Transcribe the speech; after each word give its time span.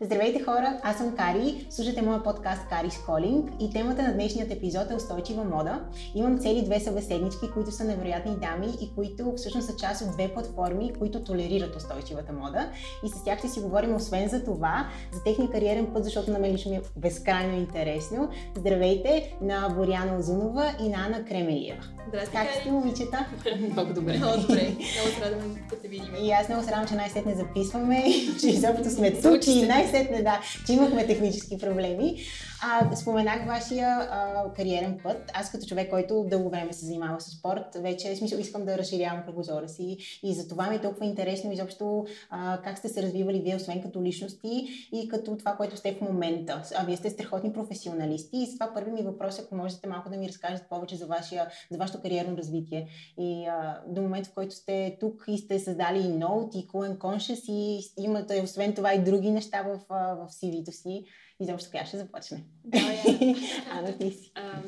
Здравейте 0.00 0.42
хора, 0.42 0.80
аз 0.82 0.96
съм 0.96 1.16
Кари, 1.16 1.66
слушате 1.70 2.02
моя 2.02 2.22
подкаст 2.22 2.62
Кари 2.68 2.90
Calling 2.90 3.50
и 3.60 3.70
темата 3.70 4.02
на 4.02 4.12
днешният 4.12 4.50
епизод 4.50 4.90
е 4.90 4.94
устойчива 4.94 5.44
мода. 5.44 5.80
Имам 6.14 6.38
цели 6.38 6.64
две 6.64 6.80
събеседнички, 6.80 7.50
които 7.54 7.70
са 7.70 7.84
невероятни 7.84 8.36
дами 8.36 8.66
и 8.80 8.94
които 8.94 9.32
всъщност 9.36 9.66
са 9.66 9.76
част 9.76 10.02
от 10.02 10.12
две 10.12 10.28
платформи, 10.28 10.92
които 10.98 11.24
толерират 11.24 11.76
устойчивата 11.76 12.32
мода. 12.32 12.70
И 13.04 13.08
с 13.08 13.24
тях 13.24 13.38
ще 13.38 13.48
си 13.48 13.60
говорим 13.60 13.94
освен 13.94 14.28
за 14.28 14.44
това, 14.44 14.88
за 15.12 15.22
техния 15.24 15.50
кариерен 15.50 15.86
път, 15.94 16.04
защото 16.04 16.30
на 16.30 16.38
мен 16.38 16.52
лично 16.52 16.70
ми 16.70 16.76
е 16.76 16.80
безкрайно 16.96 17.56
интересно. 17.56 18.28
Здравейте 18.56 19.36
на 19.40 19.68
Боряна 19.76 20.18
Озунова 20.18 20.74
и 20.80 20.88
на 20.88 21.06
Ана 21.06 21.24
Кремелиева. 21.24 21.82
Здрасти, 22.08 22.32
Как 22.32 22.48
сте, 22.60 22.70
момичета? 22.70 23.26
Много 23.72 23.94
добре. 23.94 24.16
Много 24.16 24.40
добре. 24.40 24.62
Много 24.62 25.08
се 25.16 25.30
радвам 25.30 25.56
да 25.70 25.76
те 25.76 25.88
видим. 25.88 26.14
И 26.22 26.30
аз 26.32 26.48
много 26.48 26.64
се 26.64 26.70
радвам, 26.70 26.88
че 26.88 26.94
най-сетне 26.94 27.34
записваме, 27.34 28.04
че 28.40 28.48
изобщо 28.48 28.90
сме 28.90 29.20
тук 29.20 29.46
и 29.46 29.66
най-сетне, 29.92 30.22
да, 30.22 30.40
че 30.66 30.72
имахме 30.72 31.06
технически 31.06 31.58
проблеми. 31.58 32.16
А, 32.62 32.96
споменах 32.96 33.46
вашия 33.46 33.88
а, 33.88 34.52
кариерен 34.56 34.98
път. 35.02 35.30
Аз 35.34 35.50
като 35.50 35.66
човек, 35.66 35.90
който 35.90 36.26
дълго 36.30 36.50
време 36.50 36.72
се 36.72 36.86
занимава 36.86 37.20
с 37.20 37.30
спорт, 37.30 37.64
вече 37.74 38.16
смисъл 38.16 38.38
искам 38.38 38.64
да 38.64 38.78
разширявам 38.78 39.22
кръгозора 39.24 39.68
си 39.68 39.96
и 40.22 40.34
за 40.34 40.48
това 40.48 40.70
ми 40.70 40.76
е 40.76 40.80
толкова 40.80 41.06
интересно 41.06 41.52
изобщо 41.52 42.06
а, 42.30 42.60
как 42.64 42.78
сте 42.78 42.88
се 42.88 43.02
развивали 43.02 43.40
вие, 43.40 43.56
освен 43.56 43.82
като 43.82 44.02
личности 44.02 44.68
и 44.92 45.08
като 45.08 45.36
това, 45.36 45.52
което 45.52 45.76
сте 45.76 45.94
в 45.94 46.00
момента. 46.00 46.62
А 46.76 46.84
вие 46.84 46.96
сте 46.96 47.10
страхотни 47.10 47.52
професионалисти 47.52 48.36
и 48.36 48.46
с 48.46 48.58
това 48.58 48.74
първи 48.74 48.90
ми 48.90 49.02
въпрос 49.02 49.38
ако 49.38 49.56
можете 49.56 49.88
малко 49.88 50.10
да 50.10 50.16
ми 50.16 50.28
разкажете 50.28 50.66
повече 50.70 50.96
за, 50.96 51.06
вашия, 51.06 51.46
за 51.70 51.78
вашето 51.78 52.00
кариерно 52.00 52.36
развитие. 52.36 52.88
И 53.18 53.46
а, 53.46 53.80
до 53.86 54.02
момента, 54.02 54.30
в 54.30 54.34
който 54.34 54.54
сте 54.54 54.96
тук 55.00 55.24
и 55.28 55.38
сте 55.38 55.58
създали 55.58 55.98
и 55.98 56.10
Note, 56.10 56.56
и 56.56 56.68
and 56.68 56.98
Conscious 56.98 57.52
и 57.52 57.80
имате 57.98 58.42
освен 58.44 58.74
това 58.74 58.94
и 58.94 59.04
други 59.04 59.30
неща 59.30 59.62
в, 59.62 59.80
в 59.90 60.28
CV-то 60.30 60.72
си, 60.72 61.04
изобщо 61.40 61.70
така 61.70 61.86
ще 61.86 61.96
започне. 61.96 62.44
Да, 62.64 62.78
Ана, 63.70 63.98
ти 63.98 64.10
си. 64.10 64.32
А, 64.34 64.62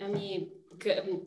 ами, 0.00 0.48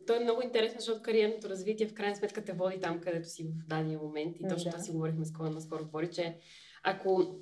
то 0.08 0.16
е 0.16 0.20
много 0.20 0.42
интересно, 0.42 0.80
защото 0.80 1.02
кариерното 1.02 1.50
развитие 1.50 1.88
в 1.88 1.94
крайна 1.94 2.16
сметка 2.16 2.44
те 2.46 2.54
води 2.54 2.80
там, 2.80 3.00
където 3.02 3.30
си 3.30 3.44
в 3.44 3.68
дадения 3.68 4.00
момент. 4.00 4.36
И 4.40 4.48
точно 4.50 4.64
Да. 4.64 4.70
това 4.70 4.84
си 4.84 4.92
говорихме 4.92 5.26
с 5.26 5.34
Кола 5.34 5.50
наскоро 5.50 5.86
говори, 5.86 6.12
че 6.12 6.38
ако 6.84 7.36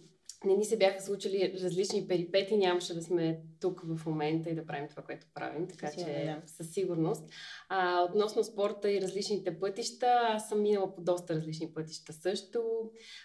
не 0.46 0.56
ни 0.56 0.66
се 0.66 0.78
бяха 0.78 1.02
случили 1.02 1.54
различни 1.64 2.08
перипети, 2.08 2.58
нямаше 2.58 2.94
да 2.94 3.02
сме 3.02 3.40
тук 3.60 3.82
в 3.84 4.06
момента 4.06 4.50
и 4.50 4.56
да 4.56 4.66
правим 4.66 4.88
това, 4.88 5.04
което 5.04 5.28
правим. 5.34 5.68
Така 5.68 5.88
Със 5.88 5.96
че 5.96 6.04
сигурност, 6.04 6.42
да. 6.42 6.48
със 6.48 6.74
сигурност. 6.74 7.24
А, 7.70 8.04
относно 8.04 8.44
спорта 8.44 8.92
и 8.92 9.02
различните 9.02 9.60
пътища, 9.60 10.08
аз 10.22 10.50
съм 10.50 10.62
минала 10.62 10.96
по 10.96 11.02
доста 11.02 11.36
различни 11.36 11.74
пътища 11.74 12.14
също. 12.14 12.62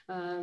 А, 0.09 0.41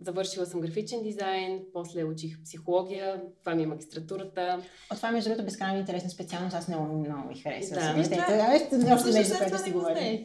завършила 0.00 0.46
съм 0.46 0.60
графичен 0.60 1.02
дизайн, 1.02 1.60
после 1.72 2.04
учих 2.04 2.42
психология, 2.44 3.22
това 3.40 3.54
ми 3.54 3.62
е 3.62 3.66
магистратурата. 3.66 4.62
От 4.92 4.96
това, 4.96 5.10
между 5.10 5.30
другото, 5.30 5.44
безкрайно 5.44 5.78
интересна 5.78 6.10
специалност. 6.10 6.56
Аз 6.56 6.68
много, 6.68 6.98
много 6.98 7.28
ми 7.28 7.40
харесва. 7.40 7.74
Да. 7.74 7.80
Да, 7.80 7.90
Ами, 7.90 8.84
да, 8.84 8.94
още 8.94 9.10
нещо, 9.10 9.34
аз 9.34 9.38
което 9.38 9.58
си 9.58 9.70
говорим. 9.70 10.24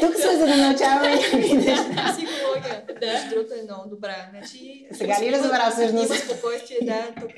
Тук 0.00 0.14
сме, 0.14 0.36
за 0.38 0.46
да 0.46 0.56
научаваме 0.56 1.14
някакви 1.14 1.54
неща. 1.54 2.16
Психология. 2.52 2.82
Да. 3.00 3.12
Между 3.12 3.30
другото 3.30 3.54
е 3.54 3.62
много 3.62 3.88
добра. 3.88 4.28
Значи, 4.30 4.86
Сега 4.92 5.20
ли 5.22 5.32
разбра 5.32 5.70
всъщност? 5.70 6.06
Има 6.06 6.16
спокойствие, 6.16 6.78
да. 6.82 7.14
Тук 7.20 7.32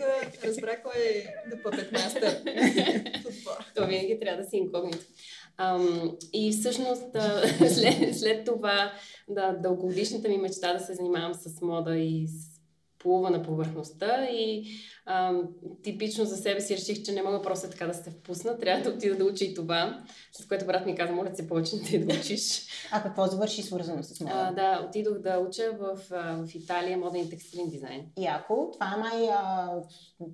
разбра 0.44 0.82
кой 0.82 1.02
е 1.02 1.26
да 1.50 1.62
пъпет 1.62 1.92
мастер. 1.92 2.36
Футбол. 3.22 3.52
То 3.74 3.86
винаги 3.86 4.18
трябва 4.20 4.42
да 4.42 4.48
си 4.48 4.56
инкогнито. 4.56 5.04
Ам, 5.56 6.16
и 6.32 6.52
всъщност 6.52 7.04
след, 7.74 8.18
след 8.18 8.44
това 8.44 8.92
да, 9.28 9.52
дългогодишната 9.52 10.28
ми 10.28 10.38
мечта 10.38 10.72
да 10.72 10.80
се 10.80 10.94
занимавам 10.94 11.34
с 11.34 11.60
мода 11.60 11.96
и 11.96 12.28
с 12.28 12.53
плува 13.04 13.30
на 13.30 13.42
повърхността 13.42 14.24
и 14.24 14.64
ам, 15.06 15.48
типично 15.82 16.24
за 16.24 16.36
себе 16.36 16.60
си 16.60 16.76
реших, 16.76 17.02
че 17.02 17.12
не 17.12 17.22
мога 17.22 17.42
просто 17.42 17.70
така 17.70 17.86
да 17.86 17.94
се 17.94 18.10
впусна, 18.10 18.58
трябва 18.58 18.82
да 18.82 18.90
отида 18.90 19.16
да 19.16 19.24
уча 19.24 19.44
и 19.44 19.54
това, 19.54 20.02
с 20.32 20.46
което 20.46 20.66
брат 20.66 20.86
ми 20.86 20.94
каза, 20.94 21.12
моля 21.12 21.30
се 21.34 21.48
повече 21.48 21.76
не 21.92 21.98
да 21.98 22.14
учиш. 22.14 22.66
А 22.92 23.02
какво 23.02 23.26
завърши 23.26 23.62
свързано 23.62 24.02
с 24.02 24.20
А, 24.20 24.24
мода? 24.24 24.52
да, 24.52 24.86
отидох 24.88 25.18
да 25.18 25.38
уча 25.38 25.72
в, 25.72 25.84
а, 26.10 26.36
в 26.38 26.54
Италия 26.54 26.98
моден 26.98 27.20
и 27.20 27.30
текстилен 27.30 27.68
дизайн. 27.68 28.06
Яко, 28.18 28.70
това 28.72 28.94
е 28.94 28.98
май, 28.98 29.28
а, 29.30 29.68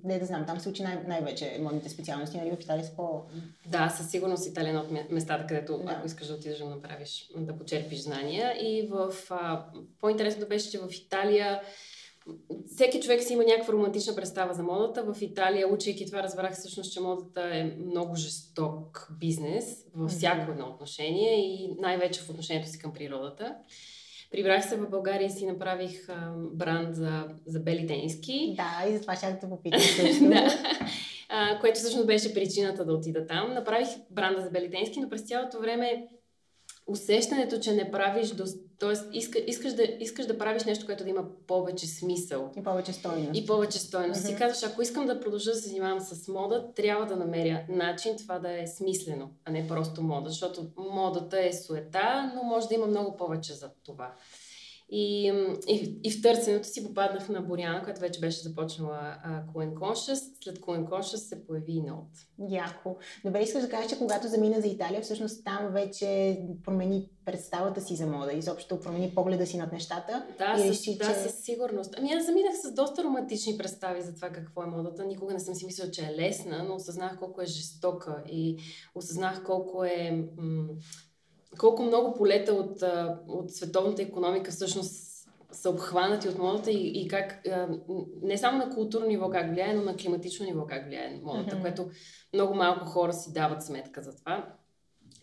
не 0.03 0.19
да 0.19 0.25
знам, 0.25 0.45
там 0.45 0.59
се 0.59 0.69
учи 0.69 0.83
най- 0.83 1.03
най-вече 1.07 1.57
модните 1.61 1.89
специалности, 1.89 2.37
нали 2.37 2.51
в 2.51 2.61
Италия 2.61 2.85
са 2.85 2.95
по... 2.95 3.21
Да, 3.65 3.89
със 3.89 4.09
сигурност 4.11 4.47
Италия 4.47 4.67
е 4.67 4.71
едно 4.71 4.81
от 4.81 4.91
ме- 4.91 5.07
местата, 5.09 5.45
където 5.47 5.77
Да. 5.77 5.91
ако 5.91 6.07
искаш 6.07 6.27
да 6.27 6.33
отидеш 6.33 6.57
да 6.57 6.65
направиш, 6.65 7.29
да 7.37 7.57
почерпиш 7.57 7.99
знания. 7.99 8.53
И 8.61 8.87
в, 8.87 9.13
а, 9.29 9.65
по-интересното 9.99 10.49
беше, 10.49 10.71
че 10.71 10.79
в 10.79 10.87
Италия 10.95 11.61
всеки 12.75 13.01
човек 13.01 13.23
си 13.23 13.33
има 13.33 13.43
някаква 13.43 13.73
романтична 13.73 14.15
представа 14.15 14.53
за 14.53 14.63
модата. 14.63 15.13
В 15.13 15.21
Италия, 15.21 15.67
учейки 15.67 16.05
това, 16.05 16.23
разбрах 16.23 16.53
всъщност, 16.53 16.93
че 16.93 17.01
модата 17.01 17.41
е 17.41 17.63
много 17.63 18.15
жесток 18.15 19.07
бизнес 19.19 19.85
във 19.95 20.11
всяко 20.11 20.51
едно 20.51 20.67
отношение 20.67 21.39
и 21.39 21.75
най-вече 21.79 22.21
в 22.21 22.29
отношението 22.29 22.69
си 22.69 22.79
към 22.79 22.93
природата. 22.93 23.55
Прибрах 24.31 24.69
се 24.69 24.77
в 24.77 24.89
България 24.89 25.25
и 25.25 25.29
си 25.29 25.45
направих 25.45 26.09
а, 26.09 26.33
бранд 26.53 26.95
за, 26.95 27.27
за 27.45 27.59
бели 27.59 27.87
тениски. 27.87 28.55
Да, 28.57 28.89
и 28.89 28.93
затова 28.93 29.15
ще 29.15 29.31
да 29.31 29.39
те 29.39 29.49
попитам 29.49 29.79
също. 29.95 30.29
Да. 30.29 30.79
А, 31.29 31.59
което 31.59 31.79
всъщност 31.79 32.07
беше 32.07 32.33
причината 32.33 32.85
да 32.85 32.93
отида 32.93 33.25
там. 33.27 33.53
Направих 33.53 33.87
бранда 34.09 34.41
за 34.41 34.49
белитенски, 34.49 34.99
но 34.99 35.09
през 35.09 35.21
цялото 35.21 35.59
време 35.59 36.07
усещането, 36.87 37.59
че 37.59 37.73
не 37.73 37.91
правиш, 37.91 38.29
до... 38.29 38.43
т.е. 38.81 39.17
Иска, 39.17 39.39
искаш, 39.47 39.73
да, 39.73 39.83
искаш 39.99 40.25
да 40.25 40.37
правиш 40.37 40.63
нещо, 40.63 40.85
което 40.85 41.03
да 41.03 41.09
има 41.09 41.23
повече 41.47 41.87
смисъл 41.87 42.51
И 42.57 42.63
повече 42.63 42.93
стойност. 42.93 43.29
и 43.33 43.45
повече 43.45 43.79
стойност. 43.79 44.23
Мгм. 44.23 44.33
И 44.33 44.37
казваш, 44.37 44.71
ако 44.71 44.81
искам 44.81 45.05
да 45.05 45.19
продължа 45.19 45.51
да 45.51 45.57
се 45.57 45.69
занимавам 45.69 45.99
с 45.99 46.27
мода, 46.27 46.73
трябва 46.75 47.05
да 47.05 47.15
намеря 47.15 47.65
начин 47.69 48.17
това 48.17 48.39
да 48.39 48.61
е 48.61 48.67
смислено, 48.67 49.29
а 49.45 49.51
не 49.51 49.67
просто 49.67 50.03
мода, 50.03 50.29
защото 50.29 50.65
модата 50.77 51.45
е 51.45 51.53
суета, 51.53 52.31
но 52.35 52.43
може 52.43 52.67
да 52.67 52.75
има 52.75 52.87
много 52.87 53.17
повече 53.17 53.53
за 53.53 53.69
това. 53.85 54.13
И, 54.93 55.27
и, 55.67 55.99
и 56.03 56.11
в 56.11 56.21
търсенето 56.21 56.67
си 56.67 56.87
попаднах 56.87 57.29
на 57.29 57.41
Боряна, 57.41 57.83
която 57.83 58.01
вече 58.01 58.19
беше 58.19 58.39
започнала 58.39 59.17
Cool 59.25 59.69
and 59.69 59.73
Conscious. 59.73 60.43
След 60.43 60.59
and 60.59 60.89
Conscious 60.89 61.15
се 61.15 61.47
появи 61.47 61.71
и 61.71 61.81
Note. 61.81 62.27
Яко. 62.49 62.97
Добре, 63.25 63.41
искаш 63.41 63.61
да 63.61 63.69
кажеш, 63.69 63.91
че 63.91 63.97
когато 63.97 64.27
замина 64.27 64.61
за 64.61 64.67
Италия, 64.67 65.01
всъщност 65.01 65.43
там 65.43 65.69
вече 65.71 66.39
промени 66.63 67.09
представата 67.25 67.81
си 67.81 67.95
за 67.95 68.07
мода, 68.07 68.33
изобщо 68.33 68.79
промени 68.79 69.11
погледа 69.15 69.45
си 69.45 69.57
над 69.57 69.71
нещата. 69.71 70.25
Да, 70.37 70.55
и 70.57 70.59
с, 70.59 70.69
реши, 70.69 70.97
да 70.97 71.05
че... 71.05 71.13
със 71.13 71.43
сигурност. 71.43 71.95
Ами 71.97 72.13
аз 72.13 72.25
заминах 72.25 72.53
с 72.63 72.73
доста 72.73 73.03
романтични 73.03 73.57
представи 73.57 74.01
за 74.01 74.15
това 74.15 74.29
какво 74.29 74.63
е 74.63 74.65
модата. 74.65 75.05
Никога 75.05 75.33
не 75.33 75.39
съм 75.39 75.55
си 75.55 75.65
мислила, 75.65 75.91
че 75.91 76.05
е 76.05 76.15
лесна, 76.15 76.63
но 76.67 76.75
осъзнах 76.75 77.19
колко 77.19 77.41
е 77.41 77.45
жестока 77.45 78.23
и 78.31 78.57
осъзнах 78.95 79.43
колко 79.43 79.83
е... 79.83 80.27
М- 80.37 80.67
колко 81.59 81.83
много 81.83 82.13
полета 82.13 82.53
от, 82.53 82.83
от 83.27 83.51
световната 83.51 84.01
економика 84.01 84.51
всъщност 84.51 85.11
са 85.51 85.69
обхванати 85.69 86.29
от 86.29 86.37
модата 86.37 86.71
и, 86.71 87.01
и 87.01 87.07
как 87.07 87.47
не 88.21 88.37
само 88.37 88.57
на 88.57 88.69
културно 88.69 89.07
ниво 89.07 89.29
как 89.29 89.49
влияе, 89.51 89.73
но 89.73 89.81
на 89.81 89.95
климатично 89.95 90.45
ниво 90.45 90.65
как 90.65 90.85
влияе 90.85 91.19
модата, 91.23 91.55
Мгм. 91.55 91.61
което 91.61 91.89
много 92.33 92.53
малко 92.53 92.85
хора 92.85 93.13
си 93.13 93.33
дават 93.33 93.63
сметка 93.65 94.01
за 94.01 94.15
това. 94.15 94.53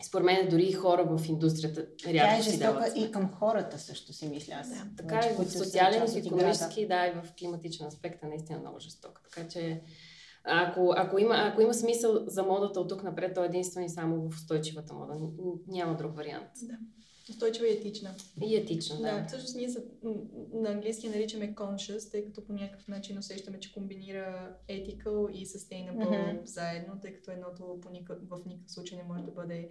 Според 0.03 0.25
мен 0.25 0.49
дори 0.49 0.63
и 0.63 0.73
хора 0.73 1.17
в 1.17 1.27
индустрията 1.29 1.85
Тя 1.97 2.09
е 2.09 2.13
рядко 2.13 2.43
си 2.43 2.59
дават 2.59 2.91
сметка. 2.91 2.99
и 2.99 3.11
към 3.11 3.29
хората 3.31 3.79
също 3.79 4.13
си 4.13 4.27
мисля 4.27 4.53
аз. 4.59 4.69
Да. 4.69 4.83
Така 4.97 5.27
и 5.27 5.33
в 5.33 5.35
които 5.35 5.51
са 5.51 5.57
социален, 5.57 6.03
и 6.03 6.07
в 6.07 6.15
економически, 6.25 6.87
да, 6.87 7.07
и 7.07 7.11
в 7.11 7.23
климатичен 7.39 7.87
аспект 7.87 8.23
е 8.23 8.27
наистина 8.27 8.59
много 8.59 8.79
жестока. 8.79 9.21
Така 9.29 9.47
че 9.47 9.81
ако, 10.43 10.93
ако, 10.97 11.19
има, 11.19 11.35
ако 11.37 11.61
има 11.61 11.73
смисъл 11.73 12.23
за 12.27 12.43
модата 12.43 12.79
от 12.79 12.89
тук 12.89 13.03
напред, 13.03 13.35
то 13.35 13.43
е 13.43 13.45
единствено 13.45 13.85
и 13.85 13.89
само 13.89 14.29
в 14.29 14.35
устойчивата 14.35 14.93
мода. 14.93 15.13
Няма 15.67 15.97
друг 15.97 16.15
вариант. 16.15 16.49
Да. 16.61 16.77
Устойчива 17.29 17.67
и 17.67 17.71
етична. 17.71 18.09
И 18.43 18.55
етична, 18.55 18.95
да. 18.95 19.01
Да, 19.01 19.25
всъщност 19.27 19.55
ние 19.55 19.69
м, 20.03 20.13
на 20.53 20.69
английски 20.69 21.09
наричаме 21.09 21.55
conscious, 21.55 22.11
тъй 22.11 22.25
като 22.25 22.45
по 22.45 22.53
някакъв 22.53 22.87
начин 22.87 23.17
усещаме, 23.17 23.59
че 23.59 23.73
комбинира 23.73 24.55
ethical 24.69 25.31
и 25.31 25.45
sustainable 25.45 26.33
Мгм. 26.33 26.39
заедно, 26.45 26.99
тъй 27.01 27.13
като 27.13 27.31
едното 27.31 27.79
по 27.81 27.89
никакъв, 27.89 28.29
в 28.29 28.45
никакъв 28.45 28.71
случай 28.71 28.97
не 28.97 29.03
може 29.03 29.23
да 29.23 29.31
бъде 29.31 29.69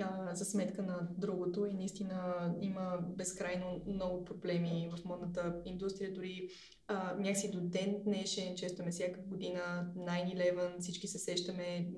а, 0.00 0.34
за 0.34 0.44
сметка 0.44 0.82
на 0.82 1.08
другото 1.18 1.66
и 1.66 1.74
наистина 1.74 2.54
има 2.60 2.98
безкрайно 3.16 3.80
много 3.86 4.24
проблеми 4.24 4.90
в 4.96 5.04
модната 5.04 5.62
индустрия, 5.64 6.12
дори 6.12 6.48
а, 6.86 7.14
някакси 7.14 7.50
до 7.50 7.60
ден 7.60 8.02
днешен, 8.04 8.56
често 8.56 8.84
ме 8.84 8.90
всяка 8.90 9.20
година 9.20 9.92
9-11, 9.96 10.80
всички 10.80 11.08
се 11.08 11.18
сещаме 11.18 11.90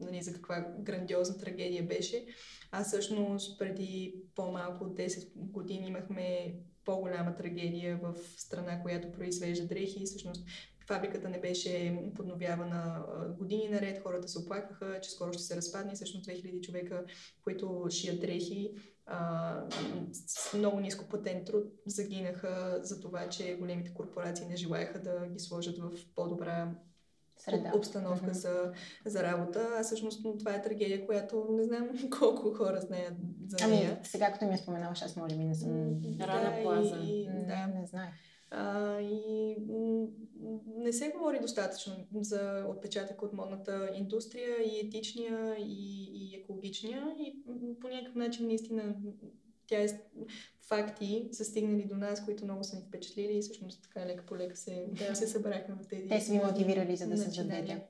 нали, 0.00 0.22
за 0.22 0.32
каква 0.32 0.60
грандиозна 0.78 1.38
трагедия 1.38 1.82
беше. 1.82 2.26
А 2.70 2.84
всъщност 2.84 3.58
преди 3.58 4.14
по-малко 4.34 4.84
от 4.84 4.98
10 4.98 5.36
години 5.36 5.86
имахме 5.86 6.54
по-голяма 6.84 7.36
трагедия 7.36 8.00
в 8.02 8.14
страна, 8.36 8.82
която 8.82 9.12
произвежда 9.12 9.66
дрехи. 9.66 10.04
Всъщност 10.04 10.46
фабриката 10.86 11.28
не 11.28 11.40
беше 11.40 11.98
подновявана 12.14 13.04
години 13.38 13.68
наред, 13.68 14.02
хората 14.02 14.28
се 14.28 14.38
оплакваха, 14.38 15.00
че 15.00 15.10
скоро 15.10 15.32
ще 15.32 15.42
се 15.42 15.56
разпадне. 15.56 15.94
Всъщност 15.94 16.28
2000 16.28 16.60
човека, 16.60 17.04
които 17.44 17.86
шият 17.90 18.20
дрехи, 18.20 18.74
а, 19.06 19.62
с 20.12 20.54
много 20.54 20.80
ниско 20.80 21.04
платен 21.04 21.44
труд 21.44 21.64
загинаха 21.86 22.80
за 22.82 23.00
това, 23.00 23.28
че 23.28 23.56
големите 23.56 23.94
корпорации 23.94 24.46
не 24.46 24.56
желаяха 24.56 25.02
да 25.02 25.26
ги 25.26 25.38
сложат 25.38 25.78
в 25.78 25.90
по-добра 26.14 26.74
Среда. 27.36 27.72
обстановка 27.74 28.26
mm-hmm. 28.26 28.32
за, 28.32 28.72
за 29.04 29.22
работа. 29.22 29.68
А 29.78 29.82
всъщност 29.82 30.22
това 30.38 30.54
е 30.54 30.62
трагедия, 30.62 31.06
която 31.06 31.46
не 31.50 31.64
знам 31.64 31.88
колко 32.18 32.54
хора 32.54 32.80
знаят 32.80 33.14
за 33.46 33.56
ами, 33.62 33.76
нея. 33.76 33.90
Ами, 33.96 34.06
сега 34.06 34.32
като 34.32 34.44
ми 34.44 34.52
я 34.52 34.58
споменаваш, 34.58 35.02
аз 35.02 35.16
може 35.16 35.36
би 35.36 35.44
не 35.44 35.54
съм 35.54 36.00
да, 36.00 36.26
рана 36.26 36.62
плаза. 36.62 36.96
И, 36.96 37.22
и, 37.22 37.26
да, 37.26 37.66
не 37.66 37.86
знаех. 37.86 38.14
А, 38.50 39.00
и 39.00 39.56
не 40.76 40.92
се 40.92 41.08
говори 41.08 41.40
достатъчно 41.40 41.92
за 42.14 42.66
отпечатък 42.68 43.22
от 43.22 43.32
модната 43.32 43.90
индустрия 43.94 44.56
и 44.64 44.86
етичния, 44.86 45.56
и, 45.58 46.04
и 46.12 46.36
екологичния. 46.36 47.14
И 47.18 47.42
по 47.80 47.88
някакъв 47.88 48.14
начин 48.14 48.46
наистина 48.46 48.96
тя 49.66 49.82
е 49.82 49.86
факти 50.60 51.28
са 51.32 51.44
стигнали 51.44 51.84
до 51.84 51.96
нас, 51.96 52.24
които 52.24 52.44
много 52.44 52.64
са 52.64 52.76
ни 52.76 52.82
впечатлили 52.82 53.38
и 53.38 53.42
всъщност 53.42 53.82
така 53.82 54.06
лека 54.06 54.26
по 54.26 54.36
лека 54.36 54.56
се, 54.56 54.86
да. 54.92 55.14
се 55.14 55.26
събрахме 55.26 55.74
в 55.74 55.88
тези. 55.88 56.08
Те 56.08 56.20
са 56.20 56.32
ви 56.32 56.38
мотивирали, 56.38 56.96
за 56.96 57.06
да 57.06 57.18
създадете 57.18 57.82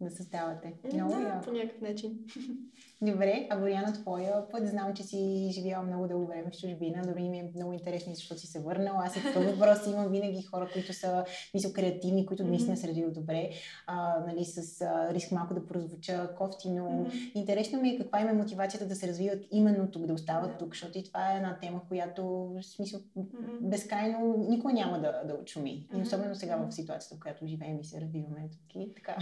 да 0.00 0.10
създавате. 0.10 0.74
Много 0.92 1.14
да, 1.14 1.20
яко. 1.20 1.44
по 1.44 1.52
някакъв 1.52 1.80
начин. 1.80 2.18
Добре, 3.06 3.46
а 3.50 3.58
Боряна, 3.58 3.92
твоя 3.92 4.48
път, 4.48 4.68
знам, 4.68 4.94
че 4.94 5.02
си 5.02 5.48
живяла 5.52 5.84
много 5.84 6.06
дълго 6.06 6.26
време 6.26 6.50
в 6.50 6.60
чужбина, 6.60 7.02
дори 7.06 7.28
ми 7.28 7.38
е 7.38 7.50
много 7.56 7.72
интересно, 7.72 8.14
защото 8.14 8.40
си 8.40 8.46
се 8.46 8.60
върнала. 8.60 9.02
Аз 9.04 9.16
и 9.16 9.22
такъв 9.22 9.44
въпрос 9.44 9.86
имам 9.86 10.08
винаги 10.08 10.42
хора, 10.42 10.68
които 10.72 10.92
са 10.92 11.24
мисля, 11.54 11.72
креативни, 11.72 12.26
които 12.26 12.44
наистина 12.44 12.76
се 12.76 12.88
развиват 12.88 13.14
добре, 13.14 13.50
а, 13.86 14.24
нали, 14.26 14.44
с 14.44 14.80
а, 14.80 15.14
риск 15.14 15.32
малко 15.32 15.54
да 15.54 15.66
прозвуча 15.66 16.30
кофти, 16.38 16.70
но 16.70 16.82
mm-hmm. 16.82 17.32
интересно 17.34 17.80
ми 17.80 17.88
е 17.88 17.98
каква 17.98 18.20
им 18.20 18.28
е 18.28 18.32
мотивацията 18.32 18.86
да 18.86 18.94
се 18.94 19.08
развиват 19.08 19.44
именно 19.50 19.90
тук, 19.90 20.06
да 20.06 20.12
остават 20.12 20.50
yeah. 20.50 20.58
тук, 20.58 20.68
защото 20.68 20.98
и 20.98 21.04
това 21.04 21.32
е 21.32 21.36
една 21.36 21.58
тема, 21.58 21.80
която 21.88 22.24
в 22.26 22.62
смисъл 22.62 23.00
mm-hmm. 23.00 23.60
безкрайно 23.60 24.46
никой 24.48 24.72
няма 24.72 25.00
да, 25.00 25.22
да 25.24 25.34
очуми. 25.34 25.88
И 25.96 26.00
особено 26.02 26.34
сега 26.34 26.56
в 26.56 26.72
ситуацията, 26.72 27.16
в 27.16 27.20
която 27.20 27.46
живеем 27.46 27.80
и 27.80 27.84
се 27.84 28.00
развиваме 28.00 28.48
тук 28.50 28.82
и 28.82 28.94
така. 28.94 29.16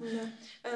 Да. 0.00 0.32
А, 0.64 0.70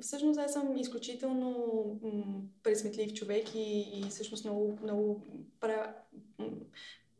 всъщност 0.00 0.40
аз 0.40 0.52
съм 0.52 0.76
изключително 0.76 1.52
м- 2.02 2.42
пресметлив 2.62 3.12
човек 3.12 3.54
и, 3.54 3.80
и 3.94 4.10
всъщност 4.10 4.44
много, 4.44 4.78
много 4.82 5.22
пра, 5.60 5.94
м- 6.38 6.48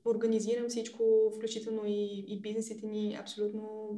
организирам 0.05 0.69
всичко, 0.69 1.33
включително 1.37 1.87
и, 1.87 2.25
и 2.29 2.41
бизнесите 2.41 2.87
ни 2.87 3.17
абсолютно 3.21 3.89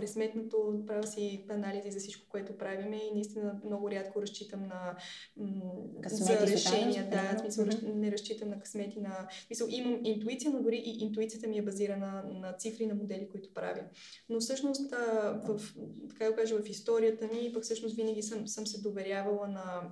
пресметнато, 0.00 0.82
правя 0.86 1.06
си 1.06 1.44
анализи 1.48 1.90
за 1.90 1.98
всичко, 1.98 2.26
което 2.28 2.58
правиме 2.58 2.96
и 2.96 3.14
наистина 3.14 3.60
много 3.64 3.90
рядко 3.90 4.22
разчитам 4.22 4.60
на 4.60 4.96
м- 5.36 5.72
за 6.06 6.46
решения. 6.46 7.10
Да, 7.10 7.36
в 7.36 7.40
смисъл 7.40 7.64
mm-hmm. 7.64 7.94
не 7.94 8.12
разчитам 8.12 8.48
на 8.48 8.60
късмети, 8.60 9.00
на... 9.00 9.28
Мисъл, 9.50 9.66
имам 9.70 10.00
интуиция, 10.04 10.50
но 10.50 10.62
дори 10.62 10.76
и 10.76 11.04
интуицията 11.04 11.48
ми 11.48 11.58
е 11.58 11.62
базирана 11.62 12.24
на 12.40 12.52
цифри, 12.52 12.86
на 12.86 12.94
модели, 12.94 13.28
които 13.30 13.54
правя. 13.54 13.84
Но 14.28 14.40
всъщност, 14.40 14.92
а, 14.92 15.40
в, 15.44 15.74
така 16.08 16.24
да 16.24 16.36
кажа, 16.36 16.62
в 16.62 16.68
историята 16.68 17.26
ми, 17.26 17.52
пък 17.52 17.62
всъщност 17.62 17.96
винаги 17.96 18.22
съм, 18.22 18.48
съм 18.48 18.66
се 18.66 18.80
доверявала 18.80 19.48
на 19.48 19.90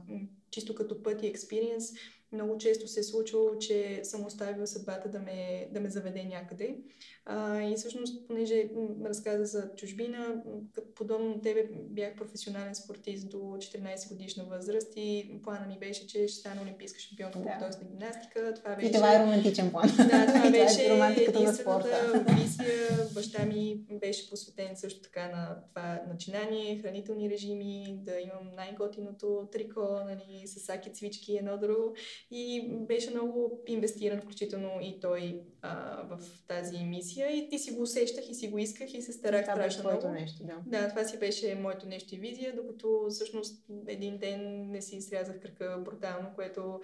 чисто 0.51 0.75
като 0.75 1.03
път 1.03 1.23
и 1.23 1.27
експириенс, 1.27 1.93
много 2.33 2.59
често 2.59 2.89
се 2.89 3.01
е 3.01 3.03
случвало, 3.03 3.59
че 3.59 4.01
съм 4.03 4.27
оставила 4.27 4.67
съдбата 4.67 5.09
да 5.09 5.19
ме, 5.19 5.69
да 5.73 5.81
ме 5.81 5.91
заведе 5.91 6.25
някъде. 6.25 6.77
А, 7.25 7.63
и 7.63 7.75
всъщност, 7.77 8.27
понеже 8.27 8.69
разказа 9.05 9.45
за 9.45 9.71
чужбина, 9.77 10.43
подобно 10.95 11.29
на 11.29 11.41
тебе 11.41 11.69
бях 11.73 12.17
професионален 12.17 12.75
спортист 12.75 13.31
до 13.31 13.37
14 13.37 14.09
годишна 14.09 14.45
възраст 14.45 14.93
и 14.97 15.41
плана 15.43 15.67
ми 15.67 15.79
беше, 15.79 16.07
че 16.07 16.29
ще 16.29 16.41
стана 16.41 16.63
олимпийска 16.63 17.01
шампионка 17.01 17.39
да. 17.39 17.45
по 17.45 17.85
на 17.85 17.91
гимнастика. 17.91 18.55
Това 18.55 18.75
беше... 18.75 18.89
И 18.89 18.93
това 18.93 19.15
е 19.15 19.23
романтичен 19.23 19.71
план. 19.71 19.89
Да, 19.97 20.27
това 20.27 20.51
беше 20.51 20.89
това 20.89 21.11
е 21.11 21.13
единствената 21.13 22.25
визия. 22.29 23.09
Баща 23.15 23.45
ми 23.45 23.81
беше 23.91 24.31
посветен 24.31 24.77
също 24.77 25.01
така 25.01 25.29
на 25.29 25.57
това 25.69 26.01
начинание, 26.09 26.79
хранителни 26.79 27.31
режими, 27.31 27.99
да 28.03 28.21
имам 28.21 28.55
най-готиното 28.57 29.49
трико, 29.53 29.81
нали, 29.81 30.47
с 30.47 30.61
саки 30.61 30.93
цвички 30.93 31.33
и 31.33 31.39
едно 31.39 31.59
друго. 31.59 31.95
И 32.31 32.69
беше 32.71 33.11
много 33.11 33.63
инвестиран, 33.67 34.21
включително 34.21 34.71
и 34.83 35.01
той 35.01 35.41
а, 35.63 36.03
в 36.03 36.21
тази 36.49 36.85
мисия. 36.85 37.37
И 37.37 37.49
ти 37.49 37.59
си 37.59 37.71
го 37.71 37.83
усещах 37.83 38.31
и 38.31 38.35
си 38.35 38.49
го 38.49 38.59
исках 38.59 38.95
и 38.95 39.03
се 39.03 39.13
старах 39.13 39.43
това 39.43 39.55
страшно 39.55 39.91
много. 39.91 40.09
нещо, 40.09 40.45
да. 40.45 40.55
Да, 40.67 40.89
това 40.89 41.05
си 41.05 41.19
беше 41.19 41.55
моето 41.55 41.87
нещо 41.87 42.15
и 42.15 42.19
визия, 42.19 42.57
докато 42.57 43.07
всъщност 43.11 43.65
един 43.87 44.19
ден 44.19 44.71
не 44.71 44.83
си 44.83 44.97
изрязах 44.97 45.41
кръка 45.41 45.83
брутално, 45.85 46.29
което 46.35 46.81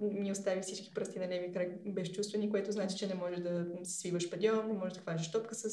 ми 0.00 0.32
остави 0.32 0.60
всички 0.60 0.94
пръсти 0.94 1.18
на 1.18 1.28
леви 1.28 1.52
крак 1.52 1.92
безчувствени, 1.92 2.50
което 2.50 2.72
значи, 2.72 2.96
че 2.96 3.06
не 3.06 3.14
можеш 3.14 3.40
да 3.40 3.66
свиваш 3.82 4.30
падион, 4.30 4.66
не 4.66 4.72
можеш 4.72 4.94
да 4.94 5.00
хванеш 5.00 5.30
топка 5.30 5.54
с, 5.54 5.70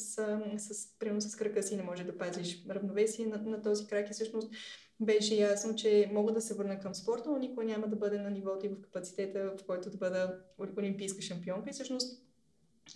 с, 0.58 0.98
прямо 0.98 1.20
с 1.20 1.36
кръка 1.36 1.62
си, 1.62 1.76
не 1.76 1.82
можеш 1.82 2.06
да 2.06 2.18
пазиш 2.18 2.64
равновесие 2.70 3.26
на, 3.26 3.38
на 3.38 3.62
този 3.62 3.86
крак 3.86 4.10
и 4.10 4.12
всъщност 4.12 4.50
беше 5.00 5.34
ясно, 5.34 5.74
че 5.74 6.10
мога 6.12 6.32
да 6.32 6.40
се 6.40 6.54
върна 6.54 6.80
към 6.80 6.94
спорта, 6.94 7.30
но 7.30 7.38
никога 7.38 7.64
няма 7.64 7.88
да 7.88 7.96
бъде 7.96 8.18
на 8.18 8.30
нивото 8.30 8.66
и 8.66 8.68
в 8.68 8.80
капацитета, 8.80 9.52
в 9.58 9.66
който 9.66 9.90
да 9.90 9.96
бъда 9.96 10.38
олимпийска 10.78 11.22
шампионка. 11.22 11.70
И 11.70 11.72
всъщност 11.72 12.22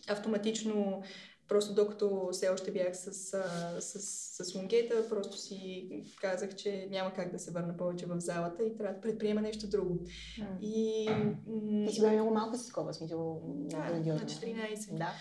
автоматично 0.08 1.02
Просто 1.48 1.74
докато 1.74 2.28
все 2.32 2.48
още 2.48 2.70
бях 2.70 2.96
с, 2.96 3.12
с, 3.12 3.42
с, 3.80 4.44
с 4.44 4.54
лунгета, 4.54 5.08
просто 5.08 5.38
си 5.38 5.88
казах, 6.20 6.54
че 6.54 6.88
няма 6.90 7.12
как 7.12 7.32
да 7.32 7.38
се 7.38 7.50
върна 7.50 7.76
повече 7.76 8.06
в 8.06 8.20
залата 8.20 8.64
и 8.64 8.76
трябва 8.76 8.94
да 8.94 9.00
предприема 9.00 9.40
нещо 9.40 9.66
друго. 9.66 9.98
Mm. 10.38 10.60
И, 10.60 11.08
м- 11.10 11.86
Ти 11.86 11.94
си 11.94 12.00
била 12.00 12.12
много 12.12 12.34
малко 12.34 12.56
с 12.56 12.66
такова 12.66 12.94
смисъл. 12.94 13.42
Да, 13.44 13.78
на 13.78 14.20
14. 14.20 14.98
Да. 14.98 15.12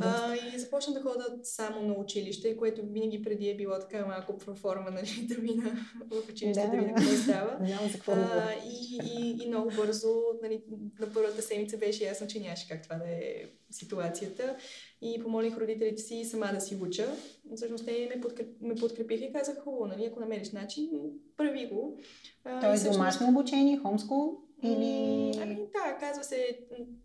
А, 0.00 0.34
и 0.34 0.58
започна 0.58 0.94
да 0.94 1.02
хода 1.02 1.24
само 1.42 1.82
на 1.82 1.94
училище, 1.94 2.56
което 2.56 2.82
винаги 2.86 3.22
преди 3.22 3.48
е 3.50 3.56
било 3.56 3.78
така 3.80 4.06
малко 4.06 4.38
проформа, 4.38 4.90
нали, 4.90 5.26
да 5.34 5.42
мина 5.42 5.86
в 6.10 6.30
училище, 6.30 6.60
да, 6.60 6.70
да 6.70 6.76
видя 6.76 6.94
какво 6.94 7.16
става. 7.16 7.58
Няма 7.60 7.88
за 7.88 7.92
какво 7.92 8.12
а, 8.12 8.52
и, 8.64 8.98
и, 9.02 9.44
и 9.44 9.48
много 9.48 9.70
бързо, 9.76 10.22
нали, 10.42 10.64
на 11.00 11.12
първата 11.12 11.42
седмица 11.42 11.78
беше 11.78 12.04
ясно, 12.04 12.26
че 12.26 12.40
нямаше 12.40 12.68
как 12.68 12.82
това 12.82 12.96
да 12.96 13.08
е 13.08 13.44
ситуацията 13.72 14.56
и 15.02 15.22
помолих 15.22 15.58
родителите 15.58 16.02
си 16.02 16.24
сама 16.24 16.50
да 16.54 16.60
си 16.60 16.78
уча. 16.82 17.08
Всъщност 17.56 17.86
те 17.86 18.08
ме, 18.14 18.20
подкреп, 18.20 18.48
ме 18.60 18.74
подкрепиха 18.74 19.24
и 19.24 19.32
казаха, 19.32 19.60
хубаво, 19.60 19.86
нали, 19.86 20.04
ако 20.04 20.20
намериш 20.20 20.50
начин, 20.50 20.90
прави 21.36 21.66
го. 21.66 21.98
Тоест 22.44 22.74
всъщност... 22.74 22.98
домашно 22.98 23.28
обучение, 23.28 23.78
хомскул 23.78 24.38
или... 24.62 25.32
Ами 25.42 25.56
да, 25.56 25.96
казва 26.00 26.24
се 26.24 26.58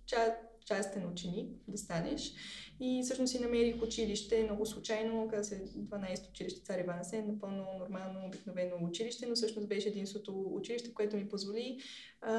ча, 0.06 0.36
частен 0.68 1.12
ученик 1.12 1.50
да 1.68 1.78
станеш. 1.78 2.34
И 2.80 3.02
всъщност 3.04 3.32
си 3.32 3.40
намерих 3.40 3.82
училище 3.84 4.44
много 4.44 4.66
случайно, 4.66 5.28
каза 5.28 5.44
се 5.44 5.66
12 5.66 6.30
училище 6.30 6.62
Цар 6.62 6.80
Иван 6.80 7.06
Сен, 7.06 7.28
напълно 7.28 7.66
нормално, 7.80 8.26
обикновено 8.28 8.76
училище, 8.82 9.26
но 9.26 9.36
всъщност 9.36 9.68
беше 9.68 9.88
единството 9.88 10.46
училище, 10.52 10.94
което 10.94 11.16
ми 11.16 11.30
позволи 11.30 11.80
а, 12.22 12.34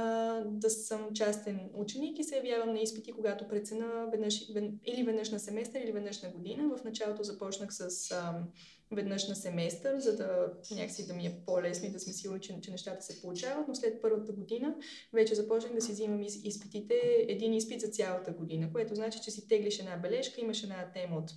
да 0.45 0.71
съм 0.71 1.09
частен 1.15 1.71
ученик 1.75 2.19
и 2.19 2.25
се 2.25 2.37
явявам 2.37 2.73
на 2.73 2.81
изпити, 2.81 3.13
когато 3.13 3.49
прецена 3.49 4.09
веднъж, 4.11 4.49
или 4.85 5.03
веднъж 5.07 5.31
на 5.31 5.39
семестър, 5.39 5.81
или 5.81 5.93
веднъж 5.93 6.23
на 6.23 6.31
година. 6.31 6.77
В 6.77 6.85
началото 6.85 7.23
започнах 7.23 7.75
с 7.75 8.11
а, 8.11 8.45
веднъж 8.91 9.29
на 9.29 9.37
семестър, 9.37 9.99
за 9.99 10.17
да 10.17 10.53
някакси 10.71 11.07
да 11.07 11.15
ми 11.15 11.27
е 11.27 11.41
по-лесно 11.47 11.89
и 11.89 11.91
да 11.91 12.01
сме 12.01 12.13
сигурни, 12.13 12.41
че, 12.41 12.61
че 12.61 12.71
нещата 12.71 13.03
се 13.03 13.21
получават, 13.21 13.69
но 13.69 13.75
след 13.75 14.03
първата 14.03 14.33
година 14.33 14.75
вече 15.13 15.35
започнах 15.35 15.75
да 15.75 15.81
си 15.81 15.93
взимам 15.93 16.23
изпитите 16.23 16.95
един 17.29 17.55
изпит 17.55 17.81
за 17.81 17.89
цялата 17.89 18.33
година, 18.33 18.73
което 18.73 18.95
значи, 18.95 19.21
че 19.25 19.31
си 19.31 19.49
теглиш 19.49 19.79
една 19.79 19.97
бележка, 19.97 20.41
имаш 20.41 20.63
една 20.63 20.91
тема 20.95 21.17
от 21.17 21.31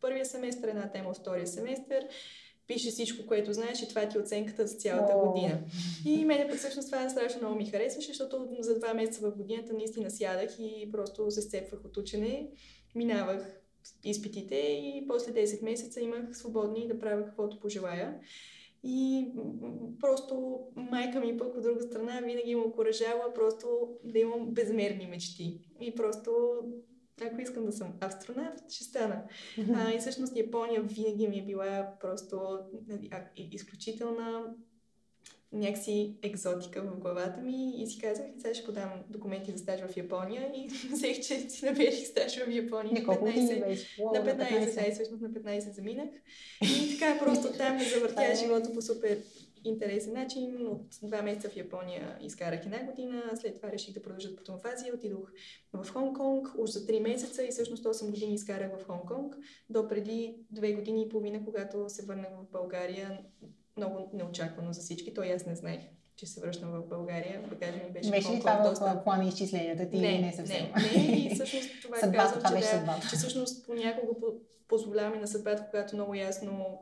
първия 0.00 0.26
семестър, 0.26 0.68
една 0.68 0.90
тема 0.90 1.10
от 1.10 1.16
втория 1.16 1.46
семестър, 1.46 2.06
пише 2.66 2.90
всичко, 2.90 3.26
което 3.26 3.52
знаеш 3.52 3.82
и 3.82 3.88
това 3.88 4.08
ти 4.08 4.18
е 4.18 4.20
оценката 4.20 4.66
за 4.66 4.76
цялата 4.76 5.12
oh. 5.12 5.32
година. 5.32 5.60
И 6.04 6.24
мене 6.24 6.48
пък 6.48 6.58
всъщност 6.58 6.88
това 6.88 7.08
страшно 7.08 7.40
много 7.40 7.56
ми 7.56 7.66
харесваше, 7.66 8.08
защото 8.08 8.48
за 8.60 8.78
два 8.78 8.94
месеца 8.94 9.30
в 9.30 9.36
годината 9.36 9.72
наистина 9.72 10.10
сядах 10.10 10.50
и 10.58 10.88
просто 10.92 11.30
се 11.30 11.42
сцепвах 11.42 11.84
от 11.84 11.96
учене, 11.96 12.48
минавах 12.94 13.62
изпитите 14.04 14.54
и 14.54 15.04
после 15.08 15.32
10 15.32 15.64
месеца 15.64 16.00
имах 16.00 16.36
свободни 16.36 16.88
да 16.88 16.98
правя 16.98 17.24
каквото 17.24 17.60
пожелая. 17.60 18.20
И 18.84 19.28
просто 20.00 20.58
майка 20.76 21.20
ми 21.20 21.36
пък 21.36 21.56
от 21.56 21.62
друга 21.62 21.82
страна 21.82 22.20
винаги 22.24 22.54
ме 22.54 22.60
окоръжава 22.60 23.34
просто 23.34 23.66
да 24.04 24.18
имам 24.18 24.54
безмерни 24.54 25.06
мечти. 25.06 25.60
И 25.80 25.94
просто 25.94 26.30
ако 27.22 27.40
искам 27.40 27.66
да 27.66 27.72
съм 27.72 27.92
астронавт, 28.00 28.70
ще 28.70 28.84
стана. 28.84 29.22
А, 29.74 29.92
и 29.92 29.98
всъщност 29.98 30.36
Япония 30.36 30.82
винаги 30.82 31.28
ми 31.28 31.38
е 31.38 31.44
била 31.44 31.92
просто 32.00 32.58
нали, 32.88 33.10
изключителна 33.36 34.54
някакси 35.52 36.16
екзотика 36.22 36.82
в 36.82 36.98
главата 36.98 37.40
ми 37.40 37.82
и 37.82 37.86
си 37.86 38.00
казах, 38.00 38.26
сега 38.38 38.54
ще 38.54 38.66
подам 38.66 38.90
документи 39.08 39.52
за 39.52 39.58
стаж 39.58 39.80
в 39.80 39.96
Япония 39.96 40.52
и 40.54 40.68
взех, 40.92 41.16
че 41.16 41.50
си 41.50 41.64
намерих 41.64 42.06
стаж 42.06 42.36
в 42.36 42.50
Япония. 42.50 42.92
На 42.92 43.14
15, 43.14 43.18
на 43.18 44.24
15, 44.24 44.36
на 44.36 44.44
15, 44.44 44.88
да, 44.88 44.94
всъщност 44.94 45.22
на 45.22 45.30
15 45.30 45.74
заминах. 45.74 46.08
И 46.62 46.98
така 46.98 47.18
просто 47.24 47.52
там 47.58 47.76
ми 47.76 47.84
завъртя 47.84 48.34
живота 48.34 48.72
по 48.72 48.82
супер 48.82 49.18
интересен 49.68 50.12
начин. 50.12 50.66
От 50.66 50.86
два 51.02 51.22
месеца 51.22 51.48
в 51.48 51.56
Япония 51.56 52.18
изкарах 52.22 52.66
една 52.66 52.84
година, 52.84 53.22
след 53.34 53.56
това 53.56 53.72
реших 53.72 53.94
да 53.94 54.02
продължа 54.02 54.36
потом 54.36 54.58
в 54.58 54.64
Азия, 54.64 54.94
отидох 54.94 55.30
в 55.72 55.84
Хонг-Конг, 55.84 56.58
уж 56.58 56.70
за 56.70 56.86
3 56.86 57.00
месеца 57.00 57.44
и 57.44 57.50
всъщност 57.50 57.84
8 57.84 58.10
години 58.10 58.34
изкарах 58.34 58.70
в 58.78 58.86
Хонг-Конг, 58.86 59.36
до 59.70 59.88
преди 59.88 60.36
2 60.54 60.74
години 60.74 61.02
и 61.02 61.08
половина, 61.08 61.44
когато 61.44 61.88
се 61.88 62.04
върнах 62.04 62.30
в 62.30 62.50
България, 62.52 63.20
много 63.76 64.10
неочаквано 64.12 64.72
за 64.72 64.80
всички, 64.80 65.14
то 65.14 65.22
и 65.22 65.30
аз 65.30 65.46
не 65.46 65.56
знаех 65.56 65.80
че 66.16 66.26
се 66.26 66.40
връщам 66.40 66.70
в 66.70 66.88
България. 66.88 67.42
Багажа 67.48 67.76
ми 67.76 67.92
беше 67.92 68.10
Беше 68.10 68.32
ли 68.32 68.40
това 68.40 68.56
в 68.56 68.68
доста... 68.68 69.00
плана 69.04 69.24
изчисленията 69.24 69.90
ти 69.90 69.98
не, 69.98 70.18
не 70.18 70.32
съвсем? 70.32 70.66
Не, 70.76 71.02
не, 71.02 71.16
и 71.18 71.30
всъщност 71.34 71.68
това 71.82 71.96
съдбата, 71.96 72.40
казвам, 72.40 72.42
това 72.42 72.60
че, 72.60 73.00
да, 73.02 73.08
че 73.10 73.16
всъщност 73.16 73.66
понякога 73.66 74.12
позволяваме 74.68 75.20
на 75.20 75.26
съдбата, 75.26 75.66
когато 75.70 75.96
много 75.96 76.14
ясно 76.14 76.80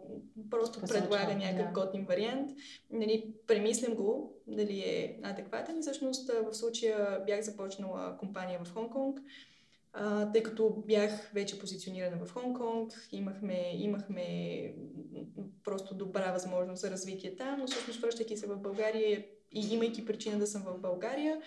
просто 0.50 0.80
Посоча, 0.80 1.00
предлага 1.00 1.34
някакъв 1.34 1.72
да. 1.72 1.80
готин 1.80 2.04
вариант. 2.04 2.50
Нали, 2.90 3.34
премислям 3.46 3.94
го, 3.94 4.32
дали 4.46 4.80
е 4.80 5.18
адекватен 5.22 5.78
и 5.78 5.80
всъщност 5.80 6.32
в 6.32 6.54
случая 6.54 7.22
бях 7.26 7.40
започнала 7.40 8.16
компания 8.18 8.60
в 8.64 8.74
Хонг-Конг, 8.74 9.20
а, 9.96 10.32
тъй 10.32 10.42
като 10.42 10.82
бях 10.86 11.30
вече 11.34 11.58
позиционирана 11.58 12.26
в 12.26 12.34
Хонг-Конг, 12.34 12.92
имахме, 13.12 13.70
имахме 13.74 14.74
просто 15.64 15.94
добра 15.94 16.32
възможност 16.32 16.80
за 16.80 16.90
развитие 16.90 17.36
там, 17.36 17.60
но 17.60 17.66
всъщност 17.66 18.00
връщайки 18.00 18.36
се 18.36 18.46
в 18.46 18.56
България 18.56 19.24
и 19.52 19.74
имайки 19.74 20.04
причина 20.04 20.38
да 20.38 20.46
съм 20.46 20.62
в 20.62 20.78
България, 20.78 21.40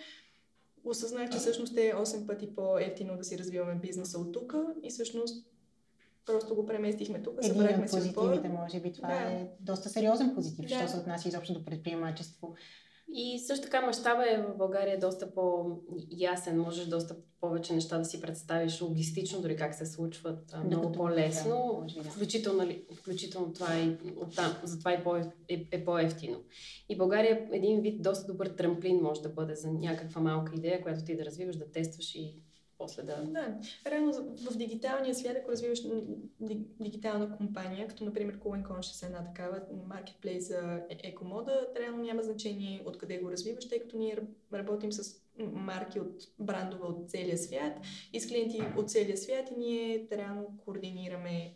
осъзнах, 0.83 1.29
че 1.29 1.37
всъщност 1.37 1.77
е 1.77 1.93
8 1.93 2.27
пъти 2.27 2.55
по-ефтино 2.55 3.17
да 3.17 3.23
си 3.23 3.37
развиваме 3.37 3.75
бизнеса 3.75 4.19
от 4.19 4.33
тук 4.33 4.55
и 4.83 4.89
всъщност 4.89 5.47
просто 6.25 6.55
го 6.55 6.65
преместихме 6.65 7.21
тук, 7.23 7.39
Един 7.43 7.61
от 7.61 7.91
позитивите, 7.91 8.49
може 8.49 8.79
би 8.79 8.93
това 8.93 9.07
да. 9.07 9.31
е 9.31 9.47
доста 9.59 9.89
сериозен 9.89 10.35
позитив, 10.35 10.69
Да. 10.69 10.79
що 10.79 10.87
се 10.87 10.97
отнася 10.97 11.29
изобщо 11.29 11.53
до 11.53 11.65
предприемачество. 11.65 12.55
И 13.13 13.39
също 13.39 13.63
така 13.63 13.81
мащаба 13.81 14.23
е 14.29 14.41
в 14.41 14.57
България 14.57 14.99
доста 14.99 15.33
по-ясен, 15.33 16.59
можеш 16.59 16.85
доста 16.85 17.15
повече 17.41 17.73
неща 17.73 17.97
да 17.97 18.05
си 18.05 18.21
представиш 18.21 18.81
логистично, 18.81 19.41
дори 19.41 19.55
как 19.55 19.75
се 19.75 19.85
случват 19.85 20.53
а, 20.53 20.63
много 20.63 20.91
по-лесно. 20.91 21.85
да. 21.95 22.09
включително, 22.09 22.57
нали, 22.57 22.85
включително 22.95 23.53
това 23.53 23.75
е 23.75 23.97
оттам, 24.21 24.53
затова 24.63 24.91
е, 24.91 25.03
по, 25.03 25.15
е, 25.15 25.67
е 25.71 25.85
по-ефтино. 25.85 26.43
И 26.89 26.97
България 26.97 27.47
е 27.51 27.57
един 27.57 27.81
вид 27.81 28.01
доста 28.01 28.31
добър 28.31 28.47
трамплин 28.47 29.01
може 29.01 29.21
да 29.21 29.29
бъде 29.29 29.55
за 29.55 29.71
някаква 29.71 30.21
малка 30.21 30.51
идея, 30.55 30.81
която 30.81 31.03
ти 31.03 31.17
да 31.17 31.25
развиваш, 31.25 31.55
да 31.55 31.71
тестваш 31.71 32.15
и 32.15 32.46
после 32.77 33.03
да... 33.03 33.23
Да, 33.23 33.57
реално 33.85 34.13
в 34.51 34.57
дигиталния 34.57 35.15
свят, 35.15 35.37
ако 35.41 35.51
развиваш 35.51 35.79
дигитална 36.79 37.37
компания, 37.37 37.87
като 37.87 38.05
например 38.05 38.39
Cool 38.39 38.67
Conscious 38.67 39.03
е 39.03 39.05
една 39.05 39.25
такава 39.25 39.61
маркетплейс 39.87 40.47
за 40.47 40.81
е- 40.89 40.99
екомода, 41.03 41.67
реално 41.79 42.03
няма 42.03 42.23
значение 42.23 42.83
откъде 42.85 43.17
го 43.17 43.31
развиваш, 43.31 43.69
тъй 43.69 43.79
като 43.79 43.97
ние 43.97 44.17
работим 44.53 44.91
с 44.91 45.21
марки 45.39 45.99
от 45.99 46.23
брандове 46.39 46.83
от 46.83 47.09
целия 47.09 47.37
свят 47.37 47.79
и 48.13 48.19
с 48.19 48.27
клиенти 48.27 48.61
от 48.77 48.89
целия 48.89 49.17
свят 49.17 49.49
и 49.51 49.59
ние 49.59 50.07
реално 50.11 50.57
координираме 50.65 51.55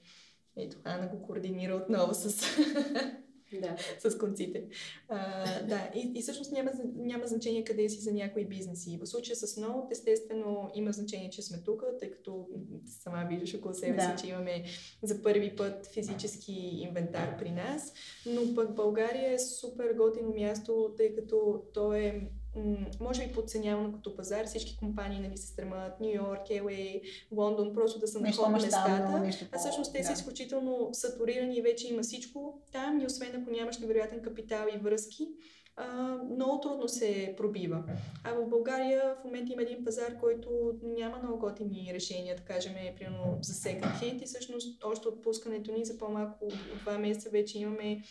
ето, 0.55 0.77
Ана 0.83 1.07
го 1.07 1.21
координира 1.21 1.75
отново 1.75 2.13
с 2.13 2.45
Да. 3.59 3.75
с 4.09 4.17
конците. 4.17 4.63
А, 5.07 5.45
да, 5.63 5.91
и, 5.95 6.11
и 6.15 6.21
всъщност 6.21 6.51
няма, 6.51 6.71
няма 6.95 7.27
значение 7.27 7.63
къде 7.63 7.89
си 7.89 7.99
за 7.99 8.13
някои 8.13 8.45
бизнеси. 8.45 8.99
В 9.01 9.05
случая 9.05 9.35
с 9.35 9.55
Note, 9.55 9.91
естествено, 9.91 10.71
има 10.75 10.91
значение, 10.91 11.29
че 11.29 11.41
сме 11.41 11.57
тук, 11.65 11.83
тъй 11.99 12.11
като 12.11 12.47
сама 12.85 13.27
виждаш 13.29 13.55
около 13.55 13.73
себе 13.73 13.93
Да. 13.93 14.17
си, 14.17 14.23
че 14.23 14.29
имаме 14.29 14.63
за 15.03 15.21
първи 15.21 15.55
път 15.55 15.87
физически 15.87 16.53
инвентар 16.53 17.37
при 17.37 17.51
нас, 17.51 17.93
но 18.25 18.55
пък 18.55 18.75
България 18.75 19.33
е 19.33 19.39
супер 19.39 19.93
готино 19.93 20.33
място, 20.33 20.93
тъй 20.97 21.15
като 21.15 21.63
то 21.73 21.93
е 21.93 22.31
м, 22.55 22.85
може 22.99 23.27
би 23.27 23.33
подценявано 23.33 23.93
като 23.93 24.15
пазар. 24.15 24.45
Всички 24.45 24.77
компании 24.77 25.19
нали, 25.19 25.37
се 25.37 25.47
стремат 25.47 25.99
Нью 25.99 26.15
Йорк, 26.15 26.47
LA, 26.47 27.01
Лондон, 27.31 27.73
просто 27.73 27.99
да 27.99 28.07
са 28.07 28.19
на 28.19 28.27
мащабно, 28.27 28.51
местата. 28.51 29.49
А 29.51 29.57
всъщност 29.59 29.93
те 29.93 29.99
по- 29.99 30.05
са 30.05 30.09
да. 30.13 30.19
изключително 30.19 30.89
сатурирани 30.93 31.57
и 31.57 31.61
вече 31.61 31.87
има 31.87 32.01
всичко 32.01 32.61
там 32.71 32.99
и 33.01 33.05
освен 33.05 33.41
ако 33.41 33.51
нямаш 33.51 33.79
невероятен 33.79 34.21
капитал 34.21 34.67
и 34.75 34.77
връзки, 34.77 35.27
а, 35.75 36.17
много 36.31 36.59
трудно 36.59 36.87
се 36.87 37.33
пробива. 37.37 37.83
А 38.23 38.33
в 38.33 38.49
България 38.49 39.15
в 39.21 39.23
момента 39.25 39.53
има 39.53 39.61
един 39.61 39.83
пазар, 39.83 40.19
който 40.19 40.49
няма 40.83 41.17
много 41.23 41.39
готини 41.39 41.91
решения, 41.93 42.35
да 42.35 42.43
кажем, 42.43 42.73
примерно 42.97 43.37
за 43.41 43.53
second 43.53 44.01
hand 44.01 44.23
и 44.23 44.25
всъщност 44.25 44.83
още 44.83 45.07
отпускането 45.07 45.71
ни 45.71 45.85
за 45.85 45.97
по-малко 45.97 46.45
от 46.45 46.53
2 46.85 46.97
месеца 46.97 47.29
вече 47.29 47.59
имаме 47.59 48.03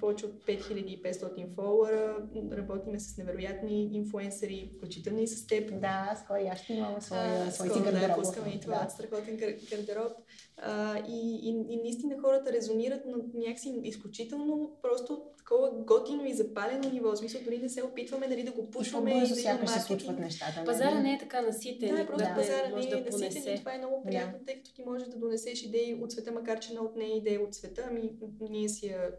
повече 0.00 0.26
от 0.26 0.32
5500 0.34 1.14
фолуара, 1.48 2.16
работиме 2.52 3.00
с 3.00 3.16
невероятни 3.18 3.90
инфуенсъри, 3.92 4.70
включително 4.76 5.20
и 5.20 5.26
с 5.26 5.46
теб. 5.46 5.80
Да, 5.80 6.20
скоро 6.24 6.38
и 6.38 6.46
аз 6.46 6.58
ще 6.58 6.72
имам 6.72 7.00
своя, 7.00 7.52
свой 7.52 7.68
си 7.68 7.78
гардероб. 7.80 8.08
Да, 8.08 8.14
пускаме 8.14 8.50
и 8.50 8.60
това 8.60 8.80
Да. 8.84 8.90
страхотен 8.90 9.36
гар- 9.36 9.70
гардероб. 9.70 10.12
А, 10.58 10.98
и, 11.00 11.40
и, 11.42 11.48
и 11.68 11.76
наистина 11.76 12.14
хората 12.18 12.52
резонират 12.52 13.06
на 13.06 13.16
някакси 13.36 13.80
изключително 13.84 14.70
просто 14.82 15.22
такова 15.38 15.70
готино 15.74 16.24
и 16.26 16.34
запалено 16.34 16.90
ниво. 16.90 17.10
В 17.10 17.16
смисъл 17.16 17.40
дори 17.44 17.58
не 17.58 17.68
се 17.68 17.82
опитваме 17.82 18.26
нали, 18.28 18.42
да 18.42 18.52
го 18.52 18.62
И 18.62 18.70
пушваме. 18.70 19.10
да 19.10 19.16
има 19.16 19.26
сякаш 19.26 19.70
се 19.70 19.80
случват 19.80 20.18
нещата. 20.18 20.52
нали? 20.56 20.66
Пазара 20.66 21.00
не 21.00 21.12
е 21.12 21.18
така 21.18 21.40
наситен, 21.42 21.94
Да, 21.96 22.02
и 22.02 22.06
просто 22.06 22.24
Да. 22.24 22.34
пазара 22.34 22.56
не 22.68 22.80
е 22.80 22.86
да 22.86 22.96
наситен 22.96 23.00
и 23.00 23.10
понесе. 23.10 23.54
това 23.56 23.74
е 23.74 23.78
много 23.78 24.02
приятно, 24.02 24.38
тъй 24.46 24.56
като 24.56 24.74
ти 24.74 24.82
можеш 24.82 25.08
да 25.08 25.16
донесеш 25.16 25.62
идеи 25.62 25.94
от 25.94 26.12
света, 26.12 26.32
макар 26.32 26.60
че 26.60 26.70
едно 26.70 26.84
от 26.84 26.96
нея 26.96 27.16
идея 27.16 27.40
от 27.40 27.54
света, 27.54 27.84
ами 27.90 28.10
ние 28.40 28.68
си 28.68 28.86
я 28.86 29.10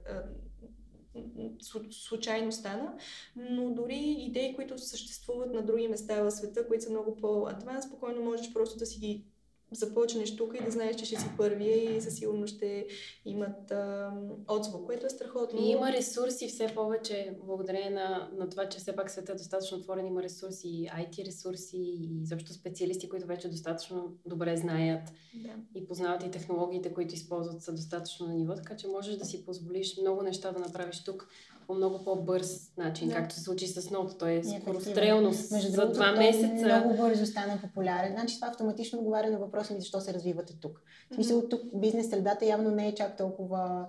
случайно 1.92 2.52
стана, 2.52 2.94
но 3.36 3.70
дори 3.70 4.16
идеи, 4.20 4.56
които 4.56 4.78
съществуват 4.78 5.54
на 5.54 5.62
други 5.62 5.88
места 5.88 6.24
в 6.24 6.32
света, 6.32 6.68
които 6.68 6.84
са 6.84 6.90
много 6.90 7.16
по-адванс, 7.16 7.86
спокойно 7.86 8.22
можеш 8.22 8.54
просто 8.54 8.80
да 8.80 8.86
си 8.86 9.00
ги 9.00 9.26
започнеш 9.72 10.36
тук 10.36 10.56
и 10.60 10.64
да 10.64 10.72
знаеш, 10.72 10.96
че 10.96 11.06
ще 11.06 11.20
си 11.20 11.26
първия 11.38 11.98
и 11.98 12.02
със 12.02 12.16
сигурност 12.16 12.56
ще 12.56 12.88
имат 13.26 13.72
а, 13.72 14.12
отзвук, 14.48 14.86
което 14.86 15.06
е 15.06 15.10
страхотно. 15.10 15.60
И 15.62 15.70
има 15.70 15.92
ресурси 15.92 16.48
все 16.48 16.68
повече, 16.76 17.38
благодарение 17.46 17.90
на, 17.90 18.30
на 18.38 18.50
това, 18.50 18.70
че 18.70 18.78
все 18.80 18.96
пак 18.96 19.12
света 19.12 19.32
е 19.32 19.36
достатъчно 19.36 19.78
отворен, 19.78 20.06
има 20.08 20.24
ресурси, 20.24 20.68
и 20.68 20.88
IT 20.88 21.26
ресурси 21.26 21.78
и 21.78 22.22
изобщо 22.22 22.54
специалисти, 22.54 23.10
които 23.10 23.28
вече 23.28 23.48
достатъчно 23.50 24.18
добре 24.26 24.58
знаят 24.58 25.12
Да. 25.34 25.56
и 25.76 25.88
познават 25.88 26.24
и 26.24 26.32
технологиите, 26.32 26.94
които 26.94 27.16
използват 27.16 27.62
са 27.62 27.72
достатъчно 27.72 28.28
на 28.28 28.34
ниво, 28.34 28.56
така 28.56 28.78
че 28.78 28.88
можеш 28.88 29.16
да 29.16 29.26
си 29.26 29.46
позволиш 29.46 29.98
много 30.02 30.22
неща 30.22 30.52
да 30.52 30.60
направиш 30.60 31.04
тук 31.04 31.30
по 31.72 31.78
много 31.78 32.04
по-бърз 32.04 32.78
начин, 32.78 33.08
Да. 33.08 33.16
както 33.16 33.36
се 33.36 33.42
случи 33.42 33.68
с 33.68 33.90
ноуто. 33.92 34.18
Той 34.18 34.32
е 34.32 34.36
Ефективно. 34.36 34.62
скорострелно 34.62 35.32
за 35.70 35.92
два 35.92 36.12
месеца. 36.12 36.66
много 36.66 36.98
бързо 36.98 37.26
стана 37.26 37.60
популярен. 37.62 38.12
Значи 38.12 38.36
това 38.36 38.48
автоматично 38.48 39.00
отговаря 39.00 39.30
на 39.32 39.40
въпроса 39.40 39.74
ми 39.74 39.80
защо 39.80 40.02
се 40.02 40.14
развивате 40.14 40.54
тук. 40.62 40.82
В 41.12 41.16
смисъл, 41.16 41.50
тук 41.50 41.62
бизнес 41.76 42.10
средата 42.10 42.46
явно 42.46 42.72
не 42.72 42.88
е 42.88 42.96
чак 42.96 43.18
толкова 43.18 43.86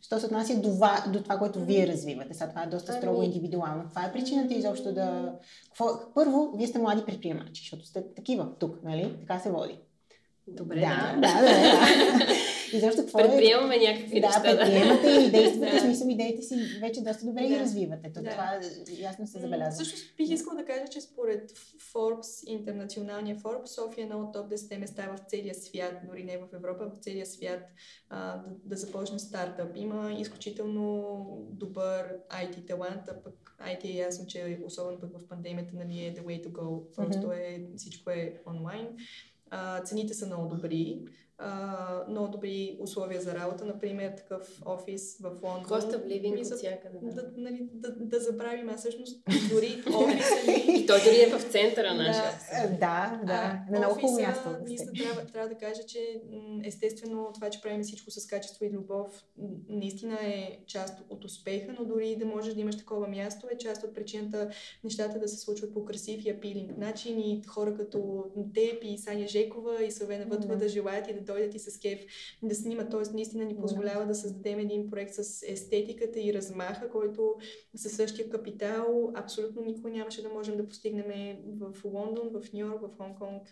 Що 0.00 0.20
се 0.20 0.26
отнася 0.26 0.56
до, 0.56 0.70
ва, 0.70 1.04
до 1.12 1.22
това, 1.22 1.38
което 1.38 1.60
вие 1.64 1.86
развивате. 1.86 2.34
Сега 2.34 2.48
това 2.48 2.62
е 2.62 2.66
доста 2.66 2.92
Ами- 2.92 3.00
строго 3.00 3.22
индивидуално. 3.22 3.82
Каква 3.82 4.04
е 4.04 4.12
причината 4.12 4.54
изобщо 4.54 4.92
да... 4.92 5.32
Какво... 5.64 5.84
Първо, 6.14 6.52
вие 6.56 6.66
сте 6.66 6.78
млади 6.78 7.04
предприемачи, 7.06 7.62
защото 7.62 7.86
сте 7.86 8.04
такива 8.16 8.48
тук, 8.58 8.82
нали? 8.84 9.16
Така 9.20 9.38
се 9.38 9.50
води. 9.50 9.78
Добре, 10.46 10.80
да, 10.80 11.12
да, 11.14 11.20
да. 11.20 11.42
да. 11.42 12.26
И 12.72 12.80
защо 12.80 13.02
какво 13.02 13.18
е... 13.18 13.22
Предприемаме 13.22 13.76
някакви 13.76 14.20
Да, 14.20 14.26
неща. 14.26 14.42
предприемате 14.42 15.10
и 15.10 15.30
действате, 15.30 15.72
Да. 15.72 15.80
смисъл 15.80 16.08
идеите 16.08 16.42
си 16.42 16.54
вече 16.80 17.00
доста 17.00 17.26
добре 17.26 17.42
ги 17.46 17.54
Да. 17.54 17.60
развивате. 17.60 18.12
То 18.14 18.22
Да. 18.22 18.30
Това 18.30 18.60
ясно 18.98 19.26
се 19.26 19.38
забелязва. 19.40 19.84
Също 19.84 19.96
бих 20.16 20.30
искала 20.30 20.56
да 20.56 20.64
кажа, 20.64 20.88
че 20.92 21.00
според 21.00 21.50
Forbes, 21.94 22.46
интернационалния 22.46 23.36
Forbes, 23.36 23.66
София 23.66 24.02
е 24.02 24.04
едно 24.04 24.20
от 24.20 24.32
топ 24.32 24.50
10 24.50 24.78
места 24.78 25.16
в 25.16 25.30
целия 25.30 25.54
свят, 25.54 25.94
дори 26.10 26.24
не 26.24 26.38
в 26.38 26.46
Европа, 26.54 26.90
в 26.94 26.98
целия 26.98 27.26
свят 27.26 27.60
а, 28.10 28.36
да, 28.36 28.44
да 28.64 28.76
започне 28.76 29.18
стартъп. 29.18 29.76
Има 29.76 30.16
изключително 30.18 31.06
добър 31.50 32.14
IT 32.30 32.66
талант, 32.66 33.02
а 33.08 33.22
пък 33.24 33.56
IT 33.68 33.84
е 33.84 33.96
ясно, 33.96 34.26
че 34.26 34.58
особено 34.64 35.00
пък 35.00 35.18
в 35.18 35.28
пандемията 35.28 35.76
нали, 35.76 36.04
е 36.04 36.14
the 36.14 36.22
way 36.22 36.46
to 36.46 36.48
go. 36.48 36.94
Просто 36.96 37.32
е, 37.32 37.66
всичко 37.76 38.10
е 38.10 38.40
онлайн. 38.46 38.86
А, 39.50 39.82
цените 39.82 40.14
са 40.14 40.26
много 40.26 40.54
добри. 40.54 41.04
А, 41.38 42.04
много 42.08 42.28
добри 42.28 42.78
условия 42.80 43.20
за 43.20 43.34
работа, 43.34 43.64
например 43.64 44.12
такъв 44.16 44.62
офис 44.66 45.18
в 45.20 45.30
Лондон. 45.42 45.80
Of 45.80 46.06
living 46.06 46.34
Мисля, 46.34 46.54
от 46.54 46.58
всякъде. 46.58 46.98
Да. 47.02 47.22
да, 47.22 47.30
нали, 47.36 47.68
да, 47.72 47.88
да 47.90 48.20
забравим, 48.20 48.68
а 48.68 48.76
всъщност 48.76 49.20
дори 49.50 49.82
офиса 49.94 50.34
ни... 50.46 50.76
И 50.78 50.86
той 50.86 50.98
дори 51.04 51.22
е 51.22 51.38
в 51.38 51.42
центъра 51.42 51.94
на 51.94 52.02
нашия. 52.02 52.30
Да. 52.52 52.64
Е, 52.64 52.68
Да, 52.68 53.20
да. 53.26 53.32
А, 53.32 53.72
На 53.72 53.78
много 53.78 53.94
хубаво 53.94 54.20
място. 54.20 54.48
Наистина 54.66 54.92
трябва, 54.92 55.26
трябва 55.26 55.48
да 55.48 55.54
кажа, 55.54 55.82
че 55.86 56.22
естествено 56.64 57.30
това, 57.34 57.50
че 57.50 57.60
правим 57.60 57.82
всичко 57.82 58.10
с 58.10 58.26
качество 58.26 58.64
и 58.64 58.70
любов, 58.70 59.24
наистина 59.68 60.18
е 60.22 60.58
част 60.66 61.02
от 61.10 61.24
успеха, 61.24 61.74
но 61.78 61.84
дори 61.84 62.16
да 62.16 62.26
можеш 62.26 62.54
да 62.54 62.60
имаш 62.60 62.76
такова 62.78 63.08
място 63.08 63.46
е 63.50 63.58
част 63.58 63.84
от 63.84 63.94
причината 63.94 64.50
нещата 64.84 65.18
да 65.18 65.28
се 65.28 65.36
случват 65.36 65.74
по 65.74 65.84
красив 65.84 66.24
и 66.24 66.30
апилинг 66.30 66.78
начин 66.78 67.18
и 67.20 67.42
хора 67.46 67.74
като 67.74 68.24
теб 68.54 68.84
и 68.84 68.98
Саня 68.98 69.26
Жекова 69.26 69.84
и 69.84 69.90
Славена 69.90 70.24
Вътва 70.24 70.48
Да. 70.48 70.56
да 70.56 70.68
желаят 70.68 71.08
и 71.08 71.14
да 71.14 71.25
дойдат 71.26 71.54
и 71.54 71.58
с 71.58 71.80
кеф 71.80 72.00
да 72.42 72.54
снимат. 72.54 72.90
Тоест, 72.90 73.14
наистина 73.14 73.44
ни 73.44 73.56
позволява 73.56 74.06
да 74.06 74.14
създадем 74.14 74.58
един 74.58 74.90
проект 74.90 75.14
с 75.14 75.42
естетиката 75.48 76.20
и 76.20 76.34
размаха, 76.34 76.90
който 76.90 77.34
със 77.76 77.92
същия 77.92 78.30
капитал. 78.30 79.12
Абсолютно 79.14 79.62
никога 79.62 79.90
нямаше 79.90 80.22
да 80.22 80.28
можем 80.28 80.56
да 80.56 80.66
постигнем 80.66 81.36
в 81.60 81.84
Лондон, 81.84 82.30
в 82.30 82.52
Нью 82.52 82.66
Йорк, 82.66 82.80
в 82.82 82.98
Хонг-Конг 82.98 83.42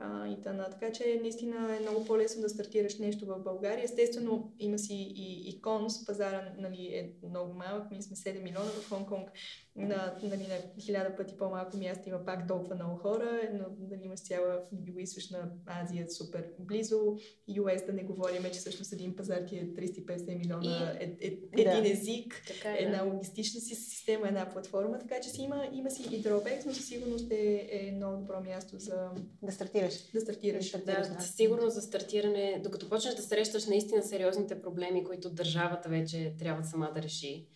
а, 0.00 0.28
и 0.28 0.42
т.н. 0.42 0.70
Така 0.70 0.92
че 0.92 1.18
наистина 1.22 1.76
е 1.76 1.80
много 1.80 2.04
по-лесно 2.04 2.42
да 2.42 2.48
стартираш 2.48 2.98
нещо 2.98 3.26
в 3.26 3.38
България. 3.38 3.84
Естествено, 3.84 4.52
има 4.58 4.78
си 4.78 4.94
и 5.16 5.48
иконс, 5.48 6.06
пазара 6.06 6.52
нали, 6.58 6.86
е 6.86 7.12
много 7.28 7.54
малък, 7.54 7.90
ние 7.90 8.02
сме 8.02 8.16
7 8.16 8.42
милиона 8.42 8.64
в 8.64 8.90
Хонг-Конг, 8.90 9.30
на, 9.76 10.18
нали, 10.22 10.46
на 10.48 10.82
хиляда 10.82 11.16
пъти 11.16 11.36
по-малко 11.36 11.76
място 11.76 12.08
има 12.08 12.24
пак 12.24 12.48
толкова 12.48 12.74
много 12.74 12.96
хора, 12.96 13.40
но 13.52 13.64
нали, 13.88 14.04
имаш 14.04 14.20
цяла 14.20 14.62
Юго-Источна 14.74 15.50
Азия 15.66 16.10
супер 16.10 16.44
близо, 16.58 17.16
US 17.50 17.86
да 17.86 17.92
не 17.92 18.02
говорим, 18.02 18.42
че 18.44 18.58
всъщност 18.58 18.92
един 18.92 19.16
пазар 19.16 19.42
ти 19.48 19.56
е 19.56 19.66
350 19.66 20.38
милиона, 20.38 20.96
е, 21.00 21.04
е, 21.04 21.38
е, 21.56 21.64
да. 21.64 21.78
един 21.78 21.92
език, 21.92 22.42
така, 22.46 22.72
е, 22.72 22.76
една 22.78 23.04
да. 23.04 23.10
логистична 23.10 23.60
си 23.60 23.74
система, 23.74 24.28
една 24.28 24.50
платформа, 24.50 24.98
така 24.98 25.20
че 25.20 25.30
си 25.30 25.42
има, 25.42 25.68
има 25.72 25.90
си 25.90 26.16
и 26.16 26.22
дробек, 26.22 26.62
но 26.66 26.72
със 26.72 26.86
сигурност 26.86 27.32
е, 27.32 27.68
е 27.70 27.92
много 27.92 28.16
добро 28.16 28.40
място 28.40 28.78
за 28.78 29.10
да 29.42 29.52
стартираш. 29.52 29.89
Да 30.14 30.20
стартираш. 30.20 30.70
Да, 30.70 30.78
стартираш, 30.78 31.08
да, 31.08 31.14
да. 31.14 31.22
сигурно 31.22 31.70
за 31.70 31.82
стартиране, 31.82 32.60
докато 32.64 32.88
почнеш 32.88 33.14
да 33.14 33.22
срещаш 33.22 33.66
наистина 33.66 34.02
сериозните 34.02 34.62
проблеми, 34.62 35.04
които 35.04 35.30
държавата 35.30 35.88
вече 35.88 36.34
трябва 36.38 36.64
сама 36.64 36.90
да 36.94 37.02
реши 37.02 37.46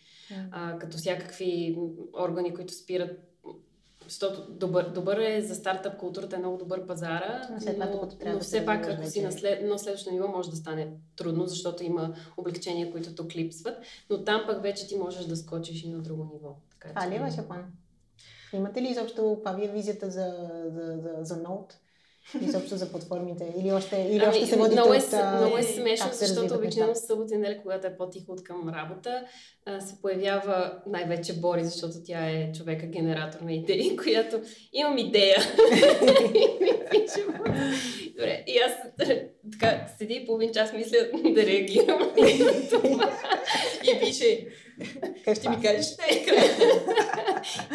а, 0.51 0.79
като 0.79 0.97
всякакви 0.97 1.77
органи, 2.13 2.53
които 2.53 2.73
спират 2.73 3.19
защото 4.03 4.51
добър, 4.51 4.89
добър 4.89 5.17
е 5.17 5.41
за 5.41 5.55
стартъп 5.55 5.97
културата 5.97 6.35
е 6.35 6.39
много 6.39 6.57
добър 6.57 6.87
пазара, 6.87 7.47
но, 7.51 7.59
след 7.59 7.77
но, 7.77 8.09
но 8.25 8.39
все 8.39 8.65
пак 8.65 8.87
ако 8.87 9.07
си 9.07 9.21
на, 9.21 9.31
след, 9.31 9.61
на 9.63 9.79
следващото 9.79 10.13
ниво 10.13 10.27
може 10.27 10.49
да 10.49 10.55
стане 10.55 10.87
трудно, 11.15 11.45
защото 11.45 11.83
има 11.83 12.15
облегчения, 12.37 12.91
които 12.91 13.15
тук 13.15 13.35
липсват, 13.35 13.77
но 14.09 14.23
там 14.23 14.43
пък 14.47 14.61
вече 14.61 14.87
ти 14.87 14.95
можеш 14.95 15.25
да 15.25 15.35
скочиш 15.35 15.83
и 15.83 15.89
на 15.89 16.01
друго 16.01 16.29
ниво. 16.33 16.55
Така, 16.71 16.89
Това 16.89 17.11
ли 17.11 17.15
е 17.15 17.19
вашия 17.19 17.47
план? 17.47 17.63
Имате 18.53 18.81
ли 18.81 18.87
изобщо 18.87 19.33
каква 19.35 19.51
ви 19.59 19.65
е 19.65 19.71
визията 19.71 20.11
за, 20.11 20.49
за, 20.65 20.97
за, 21.01 21.17
за 21.21 21.43
Node? 21.43 21.73
Изобщо 22.41 22.77
за 22.77 22.91
платформите? 22.91 23.53
Или 23.59 23.71
още, 23.71 24.07
или 24.09 24.23
ами, 24.23 24.27
още 24.27 24.45
се 24.45 24.55
водите 24.55 24.81
много 24.81 24.93
е, 24.93 24.97
от... 24.97 25.11
Много 25.39 25.57
е 25.57 25.63
смешно, 25.63 26.09
защото 26.11 26.55
обикновено 26.55 26.95
събота 26.95 27.33
и 27.33 27.37
неделя, 27.37 27.61
когато 27.61 27.87
е 27.87 27.97
по-тихо 27.97 28.31
от 28.31 28.43
към 28.43 28.69
работа, 28.69 29.23
се 29.79 30.01
появява 30.01 30.79
най-вече 30.87 31.33
Бори, 31.33 31.65
защото 31.65 31.93
тя 32.05 32.29
е 32.29 32.51
човека 32.51 32.85
генератор 32.85 33.39
на 33.39 33.53
идеи, 33.53 33.97
която 34.03 34.41
имам 34.73 34.97
идея. 34.97 35.37
Добре, 38.15 38.43
и 38.47 38.57
аз 38.57 38.73
така 39.59 39.87
седи 39.97 40.23
половин 40.25 40.53
час 40.53 40.73
мисля 40.73 40.97
да 41.33 41.45
реагирам 41.45 42.11
и 43.83 43.99
пише 43.99 44.47
ще 45.33 45.49
ми 45.49 45.61
кажеш 45.61 45.97
не, 45.97 46.17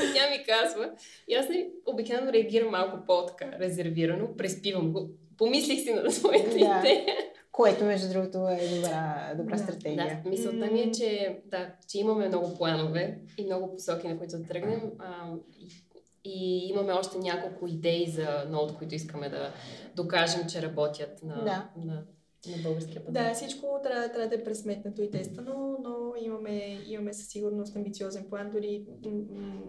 И 0.03 0.15
тя 0.15 0.31
ми 0.31 0.45
казва, 0.49 0.91
и 1.29 1.35
аз 1.35 1.49
не, 1.49 1.69
обикновено 1.87 2.33
реагирам 2.33 2.71
малко 2.71 2.99
по-така 3.07 3.59
резервирано, 3.59 4.37
преспивам 4.37 4.93
го. 4.93 5.11
Помислих 5.39 5.81
си 5.81 5.93
на 5.93 6.11
своите 6.11 6.51
да. 6.51 6.57
идея. 6.59 7.07
Което, 7.53 7.85
между 7.85 8.09
другото, 8.09 8.49
е 8.49 8.69
добра, 8.75 9.33
добра 9.37 9.57
да, 9.57 9.63
стратегия. 9.63 10.21
Да, 10.25 10.31
мисълта 10.31 10.67
ми 10.67 10.81
е, 10.81 10.93
че, 10.93 11.39
да, 11.45 11.71
че 11.89 11.99
имаме 11.99 12.29
много 12.29 12.59
планове 12.59 13.19
и 13.39 13.45
много 13.45 13.73
посоки, 13.75 14.09
на 14.09 14.19
които 14.19 14.39
да 14.39 14.47
тръгнем. 14.47 14.81
А, 14.99 15.35
и, 15.59 15.69
и 16.25 16.69
имаме 16.69 16.93
още 16.93 17.19
няколко 17.19 17.67
идеи 17.67 18.11
за 18.11 18.47
ноут, 18.51 18.79
които 18.79 18.95
искаме 18.95 19.29
да 19.29 19.53
докажем, 19.97 20.49
че 20.49 20.63
работят 20.63 21.23
на, 21.23 21.45
да. 21.45 21.71
на 21.77 22.03
на 22.49 22.57
българския 22.63 23.05
пазар. 23.05 23.25
Да, 23.25 23.35
всичко 23.35 23.81
трябва, 23.83 24.09
трябва 24.09 24.29
да 24.29 24.35
е 24.35 24.45
пресметнато 24.45 25.03
и 25.03 25.11
тествано, 25.11 25.79
но 25.83 26.25
имаме, 26.25 26.79
имаме 26.87 27.13
със 27.13 27.29
сигурност 27.29 27.77
амбициозен 27.77 28.27
план. 28.29 28.51
Дори 28.51 28.87
м- 29.05 29.63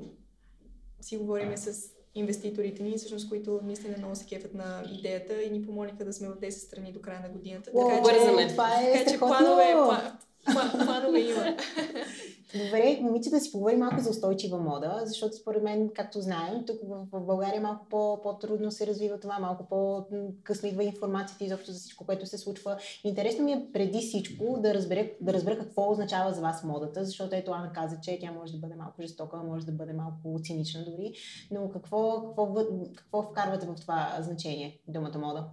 си 1.01 1.17
говориме 1.17 1.57
с 1.57 1.91
инвеститорите 2.15 2.83
ни, 2.83 2.97
всъщност, 2.97 3.29
които 3.29 3.59
наистина 3.63 3.97
много 3.97 4.15
се 4.15 4.25
кефят 4.25 4.53
на 4.53 4.83
идеята 4.99 5.43
и 5.43 5.49
ни 5.49 5.65
помолиха 5.65 6.05
да 6.05 6.13
сме 6.13 6.27
в 6.27 6.39
10 6.39 6.49
страни 6.49 6.91
до 6.91 7.01
края 7.01 7.21
на 7.21 7.29
годината. 7.29 7.71
О, 7.73 7.89
така, 7.89 8.09
че, 8.09 8.47
това 8.47 8.81
е 8.81 8.93
така 8.93 9.11
че 9.11 9.19
планове, 9.19 9.73
план, 9.73 10.69
планове 10.85 11.19
има. 11.19 11.57
Добре, 12.55 12.99
момичета 13.01 13.39
си 13.39 13.51
поговори 13.51 13.75
малко 13.75 14.01
за 14.01 14.09
устойчива 14.09 14.57
мода, 14.57 15.01
защото 15.05 15.35
според 15.35 15.63
мен, 15.63 15.89
както 15.95 16.21
знаем, 16.21 16.65
тук 16.67 16.79
в, 17.11 17.19
България 17.21 17.61
малко 17.61 17.85
по, 17.89 18.21
по-трудно 18.21 18.71
се 18.71 18.87
развива 18.87 19.19
това, 19.19 19.39
малко 19.39 19.65
по-късно 19.69 20.69
идва 20.69 20.83
информацията 20.83 21.43
изобщо 21.43 21.71
за 21.71 21.79
всичко, 21.79 22.05
което 22.05 22.25
се 22.25 22.37
случва. 22.37 22.77
Интересно 23.03 23.45
ми 23.45 23.51
е 23.51 23.67
преди 23.73 23.99
всичко 23.99 24.57
да 24.59 24.73
разбера, 24.73 25.09
да 25.21 25.33
разбера 25.33 25.59
какво 25.59 25.91
означава 25.91 26.33
за 26.33 26.41
вас 26.41 26.63
модата, 26.63 27.05
защото 27.05 27.35
ето 27.35 27.51
Ана 27.51 27.73
каза, 27.73 27.97
че 28.01 28.19
тя 28.21 28.31
може 28.31 28.53
да 28.53 28.59
бъде 28.59 28.75
малко 28.75 29.01
жестока, 29.01 29.37
може 29.37 29.65
да 29.65 29.71
бъде 29.71 29.93
малко 29.93 30.39
цинична 30.43 30.85
дори, 30.85 31.13
но 31.51 31.69
какво, 31.69 32.27
какво, 32.27 32.55
какво 32.95 33.23
вкарвате 33.23 33.67
в 33.67 33.75
това 33.75 34.17
значение, 34.19 34.79
думата 34.87 35.17
мода? 35.19 35.45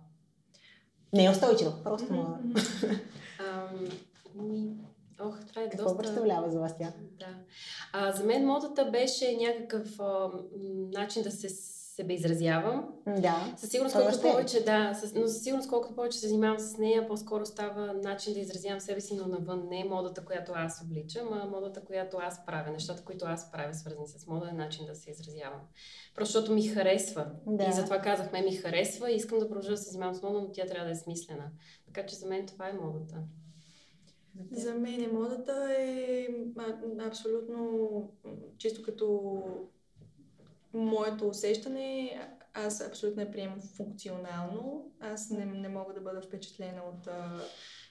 Не 1.13 1.25
е 1.25 1.31
устойчиво, 1.31 1.73
просто 1.85 2.13
мода. 2.13 2.39
Ох, 5.21 5.45
това 5.47 5.63
е 5.63 5.69
Какво 5.69 5.85
доста... 5.85 5.99
представлява 5.99 6.51
за 6.51 6.61
вас 6.61 6.79
тя? 6.79 6.93
Да. 7.19 7.37
А, 7.93 8.13
за 8.13 8.25
мен 8.25 8.47
модата 8.47 8.91
беше 8.91 9.37
някакъв 9.37 10.01
а, 10.01 10.31
начин 10.93 11.23
да 11.23 11.31
се 11.31 11.49
себе 11.99 12.15
изразявам. 12.15 12.89
Да. 13.07 13.55
Със 13.57 13.71
сигурност, 13.71 13.97
колкото 13.97 14.21
повече, 14.21 14.65
да, 14.65 14.95
със, 14.95 15.15
но 15.15 15.27
със 15.27 15.43
сигурност, 15.43 15.69
колкото 15.69 15.95
повече 15.95 16.19
се 16.19 16.29
занимавам 16.29 16.59
с 16.59 16.79
нея, 16.79 17.09
по-скоро 17.09 17.47
става 17.47 17.93
начин 17.93 18.35
да 18.35 18.41
изразявам 18.41 18.81
себе 18.81 19.01
си, 19.01 19.17
но 19.17 19.27
навън. 19.27 19.67
Не 19.71 19.81
е 19.81 19.85
модата, 19.85 20.25
която 20.25 20.53
аз 20.55 20.83
обличам, 20.83 21.29
а 21.33 21.47
модата, 21.47 21.81
която 21.85 22.17
аз 22.21 22.47
правя. 22.47 22.71
Нещата, 22.71 23.05
които 23.05 23.25
аз 23.27 23.53
правя, 23.53 23.75
свързани 23.75 24.09
с 24.09 24.27
мода, 24.27 24.49
е 24.49 24.53
начин 24.53 24.87
да 24.87 24.95
се 24.95 25.11
изразявам. 25.11 25.61
Просто 26.15 26.33
защото 26.33 26.53
ми 26.53 26.69
харесва. 26.69 27.27
Да. 27.47 27.65
И 27.65 27.73
затова 27.73 27.99
казахме, 27.99 28.43
ми 28.43 28.53
харесва 28.53 29.11
и 29.11 29.17
искам 29.17 29.39
да 29.39 29.49
продължа 29.49 29.71
да 29.71 29.77
се 29.77 29.91
занимавам 29.91 30.15
с 30.15 30.23
мода, 30.23 30.41
но 30.41 30.53
тя 30.53 30.67
трябва 30.67 30.87
да 30.87 30.93
е 30.93 30.95
смислена. 30.95 31.51
Така 31.87 32.07
че 32.07 32.15
за 32.15 32.27
мен 32.27 32.47
това 32.47 32.69
е 32.69 32.73
модата. 32.73 33.17
За 34.53 34.75
мен 34.75 35.05
е 35.05 35.09
модата 35.09 35.77
е 35.79 36.29
абсолютно 37.01 38.13
чисто 38.59 38.83
като 38.83 39.43
моето 40.75 41.29
усещане. 41.29 42.21
Аз 42.55 42.81
абсолютно 42.81 43.23
я 43.23 43.31
приемам 43.31 43.61
функционално. 43.61 44.93
Аз 45.01 45.31
не, 45.31 45.45
не 45.45 45.69
мога 45.69 45.95
да 45.95 46.01
бъда 46.01 46.23
впечатлена 46.23 46.83
от, 46.83 47.09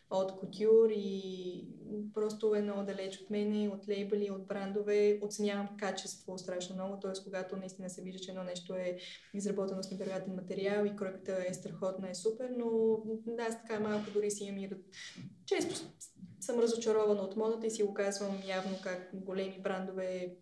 от 0.10 0.40
кутюр 0.40 0.90
и 0.90 1.68
просто 2.14 2.56
е 2.56 2.62
много 2.62 2.84
далеч 2.84 3.22
от 3.22 3.30
мене, 3.30 3.70
от 3.70 3.88
лейбъли, 3.88 4.32
от 4.32 4.48
брандове. 4.48 5.20
Оценявам 5.24 5.78
качество 5.80 6.38
страшно 6.38 6.76
много, 6.76 7.00
т.е. 7.00 7.24
когато 7.24 7.58
наистина 7.58 7.90
се 7.90 8.02
вижда, 8.02 8.20
че 8.20 8.32
едно 8.32 8.44
нещо 8.44 8.76
е 8.76 8.98
изработено 9.34 9.84
с 9.84 9.92
невероятен 9.92 10.36
материал 10.36 10.86
и 10.86 10.96
кройката 10.96 11.46
е 11.48 11.54
страхотна, 11.54 12.10
е 12.10 12.16
супер, 12.16 12.50
но 12.58 12.98
аз 13.40 13.62
така 13.62 13.80
малко 13.80 14.12
дори 14.14 14.32
си 14.32 14.44
имам 14.44 14.58
и 14.58 14.70
често 15.46 15.76
съм 16.48 16.60
разочарована 16.60 17.22
от 17.22 17.36
модата 17.36 17.68
и 17.68 17.72
си 17.72 17.84
го 17.84 17.94
казвам 17.94 18.40
явно 18.48 18.78
как 18.84 19.10
големи 19.14 19.60
брандове, 19.60 20.36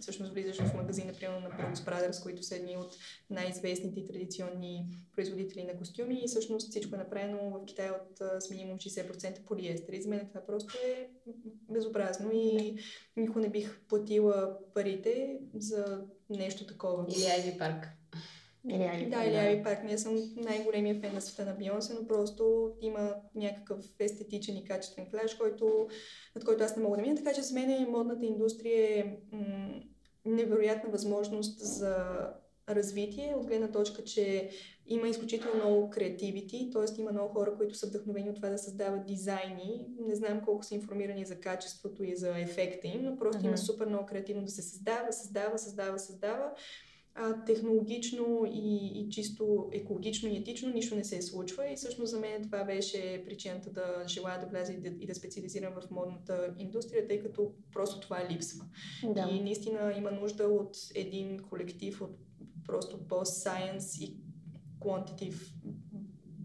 всъщност 0.00 0.32
влизаш 0.32 0.56
в 0.56 0.74
магазин, 0.74 1.06
например 1.06 1.38
на 1.38 1.50
Brooks 1.50 1.74
Brothers, 1.74 2.22
които 2.22 2.42
са 2.42 2.56
едни 2.56 2.76
от 2.76 2.96
най-известните 3.30 4.06
традиционни 4.06 4.86
производители 5.12 5.64
на 5.64 5.78
костюми 5.78 6.20
и 6.24 6.28
всъщност 6.28 6.70
всичко 6.70 6.94
е 6.94 6.98
направено 6.98 7.50
в 7.50 7.64
Китай 7.66 7.90
от 7.90 8.42
с 8.42 8.50
минимум 8.50 8.78
60% 8.78 9.44
полиестер. 9.44 9.92
И 9.92 10.02
за 10.02 10.08
мен 10.08 10.28
това 10.28 10.46
просто 10.46 10.78
е 10.86 11.10
безобразно 11.70 12.30
и 12.32 12.78
никога 13.16 13.40
не 13.40 13.48
бих 13.48 13.80
платила 13.88 14.58
парите 14.74 15.38
за 15.54 16.04
нещо 16.30 16.66
такова. 16.66 17.06
Или 17.16 17.26
Айви 17.26 17.58
Парк. 17.58 17.86
Или 18.68 18.82
Айви 18.82 19.10
Да, 19.10 19.24
или 19.24 19.36
Айви 19.36 19.62
Парк. 19.62 19.84
Не 19.84 19.98
съм 19.98 20.32
най-големия 20.36 21.00
фен 21.00 21.14
на 21.14 21.20
света 21.20 21.44
на 21.50 21.56
Бионсе, 21.56 21.94
но 21.94 22.06
просто 22.06 22.72
има 22.80 23.14
някакъв 23.34 23.78
естетичен 23.98 24.56
и 24.56 24.64
качествен 24.64 25.06
клаш, 25.10 25.34
който, 25.34 25.88
над 26.36 26.44
който 26.44 26.64
аз 26.64 26.76
не 26.76 26.82
мога 26.82 26.96
да 26.96 27.02
мина. 27.02 27.16
Така 27.16 27.32
че 27.32 27.42
за 27.42 27.54
мен 27.54 27.90
модната 27.90 28.26
индустрия 28.26 28.98
е 28.98 29.16
м- 29.32 29.80
невероятна 30.24 30.90
възможност 30.90 31.58
за 31.58 32.06
развитие, 32.68 33.34
от 33.36 33.46
гледна 33.46 33.72
точка, 33.72 34.04
че 34.04 34.50
има 34.86 35.08
изключително 35.08 35.56
много 35.56 35.90
креативити, 35.90 36.70
т.е. 36.72 37.00
има 37.00 37.12
много 37.12 37.34
хора, 37.34 37.54
които 37.56 37.74
са 37.74 37.86
вдъхновени 37.86 38.30
от 38.30 38.36
това 38.36 38.48
да 38.48 38.58
създават 38.58 39.06
дизайни. 39.06 39.86
Не 40.00 40.14
знам 40.14 40.40
колко 40.44 40.64
са 40.64 40.74
информирани 40.74 41.24
за 41.24 41.40
качеството 41.40 42.04
и 42.04 42.16
за 42.16 42.38
ефекта 42.38 42.86
им, 42.86 43.02
но 43.02 43.16
просто 43.16 43.42
mm-hmm. 43.42 43.46
има 43.46 43.58
супер 43.58 43.86
много 43.86 44.06
креативно 44.06 44.42
да 44.42 44.50
се 44.50 44.62
създава, 44.62 45.12
създава, 45.12 45.58
създава, 45.58 45.98
създава 45.98 46.52
а, 47.16 47.44
технологично 47.44 48.46
и, 48.52 48.86
и 48.86 49.10
чисто 49.10 49.68
екологично 49.72 50.28
и 50.28 50.36
етично 50.36 50.70
нищо 50.70 50.96
не 50.96 51.04
се 51.04 51.22
случва 51.22 51.72
и 51.72 51.76
всъщност 51.76 52.10
за 52.10 52.20
мен 52.20 52.42
това 52.42 52.64
беше 52.64 53.22
причината 53.26 53.70
да 53.70 54.04
желая 54.08 54.40
да 54.40 54.46
вляза 54.46 54.72
и 54.72 54.80
да, 54.80 54.88
и 54.88 55.06
да 55.06 55.14
специализирам 55.14 55.72
в 55.72 55.90
модната 55.90 56.54
индустрия, 56.58 57.08
тъй 57.08 57.20
като 57.20 57.52
просто 57.72 58.00
това 58.00 58.28
липсва. 58.30 58.64
Да. 59.14 59.28
И 59.32 59.40
наистина 59.40 59.94
има 59.98 60.10
нужда 60.10 60.44
от 60.44 60.76
един 60.94 61.38
колектив 61.38 62.02
от 62.02 62.16
просто 62.66 63.08
по-science 63.08 64.04
и 64.04 64.16
quantitative 64.80 65.52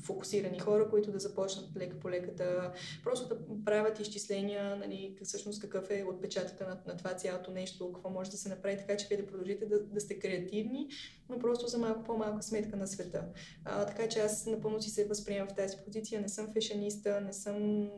фокусирани 0.10 0.60
хора, 0.60 0.90
които 0.90 1.12
да 1.12 1.20
започнат 1.20 1.78
лека 1.78 2.00
по 2.00 2.10
лека 2.10 2.36
да 2.36 2.74
просто 3.04 3.28
да 3.28 3.64
правят 3.66 4.00
изчисления, 4.00 4.76
нали, 4.76 5.18
всъщност 5.24 5.62
какъв 5.62 5.92
е 5.92 6.06
отпечатъка 6.10 6.68
на, 6.68 6.82
на 6.88 6.98
това 6.98 7.14
цялото 7.14 7.52
нещо, 7.52 7.94
какво 7.94 8.10
може 8.10 8.32
да 8.32 8.38
се 8.38 8.50
направи, 8.50 8.78
така 8.78 8.98
че 8.98 9.08
вие 9.08 9.18
да 9.18 9.26
продължите 9.26 9.66
да, 9.66 9.84
да 9.84 10.02
сте 10.02 10.20
креативни, 10.20 10.90
но 11.30 11.40
просто 11.40 11.68
за 11.68 11.78
малко 11.78 12.04
по-малка 12.04 12.44
сметка 12.44 12.76
на 12.76 12.88
света. 12.88 13.26
А, 13.66 13.86
така 13.86 14.10
че 14.10 14.20
аз 14.20 14.46
напълно 14.46 14.82
си 14.82 14.90
се 14.90 15.06
възприемам 15.06 15.48
в 15.48 15.56
тази 15.56 15.78
позиция, 15.86 16.22
не 16.22 16.30
съм 16.30 16.54
фешениста, 16.54 17.22
не 17.22 17.34
съм 17.34 17.90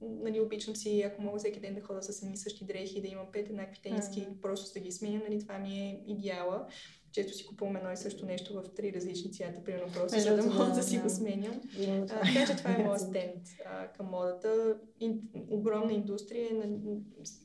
нали, 0.00 0.40
обичам 0.40 0.76
си, 0.76 1.02
ако 1.02 1.22
мога 1.22 1.38
всеки 1.38 1.60
ден 1.60 1.74
да 1.74 1.80
хода 1.80 2.02
с 2.02 2.22
едни 2.22 2.36
същи 2.36 2.64
дрехи, 2.64 3.00
да 3.00 3.08
имам 3.08 3.26
пет 3.32 3.48
еднакви 3.48 3.80
тениски, 3.82 4.20
mm-hmm. 4.20 4.40
просто 4.40 4.72
да 4.74 4.80
ги 4.80 4.92
сменя, 4.92 5.20
нали, 5.28 5.40
това 5.40 5.58
ми 5.58 5.80
е 5.80 6.02
идеала. 6.06 6.66
Често 7.12 7.32
си 7.32 7.46
купувам 7.46 7.76
едно 7.76 7.92
и 7.92 7.96
също 7.96 8.26
нещо 8.26 8.54
в 8.54 8.74
три 8.74 8.92
различни 8.92 9.32
цвята, 9.32 9.64
примерно 9.64 9.92
просто, 9.92 10.20
за 10.20 10.36
да 10.36 10.42
мога 10.42 10.64
да, 10.64 10.72
да 10.72 10.82
си 10.82 10.96
да. 10.96 11.02
го 11.02 11.10
сменям. 11.10 11.60
Така 12.08 12.46
че 12.46 12.56
това 12.56 12.70
е 12.70 12.78
моят 12.84 13.00
стенд 13.00 13.42
а, 13.66 13.86
към 13.86 14.06
модата. 14.06 14.78
Ин, 15.00 15.20
огромна 15.50 15.92
индустрия. 15.92 16.48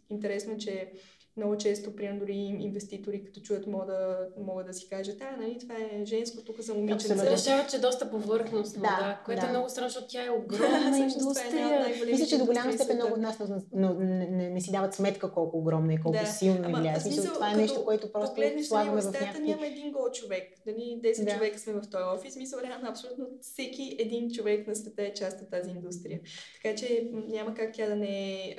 Интересно, 0.09 0.53
е, 0.53 0.57
че 0.57 0.91
много 1.37 1.57
често, 1.57 1.95
примерно, 1.95 2.19
дори 2.19 2.33
инвеститори, 2.59 3.23
като 3.23 3.39
чуят 3.41 3.67
мода, 3.67 4.27
могат 4.37 4.67
да 4.67 4.73
си 4.73 4.89
кажат, 4.89 5.21
а, 5.21 5.41
нали, 5.41 5.57
това 5.59 5.75
е 5.75 6.05
женско, 6.05 6.43
тук 6.43 6.61
за 6.61 6.73
момиченца. 6.73 7.31
Решават, 7.31 7.69
че 7.69 7.75
е 7.75 7.79
доста 7.79 8.11
повърхностно, 8.11 8.81
да, 8.81 8.87
да 8.87 9.21
което 9.25 9.41
да. 9.41 9.47
е 9.47 9.49
много 9.49 9.69
странно, 9.69 9.89
защото 9.89 10.07
тя 10.09 10.25
е 10.25 10.29
огромна 10.39 10.97
индустрия. 10.97 11.85
Е 11.87 12.05
Мисля, 12.05 12.25
че 12.25 12.37
до 12.37 12.45
голяма 12.45 12.73
степен 12.73 12.95
много 12.95 13.13
от 13.13 13.19
нас 13.19 13.37
но, 13.73 13.93
не, 13.93 14.27
не, 14.27 14.49
не, 14.49 14.61
си 14.61 14.71
дават 14.71 14.93
сметка 14.93 15.31
колко 15.31 15.57
огромна 15.57 15.93
и 15.93 15.97
колко 15.97 16.17
да. 16.17 16.25
силно 16.25 16.77
влияе. 16.79 16.99
Смисъл, 16.99 17.33
това 17.33 17.51
е 17.51 17.55
нещо, 17.55 17.85
което 17.85 18.11
просто 18.11 18.41
слагаме 18.63 19.01
в 19.01 19.05
някакви... 19.05 19.41
няма 19.41 19.67
един 19.67 19.91
гол 19.91 20.11
човек. 20.13 20.53
Нали, 20.65 20.99
10 21.03 21.25
да. 21.25 21.31
човека 21.31 21.59
сме 21.59 21.73
в 21.73 21.81
този 21.91 22.03
офис. 22.03 22.35
Мисля, 22.35 22.61
реално 22.63 22.89
абсолютно 22.89 23.25
всеки 23.41 23.95
един 23.99 24.31
човек 24.31 24.67
на 24.67 24.75
света 24.75 25.03
е 25.03 25.13
част 25.13 25.41
от 25.41 25.49
тази 25.49 25.69
индустрия. 25.69 26.19
Така 26.63 26.75
че 26.75 27.09
няма 27.13 27.53
как 27.53 27.73
тя 27.73 27.87
да 27.87 27.95
не 27.95 28.33
е 28.33 28.55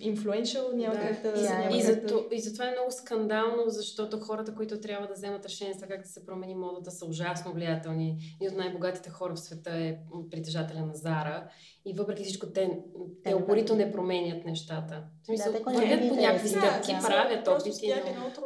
influential, 0.00 0.72
няма 0.74 0.94
да, 0.94 1.00
как 1.00 1.22
да... 1.22 1.36
Yeah. 1.36 1.58
Няма 1.58 1.76
и, 1.76 1.82
да... 1.82 2.24
и 2.32 2.40
затова 2.40 2.68
е 2.68 2.70
много 2.70 2.90
скандално, 2.90 3.62
защото 3.66 4.20
хората, 4.20 4.54
които 4.54 4.80
трябва 4.80 5.06
да 5.06 5.14
вземат 5.14 5.46
решение 5.46 5.74
за 5.74 5.86
как 5.86 6.02
да 6.02 6.08
се 6.08 6.26
промени 6.26 6.54
модата, 6.54 6.90
са 6.90 7.06
ужасно 7.06 7.52
влиятелни. 7.52 8.18
Един 8.40 8.52
от 8.52 8.58
най-богатите 8.58 9.10
хора 9.10 9.34
в 9.34 9.40
света 9.40 9.70
е 9.70 9.96
притежателя 10.30 10.86
на 10.86 10.94
Зара. 10.94 11.48
И 11.84 11.92
въпреки 11.92 12.24
всичко, 12.24 12.46
те, 12.46 12.78
те 13.24 13.34
упорито 13.34 13.76
не 13.76 13.92
променят 13.92 14.44
нещата. 14.44 15.02
В 15.22 15.26
смисъл, 15.26 15.52
да, 15.52 15.58
вървят 15.58 16.08
по 16.08 16.14
някакви 16.14 16.48
стъпки, 16.48 16.92
да, 16.92 17.06
правят 17.06 17.48
опити. 17.48 17.92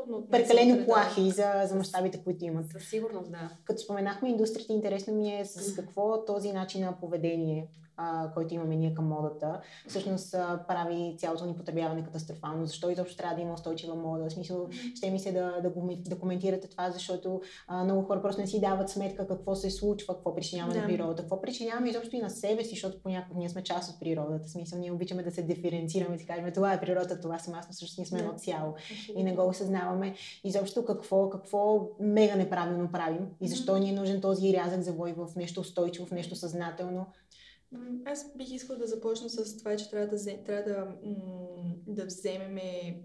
Но... 0.09 0.27
Прекалено 0.27 0.85
плахи 0.85 1.31
за, 1.31 1.63
за 1.65 1.75
мащабите, 1.75 2.21
които 2.25 2.45
имат. 2.45 2.71
Със 2.71 2.91
сигурност, 2.91 3.31
да. 3.31 3.51
Като 3.65 3.83
споменахме 3.83 4.29
индустрията, 4.29 4.73
интересно 4.73 5.15
ми 5.15 5.41
е 5.41 5.45
с 5.45 5.75
какво 5.75 6.25
този 6.25 6.53
начин 6.53 6.81
на 6.81 7.01
поведение 7.01 7.69
а, 7.97 8.31
който 8.35 8.55
имаме 8.55 8.77
ние 8.77 8.95
към 8.95 9.09
модата, 9.09 9.61
всъщност 9.89 10.35
а, 10.35 10.65
прави 10.69 11.17
цялото 11.19 11.47
ни 11.47 11.57
потребяване 11.57 12.05
катастрофално. 12.05 12.67
Защо 12.67 12.91
изобщо 12.91 13.17
трябва 13.17 13.37
да 13.37 13.43
има 13.43 13.55
устойчива 13.55 13.95
мода? 13.95 14.29
В 14.29 14.33
смисъл, 14.33 14.69
ще 14.95 15.11
ми 15.11 15.19
се 15.19 15.33
да, 15.33 15.61
да, 15.63 15.71
го, 15.71 15.91
да 15.97 16.19
коментирате 16.19 16.69
това, 16.69 16.91
защото 16.91 17.41
а, 17.69 17.85
много 17.85 18.03
хора 18.03 18.23
просто 18.23 18.41
не 18.41 18.47
си 18.47 18.61
дават 18.61 18.91
сметка 18.91 19.27
какво 19.27 19.55
се 19.55 19.71
случва, 19.71 20.15
какво 20.15 20.35
причиняваме 20.35 20.75
да. 20.75 20.81
на 20.81 20.87
природата, 20.87 21.23
какво 21.23 21.41
причиняваме 21.41 21.89
изобщо 21.89 22.17
и 22.17 22.21
на 22.21 22.31
себе 22.31 22.65
си, 22.65 22.71
защото 22.71 23.03
понякога 23.03 23.39
ние 23.39 23.49
сме 23.49 23.63
част 23.63 23.91
от 23.91 24.01
природата. 24.01 24.49
В 24.49 24.51
смисъл, 24.51 24.79
ние 24.79 24.93
обичаме 24.93 25.23
да 25.23 25.31
се 25.31 25.43
диференцираме 25.43 26.19
си 26.19 26.27
кажем, 26.27 26.53
това 26.55 26.73
е 26.73 26.81
природата, 26.81 27.21
това 27.21 27.39
съм 27.39 27.55
аз, 27.55 27.67
но 27.69 27.73
всъщност 27.73 27.99
ние 27.99 28.07
сме 28.07 28.19
едно 28.19 28.33
цяло. 28.33 28.75
И 29.17 29.25
не 29.25 29.35
го 29.35 29.47
осъзнаваме 29.49 30.15
изобщо 30.45 30.85
какво, 30.85 31.31
какво 31.31 31.89
мега 32.01 32.37
неправилно 32.37 32.93
правим 32.93 33.27
и 33.41 33.49
защо 33.49 33.79
ни 33.79 33.91
е 33.91 33.93
нужен 33.93 34.21
този 34.21 34.53
рязък 34.53 34.81
завой 34.81 35.13
в 35.13 35.29
нещо 35.37 35.61
устойчиво, 35.61 36.07
в 36.07 36.11
нещо 36.11 36.37
съзнателно. 36.37 37.07
Аз 38.05 38.37
бих 38.37 38.51
искала 38.51 38.79
да 38.79 38.87
започна 38.87 39.31
с 39.31 39.57
това, 39.57 39.77
че 39.77 39.91
трябва 39.91 40.17
да, 40.17 40.43
трябва 40.45 40.63
да, 40.63 40.87
да 41.87 42.07
вземеме 42.07 42.97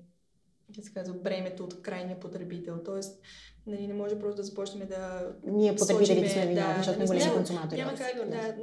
как 0.75 0.85
се 0.85 0.93
казва, 0.93 1.13
бремето 1.13 1.63
от 1.63 1.81
крайния 1.81 2.19
потребител. 2.19 2.77
Тоест, 2.85 3.21
нали, 3.67 3.87
не 3.87 3.93
може 3.93 4.19
просто 4.19 4.37
да 4.37 4.43
започнем 4.43 4.87
да. 4.87 5.31
Ние 5.43 5.75
потребителите 5.75 6.29
сме 6.29 6.47
виновни, 6.47 6.73
да, 6.73 6.77
защото 6.77 6.99
не 6.99 7.05
големи 7.05 7.31
консуматори. 7.35 7.79
Няма 7.79 7.95
как, 7.95 8.29
да, 8.29 8.55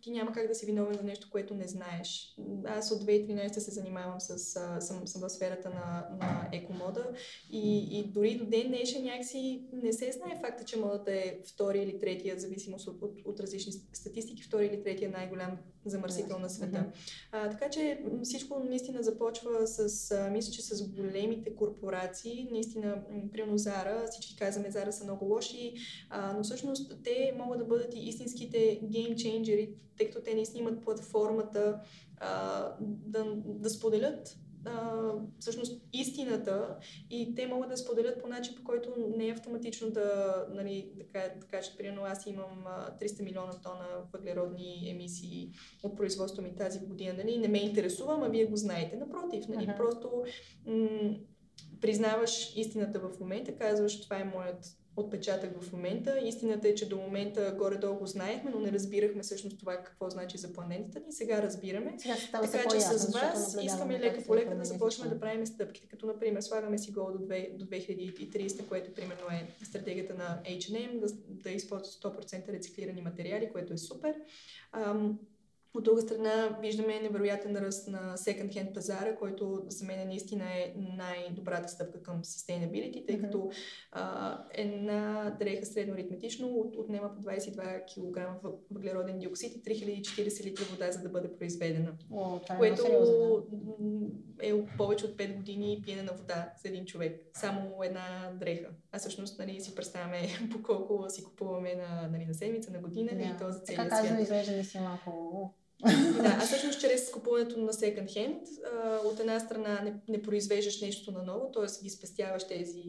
ти 0.00 0.10
няма 0.10 0.32
как 0.32 0.48
да 0.48 0.54
си 0.54 0.66
виновен 0.66 0.94
за 0.94 1.02
нещо, 1.02 1.28
което 1.30 1.54
не 1.54 1.68
знаеш. 1.68 2.36
Аз 2.64 2.90
от 2.90 3.02
2013 3.02 3.58
се 3.58 3.70
занимавам 3.70 4.20
с, 4.20 4.38
съм, 4.80 5.06
съм 5.06 5.22
в 5.22 5.28
сферата 5.28 5.70
на, 5.70 6.08
на 6.20 6.48
екомода 6.52 7.12
и, 7.50 7.98
и 7.98 8.12
дори 8.12 8.34
до 8.34 8.46
ден 8.46 8.68
днешен 8.68 9.04
някакси 9.04 9.64
не 9.72 9.92
се 9.92 10.12
знае 10.12 10.40
факта, 10.40 10.64
че 10.64 10.78
модата 10.78 11.12
е 11.12 11.38
втори 11.46 11.78
или 11.78 11.98
третия, 11.98 12.36
в 12.36 12.40
зависимост 12.40 12.88
от, 12.88 13.02
от, 13.02 13.20
от 13.24 13.40
различни 13.40 13.72
статистики, 13.92 14.42
втори 14.42 14.66
или 14.66 14.82
третия 14.82 15.10
най-голям 15.10 15.58
замърсител 15.86 16.38
на 16.38 16.50
света. 16.50 16.92
А, 17.32 17.50
така 17.50 17.70
че 17.70 18.04
всичко 18.22 18.60
наистина 18.68 19.02
започва 19.02 19.66
с, 19.66 20.10
а, 20.10 20.30
мисля, 20.30 20.52
че 20.52 20.62
с 20.62 20.88
големите 20.88 21.54
корпорации, 21.54 22.48
наистина, 22.52 23.02
примерно 23.32 23.58
Зара, 23.58 24.04
всички 24.10 24.36
казваме 24.36 24.70
Зара 24.70 24.92
са 24.92 25.04
много 25.04 25.24
лоши, 25.24 25.74
а, 26.10 26.32
но 26.32 26.42
всъщност 26.42 27.04
те 27.04 27.34
могат 27.38 27.58
да 27.58 27.64
бъдат 27.64 27.94
и 27.94 27.98
истинските 27.98 28.80
геймчейнджери, 28.84 29.74
тъй 29.98 30.10
като 30.10 30.24
те 30.24 30.34
наистина 30.34 30.60
имат 30.60 30.84
платформата 30.84 31.80
а, 32.16 32.76
да, 32.80 33.24
да 33.44 33.70
споделят 33.70 34.36
а, 34.64 35.12
всъщност 35.38 35.82
истината 35.92 36.76
и 37.10 37.34
те 37.34 37.46
могат 37.46 37.70
да 37.70 37.76
споделят 37.76 38.22
по 38.22 38.28
начин, 38.28 38.54
по 38.54 38.64
който 38.64 38.94
не 39.16 39.28
е 39.28 39.32
автоматично 39.32 39.90
да, 39.90 40.46
нали, 40.54 40.92
да, 41.12 41.20
да 41.40 41.46
кажат, 41.46 41.78
примерно 41.78 42.02
аз 42.04 42.26
имам 42.26 42.64
300 43.00 43.22
милиона 43.22 43.52
тона 43.62 43.86
въглеродни 44.12 44.90
емисии 44.90 45.50
от 45.82 45.96
производство 45.96 46.42
ми 46.42 46.56
тази 46.56 46.86
година, 46.86 47.14
нали, 47.16 47.38
не 47.38 47.48
ме 47.48 47.58
интересува, 47.58 48.26
а 48.26 48.28
вие 48.28 48.46
го 48.46 48.56
знаете. 48.56 48.96
Напротив, 48.96 49.48
нали, 49.48 49.66
uh-huh. 49.66 49.76
просто 49.76 50.24
м- 50.66 51.16
признаваш 51.80 52.56
истината 52.56 53.00
в 53.00 53.20
момента, 53.20 53.56
казваш 53.56 54.00
това 54.00 54.16
е 54.16 54.24
моят 54.24 54.79
отпечатък 54.96 55.62
в 55.62 55.72
момента. 55.72 56.20
Истината 56.24 56.68
е, 56.68 56.74
че 56.74 56.88
до 56.88 56.96
момента 56.96 57.54
горе-долу 57.58 57.98
го 57.98 58.06
знаехме, 58.06 58.50
но 58.50 58.60
не 58.60 58.72
разбирахме 58.72 59.22
всъщност 59.22 59.58
това 59.58 59.76
какво 59.76 60.10
значи 60.10 60.38
за 60.38 60.52
планетата 60.52 61.00
ни. 61.00 61.12
Сега 61.12 61.42
разбираме. 61.42 61.94
Сега 61.98 62.14
така 62.32 62.70
че 62.70 62.80
с 62.80 63.12
вас 63.12 63.56
искаме 63.62 64.00
лека 64.00 64.22
по 64.26 64.36
лека 64.36 64.56
да 64.56 64.64
започнем 64.64 65.08
да 65.08 65.20
правим 65.20 65.46
стъпките. 65.46 65.88
Като, 65.88 66.06
например, 66.06 66.40
слагаме 66.40 66.78
си 66.78 66.92
гол 66.92 67.12
до, 67.12 67.18
2, 67.18 67.56
до 67.56 67.64
2030, 67.64 68.68
което 68.68 68.94
примерно 68.94 69.26
е 69.30 69.64
стратегията 69.64 70.14
на 70.14 70.42
H&M, 70.44 71.00
да, 71.00 71.06
да 71.28 71.50
използват 71.50 71.88
100% 71.88 72.48
рециклирани 72.48 73.02
материали, 73.02 73.50
което 73.52 73.72
е 73.72 73.78
супер. 73.78 74.14
Ам, 74.72 75.18
от 75.74 75.84
друга 75.84 76.02
страна, 76.02 76.58
виждаме 76.60 77.00
невероятен 77.00 77.56
ръст 77.56 77.88
на 77.88 78.16
second-hand 78.16 78.74
пазара, 78.74 79.16
който 79.16 79.62
за 79.68 79.84
мен 79.84 80.08
наистина 80.08 80.44
е 80.44 80.74
най-добрата 80.76 81.68
стъпка 81.68 82.02
към 82.02 82.22
sustainability, 82.22 83.06
тъй 83.06 83.20
като 83.20 83.50
а, 83.92 84.38
една 84.54 85.30
дреха 85.38 85.66
средно 85.66 85.94
аритметично 85.94 86.48
от, 86.48 86.76
отнема 86.76 87.14
по 87.14 87.22
22 87.22 87.82
кг 87.84 88.42
въглероден 88.70 89.18
диоксид 89.18 89.56
и 89.56 89.62
3040 89.62 90.44
литра 90.44 90.64
вода, 90.64 90.92
за 90.92 91.02
да 91.02 91.08
бъде 91.08 91.36
произведена. 91.36 91.92
О, 92.12 92.36
е 92.36 92.56
което 92.58 92.82
е 94.42 94.76
повече 94.76 95.06
от 95.06 95.16
5 95.16 95.36
години 95.36 95.82
пиене 95.84 96.02
на 96.02 96.12
вода 96.12 96.52
за 96.62 96.68
един 96.68 96.84
човек. 96.84 97.30
Само 97.34 97.82
една 97.82 98.32
дреха. 98.40 98.68
А 98.92 98.98
всъщност 98.98 99.38
нали, 99.38 99.60
си 99.60 99.74
представяме 99.74 100.28
по 100.52 100.62
колко 100.62 101.10
си 101.10 101.24
купуваме 101.24 101.74
на, 101.74 102.08
нали, 102.12 102.24
на 102.26 102.34
седмица, 102.34 102.70
на 102.70 102.78
година 102.78 103.10
yeah. 103.10 103.34
и 103.34 103.38
то 103.38 103.50
за 103.50 103.58
целия 103.58 103.86
свят. 103.86 104.02
Така 104.02 104.20
изглежда 104.20 104.64
си 104.64 104.78
малко 104.78 105.54
да, 106.22 106.36
а 106.40 106.40
всъщност 106.40 106.80
чрез 106.80 107.10
купуването 107.10 107.58
на 107.58 107.72
second 107.72 108.08
hand, 108.08 108.40
от 109.04 109.20
една 109.20 109.40
страна 109.40 109.80
не, 109.84 109.94
не 110.08 110.22
произвеждаш 110.22 110.80
нещо 110.80 111.12
на 111.12 111.22
ново, 111.22 111.52
т.е. 111.52 111.84
ги 111.84 111.90
спестяваш 111.90 112.46
тези 112.46 112.82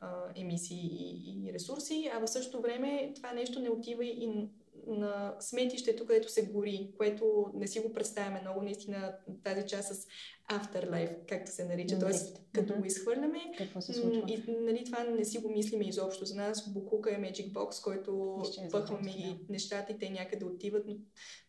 а, 0.00 0.08
емисии 0.36 0.90
и, 0.92 1.48
и 1.48 1.52
ресурси, 1.52 2.10
а 2.14 2.26
в 2.26 2.30
същото 2.30 2.62
време 2.62 3.12
това 3.16 3.32
нещо 3.32 3.60
не 3.60 3.70
отива 3.70 4.04
и 4.04 4.48
на 4.86 5.34
сметището, 5.40 6.06
където 6.06 6.32
се 6.32 6.46
гори, 6.46 6.90
което 6.96 7.46
не 7.54 7.66
си 7.66 7.80
го 7.80 7.92
представяме 7.92 8.40
много, 8.40 8.62
наистина 8.62 9.14
тази 9.44 9.66
част 9.66 9.94
с 9.94 10.06
afterlife, 10.50 11.26
както 11.28 11.50
се 11.50 11.64
нарича. 11.64 11.98
Тоест, 11.98 12.40
като 12.52 12.72
mm-hmm. 12.72 12.78
го 12.78 12.84
изхвърляме, 12.84 13.38
и 14.28 14.44
нали, 14.48 14.84
това 14.84 15.04
не 15.04 15.24
си 15.24 15.38
го 15.38 15.50
мислиме 15.50 15.84
изобщо. 15.84 16.24
За 16.24 16.34
нас 16.34 16.72
Букука 16.72 17.10
е 17.10 17.18
Magic 17.18 17.52
Box, 17.52 17.82
който 17.84 18.42
пъхваме 18.70 19.10
и 19.10 19.36
нещата 19.48 19.92
и 19.92 19.98
те 19.98 20.10
някъде 20.10 20.44
отиват, 20.44 20.84
но, 20.86 20.96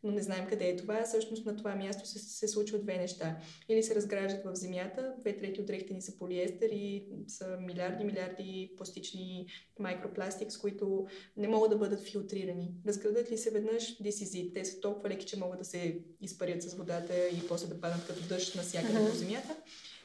но 0.03 0.11
не 0.11 0.21
знаем 0.21 0.47
къде 0.49 0.69
е 0.69 0.75
това. 0.75 1.03
Всъщност 1.03 1.45
на 1.45 1.55
това 1.55 1.75
място 1.75 2.09
се, 2.09 2.19
се 2.19 2.47
случват 2.47 2.83
две 2.83 2.97
неща. 2.97 3.37
Или 3.69 3.83
се 3.83 3.95
разграждат 3.95 4.45
в 4.45 4.55
земята, 4.55 5.13
две 5.19 5.37
трети 5.37 5.61
от 5.61 5.67
дрехите 5.67 5.93
ни 5.93 6.01
са 6.01 6.17
полиестер 6.17 6.69
и 6.69 7.07
са 7.27 7.57
милиарди, 7.59 8.03
милиарди 8.03 8.73
пластични 8.77 9.47
микропластик, 9.79 10.51
с 10.51 10.57
които 10.57 11.05
не 11.37 11.47
могат 11.47 11.69
да 11.69 11.77
бъдат 11.77 12.01
филтрирани. 12.01 12.73
Разградат 12.87 13.31
ли 13.31 13.37
се 13.37 13.51
веднъж, 13.51 13.97
this 13.97 14.09
is 14.09 14.43
it. 14.43 14.53
Те 14.53 14.65
са 14.65 14.79
толкова 14.79 15.09
леки, 15.09 15.25
че 15.25 15.39
могат 15.39 15.59
да 15.59 15.65
се 15.65 15.99
изпарят 16.21 16.61
с 16.61 16.73
водата 16.73 17.13
и 17.27 17.47
после 17.47 17.67
да 17.67 17.81
падат 17.81 18.07
като 18.07 18.27
дъжд 18.27 18.55
на 18.55 18.61
всяка 18.61 18.84
някъде 18.85 19.05
mm-hmm. 19.05 19.11
по 19.11 19.17
земята. 19.17 19.55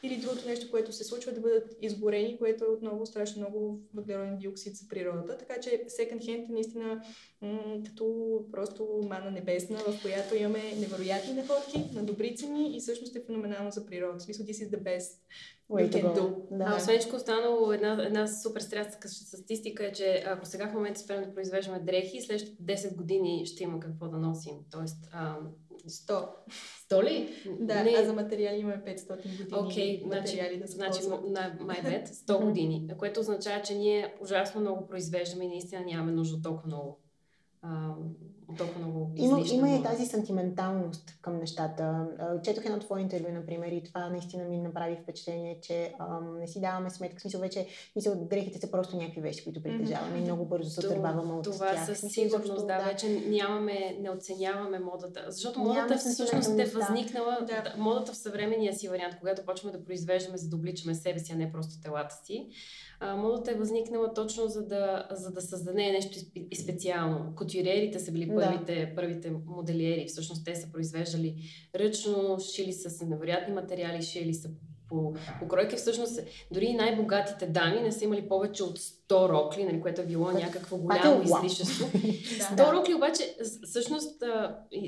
Или 0.03 0.17
другото 0.17 0.49
нещо, 0.49 0.71
което 0.71 0.93
се 0.93 1.05
случва, 1.05 1.33
да 1.33 1.41
бъдат 1.41 1.77
изгорени, 1.81 2.39
което 2.39 2.65
е 2.65 2.69
отново 2.69 3.07
страшно 3.07 3.41
много 3.41 3.81
въглероден 3.95 4.39
диоксид 4.39 4.77
за 4.77 4.89
природата. 4.89 5.39
Така 5.39 5.61
че 5.61 5.71
second 5.71 6.21
hand 6.21 6.49
е 6.49 6.53
наистина 6.53 7.03
м- 7.43 7.83
като 7.87 8.37
просто 8.53 9.01
мана 9.09 9.31
небесна, 9.31 9.79
в 9.79 10.03
която 10.03 10.37
имаме 10.37 10.75
невероятни 10.79 11.33
находки 11.35 11.85
на 11.95 12.03
добри 12.03 12.37
цени 12.37 12.77
и 12.77 12.81
всъщност 12.81 13.17
е 13.17 13.25
феноменално 13.27 13.71
за 13.71 13.87
природа. 13.87 14.19
В 14.19 14.23
смисъл, 14.23 14.47
this 14.47 14.69
is 14.69 14.77
the 14.77 14.83
best 14.83 15.21
go. 15.71 16.35
Да. 16.51 16.65
А 16.65 16.77
освен 16.77 16.99
всичко 16.99 17.17
останало, 17.17 17.73
една, 17.73 18.05
една 18.07 18.27
супер 18.27 18.61
стряска 18.61 19.09
статистика 19.09 19.87
е, 19.87 19.93
че 19.93 20.25
ако 20.27 20.47
сега 20.47 20.69
в 20.69 20.75
момента 20.75 21.01
спрем 21.01 21.25
да 21.25 21.35
произвеждаме 21.35 21.81
дрехи, 21.81 22.23
следващите 22.23 22.63
10 22.63 22.97
години 22.97 23.47
ще 23.47 23.63
има 23.63 23.81
какво 23.81 24.09
да 24.09 24.19
носим. 24.19 24.55
Тоест, 24.71 25.09
а, 25.13 25.37
100. 25.89 26.29
100 26.91 27.05
ли? 27.05 27.29
Да, 27.61 27.85
не. 27.85 27.95
а 27.99 28.05
за 28.05 28.13
материали 28.13 28.59
имаме 28.59 28.83
500 28.87 29.17
години 29.17 29.51
okay, 29.51 30.05
материали 30.05 30.55
значи, 30.57 30.61
да 30.61 30.67
значи, 30.67 31.09
на 31.09 31.57
my 31.61 31.85
bad, 31.85 32.07
100 32.07 32.45
години, 32.45 32.89
което 32.99 33.21
означава, 33.21 33.63
че 33.63 33.75
ние 33.75 34.15
ужасно 34.21 34.61
много 34.61 34.87
произвеждаме 34.87 35.45
и 35.45 35.49
наистина 35.49 35.85
нямаме 35.85 36.13
нужда 36.13 36.43
толкова 36.43 36.67
много 36.67 37.01
а, 37.63 37.95
толкова 38.59 38.81
много 38.81 39.11
Има, 39.17 39.45
има 39.53 39.71
и 39.71 39.83
тази 39.83 40.07
сантименталност 40.07 41.19
към 41.23 41.39
нещата. 41.39 42.07
Четох 42.43 42.65
едно 42.65 42.79
твое 42.79 43.01
интервю, 43.01 43.33
например, 43.33 43.73
и 43.73 43.83
това 43.85 44.09
наистина 44.09 44.45
ми 44.45 44.59
направи 44.59 44.97
впечатление, 45.03 45.59
че 45.63 45.93
ам, 45.99 46.39
не 46.39 46.47
си 46.47 46.61
даваме 46.61 46.91
сметка. 46.91 47.19
В 47.19 47.23
смисъл 47.23 47.41
вече, 47.41 47.67
мисъл, 47.97 48.15
дрехите 48.15 48.59
са 48.59 48.71
просто 48.71 48.97
някакви 48.97 49.21
вещи, 49.21 49.45
които 49.45 49.63
притежаваме 49.63 50.19
и 50.19 50.21
много 50.21 50.45
бързо 50.45 50.71
се 50.71 50.87
отърваваме 50.87 51.33
от 51.33 51.45
това 51.45 51.73
тях. 51.73 51.85
Това 51.85 51.95
със 51.95 52.13
сигурност, 52.13 52.67
да, 52.67 52.79
да, 52.79 52.85
вече 52.85 53.09
нямаме, 53.29 53.97
не 54.01 54.11
оценяваме 54.11 54.79
модата. 54.79 55.25
Защото 55.29 55.61
модата 55.61 55.97
всъщност 55.97 56.59
е 56.59 56.65
възникнала, 56.65 57.39
да. 57.47 57.75
модата 57.79 58.13
в 58.13 58.17
съвременния 58.17 58.75
си 58.75 58.89
вариант, 58.89 59.15
когато 59.19 59.43
почваме 59.47 59.79
да 59.79 59.85
произвеждаме, 59.85 60.37
за 60.37 60.49
да 60.49 60.57
обличаме 60.57 60.95
себе 60.95 61.19
си, 61.19 61.33
а 61.33 61.37
не 61.37 61.53
просто 61.53 61.81
телата 61.83 62.15
си 62.25 62.49
а, 63.01 63.17
модата 63.17 63.51
е 63.51 63.55
възникнала 63.55 64.15
точно 64.15 64.49
за 64.49 64.67
да, 64.67 65.07
за 65.11 65.33
да 65.33 65.41
създаде 65.41 65.93
нещо 65.93 66.19
специално. 66.63 67.33
Котюрерите 67.37 67.99
са 67.99 68.13
били 68.13 68.29
първите, 68.41 68.87
да. 68.87 68.95
първите 68.95 69.31
моделиери. 69.47 70.07
Всъщност 70.09 70.45
те 70.45 70.55
са 70.55 70.73
произвеждали 70.73 71.35
ръчно, 71.75 72.39
шили 72.55 72.73
с 72.73 73.07
невероятни 73.07 73.55
материали, 73.55 74.03
шили 74.03 74.35
са 74.35 74.51
по 74.89 75.15
покройки. 75.41 75.77
Всъщност, 75.77 76.21
дори 76.51 76.65
и 76.65 76.75
най-богатите 76.75 77.47
дами 77.47 77.81
не 77.81 77.93
са 77.93 78.05
имали 78.05 78.29
повече 78.29 78.63
от 78.63 78.79
100 79.11 79.29
рокли, 79.29 79.65
нали, 79.65 79.81
което 79.81 80.01
е 80.01 80.07
било 80.07 80.31
някакво 80.31 80.77
голямо 80.77 81.23
излишество. 81.23 81.87
100 82.57 82.73
рокли 82.73 82.95
обаче, 82.95 83.37
всъщност, 83.65 84.23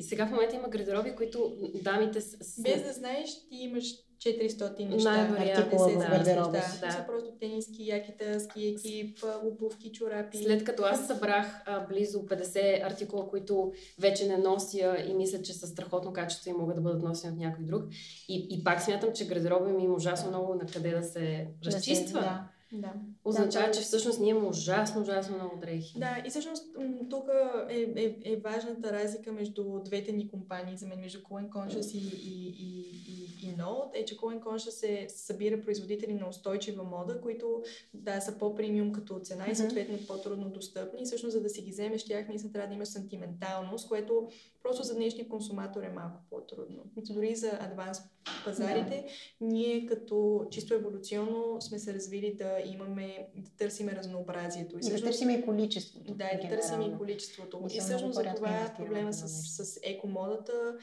сега 0.01 0.27
в 0.27 0.31
момента 0.31 0.57
има 0.57 0.69
гардероби, 0.69 1.15
които 1.17 1.53
дамите... 1.83 2.21
С... 2.21 2.63
Без 2.63 2.83
да 2.83 2.93
знаеш, 2.93 3.31
ти 3.49 3.57
имаш 3.57 3.85
400 4.23 4.89
неща. 4.89 5.11
Най-вероятно 5.11 5.99
гардероба 6.11 6.51
да, 6.51 6.87
да. 6.87 6.93
са 6.93 7.05
просто 7.07 7.31
тениски, 7.41 7.87
якита, 7.87 8.41
ски 8.41 8.67
екип, 8.67 9.19
обувки, 9.45 9.93
чорапи. 9.93 10.37
След 10.39 10.65
като 10.65 10.83
аз 10.83 11.07
събрах 11.07 11.63
а, 11.67 11.87
близо 11.87 12.19
50 12.19 12.87
артикула, 12.87 13.29
които 13.29 13.73
вече 13.99 14.27
не 14.27 14.37
нося 14.39 14.97
и 15.09 15.15
мисля, 15.15 15.43
че 15.43 15.53
са 15.53 15.67
страхотно 15.67 16.13
качество 16.13 16.51
и 16.51 16.53
могат 16.53 16.77
да 16.77 16.83
бъдат 16.83 17.03
носени 17.03 17.33
от 17.33 17.39
някой 17.39 17.65
друг. 17.65 17.85
И, 18.29 18.47
и 18.51 18.65
пак 18.65 18.83
смятам, 18.83 19.13
че 19.15 19.27
гардероба 19.27 19.69
ми 19.69 19.85
има 19.85 19.95
ужасно 19.95 20.29
много 20.29 20.55
на 20.55 20.67
къде 20.67 20.91
да 20.91 21.03
се 21.03 21.47
разчиства. 21.67 22.21
Да, 22.21 22.27
да. 22.27 22.49
Да. 22.73 22.93
Означава, 23.25 23.67
да, 23.67 23.73
че 23.73 23.81
всъщност 23.81 24.21
ние 24.21 24.31
имаме 24.31 24.49
ужасно, 24.49 25.03
ужасно 25.03 25.37
много 25.37 25.57
дрехи. 25.57 25.99
Да, 25.99 26.23
и 26.27 26.31
всъщност 26.31 26.77
тук 27.11 27.25
е, 27.71 27.93
е, 27.97 28.33
е 28.33 28.37
важната 28.37 28.93
разлика 28.93 29.33
между 29.33 29.81
двете 29.85 30.13
ни 30.13 30.29
компании, 30.29 30.77
за 30.77 30.87
мен, 30.87 31.01
между 31.01 31.19
Coen 31.19 31.49
Conscious 31.49 31.95
и, 31.95 31.99
и, 31.99 32.49
и, 32.49 33.03
и, 33.09 33.49
и 33.49 33.57
Node, 33.57 33.91
е, 33.95 34.05
че 34.05 34.17
Coen 34.17 34.41
Conscious 34.41 34.71
се 34.71 35.07
събира 35.09 35.61
производители 35.61 36.15
на 36.15 36.29
устойчива 36.29 36.85
мода, 36.85 37.21
които 37.21 37.63
да 37.95 38.21
са 38.21 38.39
по-премиум 38.39 38.93
като 38.93 39.19
цена 39.19 39.47
и 39.51 39.55
съответно 39.55 39.99
по-трудно 40.07 40.51
достъпни. 40.51 41.03
И 41.03 41.05
всъщност, 41.05 41.33
за 41.33 41.41
да 41.41 41.49
си 41.49 41.63
ги 41.63 41.71
вземеш 41.71 42.05
тях, 42.05 42.29
наистина 42.29 42.53
трябва 42.53 42.69
да 42.69 42.75
имаш 42.75 42.89
сантименталност, 42.89 43.89
което 43.89 44.29
просто 44.63 44.83
за 44.83 44.95
днешния 44.95 45.29
консуматор 45.29 45.83
е 45.83 45.89
малко 45.89 46.21
по-трудно. 46.31 46.85
Дори 46.97 47.35
за 47.35 47.59
адванс 47.61 47.99
пазарите, 48.45 49.05
да. 49.41 49.47
ние 49.47 49.87
като 49.87 50.47
чисто 50.51 50.75
еволюционно 50.75 51.61
сме 51.61 51.79
се 51.79 51.95
развили 51.95 52.35
да 52.35 52.63
имаме, 52.75 53.29
да 53.37 53.51
търсиме 53.51 53.93
разнообразието. 53.93 54.77
И, 54.77 54.87
и 54.87 54.91
да 54.91 55.03
търсим 55.03 55.31
и 55.31 55.43
количеството. 55.45 56.15
Да, 56.15 56.31
да 56.43 56.49
търсим 56.49 56.83
и 56.83 56.99
количеството. 56.99 57.67
И, 57.71 57.77
и 57.77 57.81
всъщност 57.81 58.15
за 58.15 58.35
това 58.37 58.51
е 58.51 58.75
проблема 58.77 59.13
с, 59.13 59.29
с 59.65 59.81
екомодата. 59.83 60.79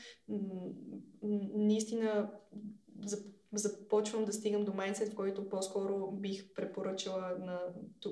Наистина 1.53 2.31
започвам 3.53 4.25
да 4.25 4.33
стигам 4.33 4.65
до 4.65 4.73
майндсет, 4.73 5.09
в 5.09 5.15
който 5.15 5.49
по-скоро 5.49 6.11
бих 6.11 6.53
препоръчала 6.53 7.37
на 7.39 7.61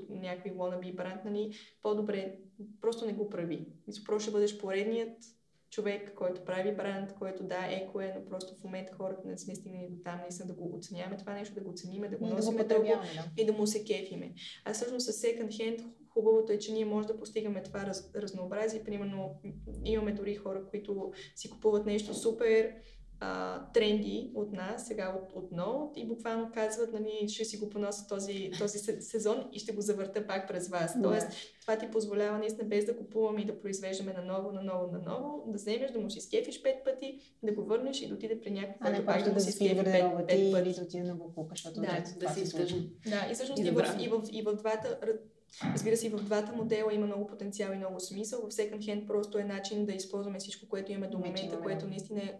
някой 0.08 0.50
wannabe 0.50 0.94
бранд, 0.94 1.24
нали, 1.24 1.54
по-добре 1.82 2.38
просто 2.80 3.06
не 3.06 3.12
го 3.12 3.30
прави. 3.30 3.66
Просто 4.04 4.22
ще 4.22 4.32
бъдеш 4.32 4.58
поредният 4.58 5.37
човек, 5.70 6.14
който 6.14 6.44
прави 6.44 6.76
бранд, 6.76 7.14
който 7.14 7.42
да, 7.42 7.66
еко 7.70 8.00
е, 8.00 8.14
но 8.16 8.28
просто 8.28 8.54
в 8.54 8.64
момента 8.64 8.92
хората 8.92 9.28
не 9.28 9.38
сме 9.38 9.54
стигнали 9.54 9.88
до 9.90 10.02
там, 10.04 10.20
наистина 10.20 10.48
да 10.48 10.54
го 10.54 10.76
оценяваме 10.76 11.16
това 11.16 11.32
нещо, 11.32 11.54
да 11.54 11.60
го 11.60 11.72
цениме, 11.72 12.08
да 12.08 12.16
го 12.16 12.26
носиме 12.26 12.62
да 12.62 12.68
дълго 12.68 12.86
да. 12.86 13.42
и 13.42 13.46
да 13.46 13.52
му 13.52 13.66
се 13.66 13.84
кефиме. 13.84 14.34
А 14.64 14.72
всъщност 14.72 15.06
с 15.06 15.22
second 15.22 15.48
hand 15.48 15.84
хубавото 16.08 16.52
е, 16.52 16.58
че 16.58 16.72
ние 16.72 16.84
може 16.84 17.08
да 17.08 17.18
постигаме 17.18 17.62
това 17.62 17.86
раз, 17.86 18.10
разнообразие. 18.16 18.84
Примерно 18.84 19.40
имаме 19.84 20.12
дори 20.12 20.36
хора, 20.36 20.66
които 20.70 21.12
си 21.36 21.50
купуват 21.50 21.86
нещо 21.86 22.14
супер, 22.14 22.74
а, 23.20 23.62
тренди 23.72 24.30
от 24.34 24.52
нас, 24.52 24.86
сега 24.86 25.18
от, 25.22 25.44
отново 25.44 25.92
и 25.96 26.06
буквално 26.06 26.50
казват, 26.54 26.92
нали, 26.92 27.28
ще 27.28 27.44
си 27.44 27.56
го 27.56 27.70
понося 27.70 28.06
този, 28.08 28.50
този 28.58 28.78
сезон 29.00 29.48
и 29.52 29.58
ще 29.58 29.72
го 29.72 29.80
завърта 29.80 30.26
пак 30.26 30.48
през 30.48 30.68
вас. 30.68 30.94
Yeah. 30.94 31.02
Тоест, 31.02 31.26
това 31.60 31.76
ти 31.76 31.90
позволява 31.90 32.38
наистина 32.38 32.68
без 32.68 32.84
да 32.84 32.96
купуваме 32.96 33.40
и 33.40 33.44
да 33.44 33.60
произвеждаме 33.60 34.12
наново, 34.12 34.52
наново, 34.52 34.92
наново, 34.92 35.44
да 35.46 35.58
вземеш, 35.58 35.90
да 35.90 35.98
му 36.00 36.10
си 36.10 36.20
скефиш 36.20 36.62
пет 36.62 36.84
пъти, 36.84 37.20
да 37.42 37.52
го 37.52 37.64
върнеш 37.64 38.02
и 38.02 38.08
да 38.08 38.14
отиде 38.14 38.40
при 38.40 38.50
някакъв, 38.50 38.92
не 38.92 39.06
пак 39.06 39.24
да, 39.24 39.32
да 39.32 39.40
си 39.40 39.52
скефи 39.52 39.76
пет, 39.76 39.84
пет 39.84 40.52
пъти. 40.52 40.74
Да 40.74 40.82
отиде 40.82 41.02
на 41.02 41.14
буклука, 41.14 41.52
защото 41.52 41.80
да, 41.80 42.04
да, 42.20 42.28
си 42.28 42.56
тъжно. 42.56 42.82
Да, 43.06 43.28
и 43.30 43.34
всъщност 43.34 43.62
и, 43.62 43.66
и, 43.66 43.70
в, 43.70 43.96
и, 44.00 44.08
в, 44.08 44.22
и 44.32 44.42
в 44.42 44.54
двата 44.54 44.98
Разбира 45.74 45.96
се, 45.96 46.06
и 46.06 46.10
в 46.10 46.16
двата 46.16 46.52
модела 46.52 46.94
има 46.94 47.06
много 47.06 47.26
потенциал 47.26 47.72
и 47.72 47.76
много 47.76 48.00
смисъл. 48.00 48.40
В 48.40 48.52
Second 48.52 48.78
Hand 48.78 49.06
просто 49.06 49.38
е 49.38 49.44
начин 49.44 49.86
да 49.86 49.92
използваме 49.92 50.38
всичко, 50.38 50.68
което 50.68 50.92
имаме 50.92 51.08
до 51.08 51.18
момента, 51.18 51.60
което 51.60 51.86
наистина 51.86 52.20
е 52.20 52.38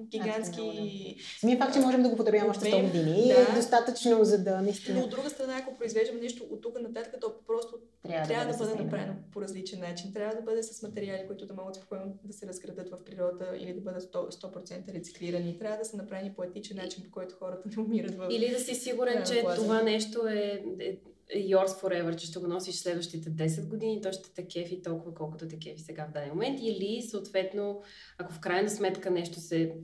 гигантски... 0.00 1.16
Самия 1.38 1.58
факт, 1.58 1.74
че 1.74 1.80
можем 1.80 2.02
да 2.02 2.08
го 2.08 2.16
потребяваме 2.16 2.50
още 2.50 2.64
100 2.64 2.82
години 2.82 3.28
да. 3.28 3.40
е 3.40 3.54
достатъчно, 3.54 4.24
за 4.24 4.44
да 4.44 4.62
наистина... 4.62 4.98
Но 4.98 5.04
от 5.04 5.10
друга 5.10 5.30
страна, 5.30 5.58
ако 5.58 5.78
произвеждаме 5.78 6.20
нещо 6.20 6.44
от 6.50 6.62
тук 6.62 6.80
нататък, 6.80 7.14
то 7.20 7.34
просто 7.46 7.74
трябва, 8.02 8.28
трябва 8.28 8.52
да, 8.52 8.58
да 8.58 8.64
бъде 8.64 8.84
направено 8.84 9.14
по 9.32 9.42
различен 9.42 9.80
начин. 9.80 10.12
Трябва 10.12 10.34
да 10.34 10.42
бъде 10.42 10.62
с 10.62 10.82
материали, 10.82 11.26
които 11.26 11.46
да 11.46 11.54
могат 11.54 11.74
спокойно 11.74 12.18
да 12.24 12.32
се 12.32 12.46
разградат 12.46 12.90
в 12.90 13.04
природа 13.04 13.56
или 13.58 13.74
да 13.74 13.80
бъдат 13.80 14.02
100%, 14.02 14.30
100% 14.30 14.94
рециклирани. 14.94 15.58
Трябва 15.58 15.78
да 15.78 15.84
са 15.84 15.96
направени 15.96 16.34
по 16.34 16.42
етичен 16.42 16.76
начин, 16.76 17.04
по 17.04 17.10
който 17.10 17.34
хората 17.38 17.68
не 17.76 17.82
умират 17.82 18.14
в... 18.14 18.28
Или 18.30 18.50
да 18.50 18.58
си 18.58 18.74
сигурен, 18.74 19.24
че 19.26 19.44
това 19.56 19.82
нещо 19.82 20.26
е, 20.26 20.64
е 20.80 20.98
yours 21.36 21.80
forever, 21.80 22.16
че 22.16 22.26
ще 22.26 22.38
го 22.38 22.46
носиш 22.46 22.74
следващите 22.74 23.30
10 23.30 23.68
години, 23.68 24.00
то 24.02 24.12
ще 24.12 24.30
те 24.30 24.46
кефи 24.46 24.82
толкова, 24.82 25.14
колкото 25.14 25.48
те 25.48 25.58
кефи 25.58 25.82
сега 25.82 26.06
в 26.06 26.12
даден 26.12 26.28
момент. 26.28 26.60
Или, 26.62 27.02
съответно, 27.02 27.82
ако 28.18 28.32
в 28.32 28.40
крайна 28.40 28.70
сметка 28.70 29.10
нещо 29.10 29.40
се 29.40 29.74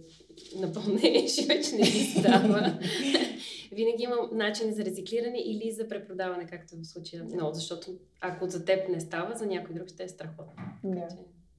напълнеш 0.56 1.38
и 1.38 1.46
вече 1.48 1.76
не 1.76 1.82
ти 1.82 2.04
става, 2.20 2.78
винаги 3.72 4.02
има 4.02 4.16
начини 4.32 4.72
за 4.72 4.84
рециклиране 4.84 5.38
или 5.38 5.72
за 5.72 5.88
препродаване, 5.88 6.46
както 6.46 6.76
е 6.76 6.78
в 6.78 6.86
случая. 6.86 7.26
Но, 7.34 7.52
защото 7.52 7.90
ако 8.20 8.48
за 8.48 8.64
теб 8.64 8.88
не 8.88 9.00
става, 9.00 9.36
за 9.36 9.46
някой 9.46 9.74
друг 9.74 9.88
ще 9.88 10.04
е 10.04 10.08
страхотно. 10.08 10.62
Да. 10.84 11.08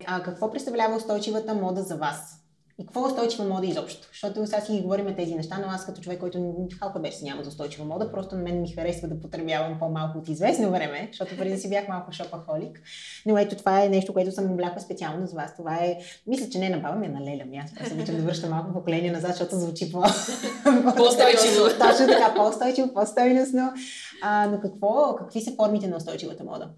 А 0.06 0.24
какво 0.24 0.52
представлява 0.52 0.98
устойчивата 0.98 1.54
мода 1.54 1.82
за 1.82 1.96
вас? 1.96 2.45
И 2.80 2.86
какво 2.86 3.06
е 3.06 3.08
устойчива 3.08 3.44
мода 3.44 3.68
изобщо? 3.68 4.08
Защото 4.12 4.48
сега 4.48 4.62
си 4.62 4.72
ги 4.72 4.82
говорим 4.82 5.16
тези 5.16 5.36
неща, 5.36 5.58
но 5.62 5.68
аз 5.68 5.86
като 5.86 6.02
човек, 6.02 6.20
който 6.20 6.68
халка 6.80 7.00
беше 7.00 7.24
няма 7.24 7.44
за 7.44 7.50
устойчива 7.50 7.86
мода, 7.86 8.12
просто 8.12 8.36
на 8.36 8.42
мен 8.42 8.62
ми 8.62 8.72
харесва 8.72 9.08
да 9.08 9.20
потребявам 9.20 9.80
по-малко 9.80 10.18
от 10.18 10.30
известно 10.30 10.72
време, 10.72 11.08
защото 11.12 11.38
преди 11.38 11.58
си 11.58 11.70
бях 11.70 11.88
малко 11.88 12.12
шопахолик. 12.12 12.82
Но 13.26 13.38
ето 13.38 13.56
това 13.56 13.84
е 13.84 13.90
нещо, 13.90 14.14
което 14.14 14.32
съм 14.32 14.52
облякла 14.52 14.82
специално 14.82 15.28
за 15.28 15.36
вас. 15.36 15.56
Това 15.58 15.76
е, 15.76 15.98
мисля, 16.28 16.50
че 16.50 16.60
не 16.60 16.70
на 16.70 16.80
баба 16.80 16.96
ми, 16.96 17.08
а 17.08 17.10
на 17.10 17.22
Леля 17.22 17.46
ми. 17.46 17.58
Аз 17.58 17.92
обичам 17.92 18.16
да 18.16 18.22
връщам 18.22 18.50
малко 18.50 18.74
поколение 18.74 19.12
назад, 19.12 19.32
защото 19.32 19.56
звучи 19.56 19.92
по... 19.92 20.02
по-устойчиво. 20.96 21.66
Точно 21.80 22.08
така, 22.08 22.34
по-устойчиво, 22.36 22.94
по-стойностно. 22.94 23.74
А, 24.22 24.48
но 24.48 24.60
какво, 24.60 25.16
какви 25.16 25.42
са 25.42 25.52
формите 25.56 25.88
на 25.88 25.98
устойчивата 25.98 26.44
мода? 26.44 26.70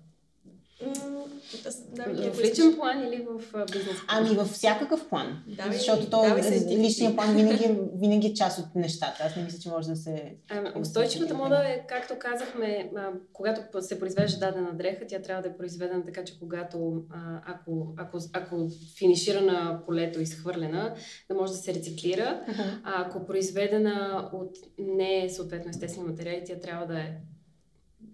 Да, 1.95 2.33
в 2.33 2.41
личен 2.41 2.75
план 2.75 3.07
или 3.07 3.25
в 3.29 3.65
бизнес 3.71 3.95
план? 4.07 4.25
Ами 4.25 4.29
във 4.29 4.47
всякакъв 4.47 5.09
план. 5.09 5.43
Да, 5.47 5.71
Защото 5.71 6.09
то, 6.09 6.23
личният 6.69 7.15
план 7.15 7.35
винаги, 7.35 7.63
е, 7.63 7.77
винаги 7.95 8.27
е 8.27 8.33
част 8.33 8.59
от 8.59 8.75
нещата. 8.75 9.23
Аз 9.23 9.35
не 9.35 9.43
мисля, 9.43 9.59
че 9.59 9.69
може 9.69 9.87
да 9.87 9.95
се... 9.95 10.35
А, 10.49 10.79
устойчивата 10.79 11.33
мода 11.33 11.63
е, 11.65 11.85
както 11.87 12.13
казахме, 12.19 12.91
а, 12.95 13.09
когато 13.33 13.81
се 13.81 13.99
произвежда 13.99 14.39
дадена 14.39 14.73
дреха, 14.73 15.07
тя 15.07 15.21
трябва 15.21 15.43
да 15.43 15.49
е 15.49 15.57
произведена 15.57 16.05
така, 16.05 16.23
че 16.23 16.39
когато, 16.39 17.03
а, 17.09 17.41
ако, 17.45 17.93
ако, 17.97 18.17
ако 18.33 18.69
финишира 18.97 19.41
на 19.41 19.81
полето 19.85 20.19
и 20.19 20.23
изхвърлена, 20.23 20.95
да 21.29 21.35
може 21.35 21.51
да 21.51 21.57
се 21.57 21.73
рециклира. 21.73 22.41
А 22.83 23.05
ако 23.05 23.25
произведена 23.25 24.29
от 24.33 24.57
не 24.77 25.29
съответно 25.29 25.69
естествени 25.69 26.07
материали, 26.07 26.43
тя 26.45 26.59
трябва 26.59 26.85
да 26.85 26.99
е 26.99 27.11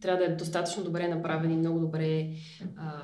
трябва 0.02 0.26
да 0.26 0.32
е 0.32 0.36
достатъчно 0.36 0.84
добре 0.84 1.08
направен 1.08 1.52
и 1.52 1.58
много 1.58 1.80
добре, 1.80 2.30
а, 2.78 3.02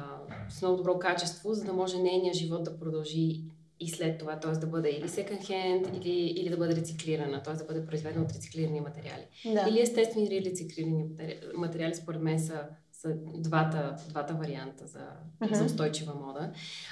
с 0.50 0.62
много 0.62 0.78
добро 0.78 1.00
качество, 1.00 1.54
за 1.54 1.64
да 1.66 1.74
може 1.74 1.98
нейният 1.98 2.38
живот 2.38 2.64
да 2.64 2.80
продължи 2.80 3.42
и 3.80 3.90
след 3.90 4.18
това, 4.18 4.40
т.е. 4.40 4.52
да 4.52 4.68
бъде 4.68 4.90
или 4.90 5.08
second 5.08 5.42
hand, 5.42 5.98
или, 5.98 6.10
или 6.10 6.50
да 6.50 6.58
бъде 6.58 6.76
рециклирана, 6.76 7.44
т.е. 7.44 7.54
да 7.54 7.64
бъде 7.64 7.86
произведена 7.86 8.26
от 8.26 8.32
рециклирани 8.32 8.82
материали. 8.82 9.28
Да. 9.46 9.70
Или 9.70 9.82
естествени 9.82 10.26
или 10.26 10.46
рециклирани 10.46 11.06
материали, 11.56 11.96
според 11.96 12.22
мен 12.22 12.40
са, 12.40 12.64
са 12.92 13.14
двата, 13.38 13.96
двата 14.10 14.34
варианта 14.34 14.88
за, 14.88 15.08
uh-huh. 15.42 15.54
за 15.54 15.66
устойчива 15.66 16.14
мода. 16.14 16.52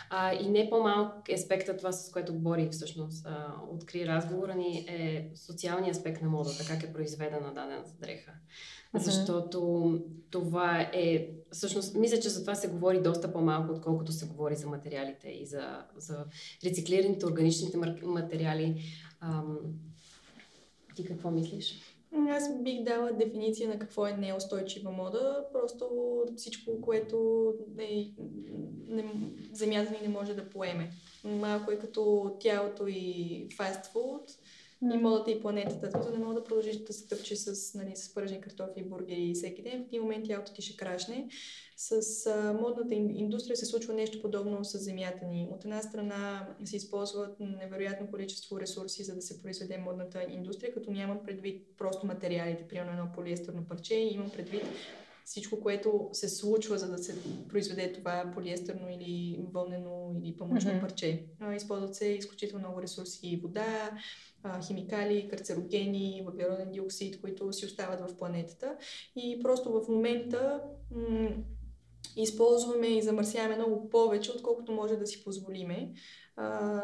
А, 0.10 0.34
и 0.34 0.50
не 0.50 0.70
по-малък 0.70 1.30
аспект 1.34 1.78
това, 1.78 1.92
с 1.92 2.12
което 2.12 2.34
Бори 2.34 2.70
всъщност 2.72 3.26
а, 3.26 3.54
откри 3.72 4.08
разговора 4.08 4.56
ни, 4.56 4.86
е 4.88 5.30
социалния 5.36 5.92
аспект 5.92 6.22
на 6.22 6.30
модата, 6.30 6.66
как 6.68 6.84
е 6.84 6.94
произведена 6.94 7.54
дадена 7.54 7.84
дреха. 8.02 8.32
Защото 8.94 10.00
това 10.32 10.90
е... 10.94 11.30
Всъщност, 11.52 11.96
мисля, 11.96 12.20
че 12.20 12.30
за 12.30 12.42
това 12.42 12.56
се 12.56 12.68
говори 12.68 13.02
доста 13.02 13.34
по-малко, 13.34 13.74
отколкото 13.74 14.12
се 14.12 14.26
говори 14.26 14.56
за 14.56 14.68
материалите 14.68 15.30
и 15.30 15.46
за, 15.46 15.86
за 15.98 16.26
рециклираните 16.66 17.26
органичните 17.26 17.78
материали. 18.04 18.82
Ам... 19.22 19.58
Ти 20.96 21.06
какво 21.06 21.32
мислиш? 21.32 21.80
Аз 22.30 22.64
бих 22.64 22.84
дала 22.84 23.12
дефиниция 23.12 23.70
на 23.70 23.80
какво 23.80 24.08
е 24.08 24.18
неустойчива 24.18 24.92
мода. 24.92 25.46
Просто 25.54 25.90
всичко, 26.38 26.82
което 26.82 27.54
е, 27.80 28.12
не, 28.88 29.06
земята 29.52 29.92
ни 29.92 29.98
не 30.02 30.14
може 30.14 30.34
да 30.34 30.50
поеме. 30.50 30.92
Малко 31.24 31.72
е 31.72 31.80
като 31.80 32.36
тялото 32.40 32.88
и 32.88 33.48
фастфуд 33.58 34.32
и 34.82 34.98
модата 34.98 35.32
и 35.32 35.42
планетата. 35.42 35.92
Смисъл 35.92 36.12
не 36.12 36.20
мога 36.20 36.34
да 36.34 36.44
продължиш 36.44 36.78
да 36.78 36.94
се 36.94 37.08
тъпче 37.08 37.36
с, 37.36 37.74
нали, 37.78 37.96
с 37.96 38.14
пържени 38.14 38.42
картофи 38.42 38.80
и 38.80 38.84
бургери 38.84 39.34
всеки 39.36 39.62
ден. 39.62 39.84
В 39.84 39.88
един 39.88 40.02
момент 40.02 40.26
тялото 40.26 40.54
ти 40.54 40.62
ще 40.62 40.78
крашне. 40.78 41.30
С 41.78 42.26
а, 42.26 42.54
модната 42.54 42.96
индустрия 42.96 43.58
се 43.58 43.66
случва 43.66 43.94
нещо 43.94 44.22
подобно 44.22 44.66
с 44.66 44.78
земята 44.78 45.26
ни. 45.26 45.48
От 45.52 45.64
една 45.64 45.82
страна 45.82 46.48
се 46.66 46.76
използват 46.76 47.40
невероятно 47.40 48.08
количество 48.08 48.60
ресурси, 48.60 49.04
за 49.04 49.16
да 49.16 49.22
се 49.22 49.42
произведе 49.42 49.78
модната 49.78 50.26
индустрия, 50.30 50.74
като 50.74 50.92
нямам 50.92 51.20
предвид 51.26 51.68
просто 51.78 52.08
материалите, 52.08 52.68
примерно 52.68 52.92
едно 52.92 53.08
полиестерно 53.16 53.66
парче, 53.68 53.96
имам 53.96 54.30
предвид 54.30 54.64
всичко, 55.28 55.60
което 55.60 56.10
се 56.14 56.30
случва, 56.30 56.78
за 56.78 56.92
да 56.92 56.98
се 56.98 57.16
произведе 57.50 57.94
това 57.94 58.32
полиестерно 58.34 58.90
или 58.90 59.40
вълнено 59.54 60.16
или 60.24 60.38
памучно 60.38 60.72
mm-hmm. 60.72 60.82
парче. 60.82 61.26
Използват 61.56 61.96
се 61.96 62.06
изключително 62.06 62.68
много 62.68 62.82
ресурси 62.82 63.20
и 63.28 63.38
вода, 63.38 63.92
химикали, 64.68 65.28
карцерогени, 65.30 66.24
въглероден 66.26 66.72
диоксид, 66.72 67.22
които 67.22 67.54
си 67.54 67.66
остават 67.66 68.00
в 68.00 68.18
планетата. 68.18 68.78
И 69.16 69.40
просто 69.44 69.72
в 69.72 69.88
момента 69.90 70.62
м- 70.92 71.30
използваме 72.16 72.88
и 72.88 73.02
замърсяваме 73.02 73.56
много 73.56 73.90
повече, 73.90 74.32
отколкото 74.32 74.72
може 74.72 74.96
да 74.96 75.08
си 75.08 75.24
позволиме. 75.24 75.94
А, 76.40 76.82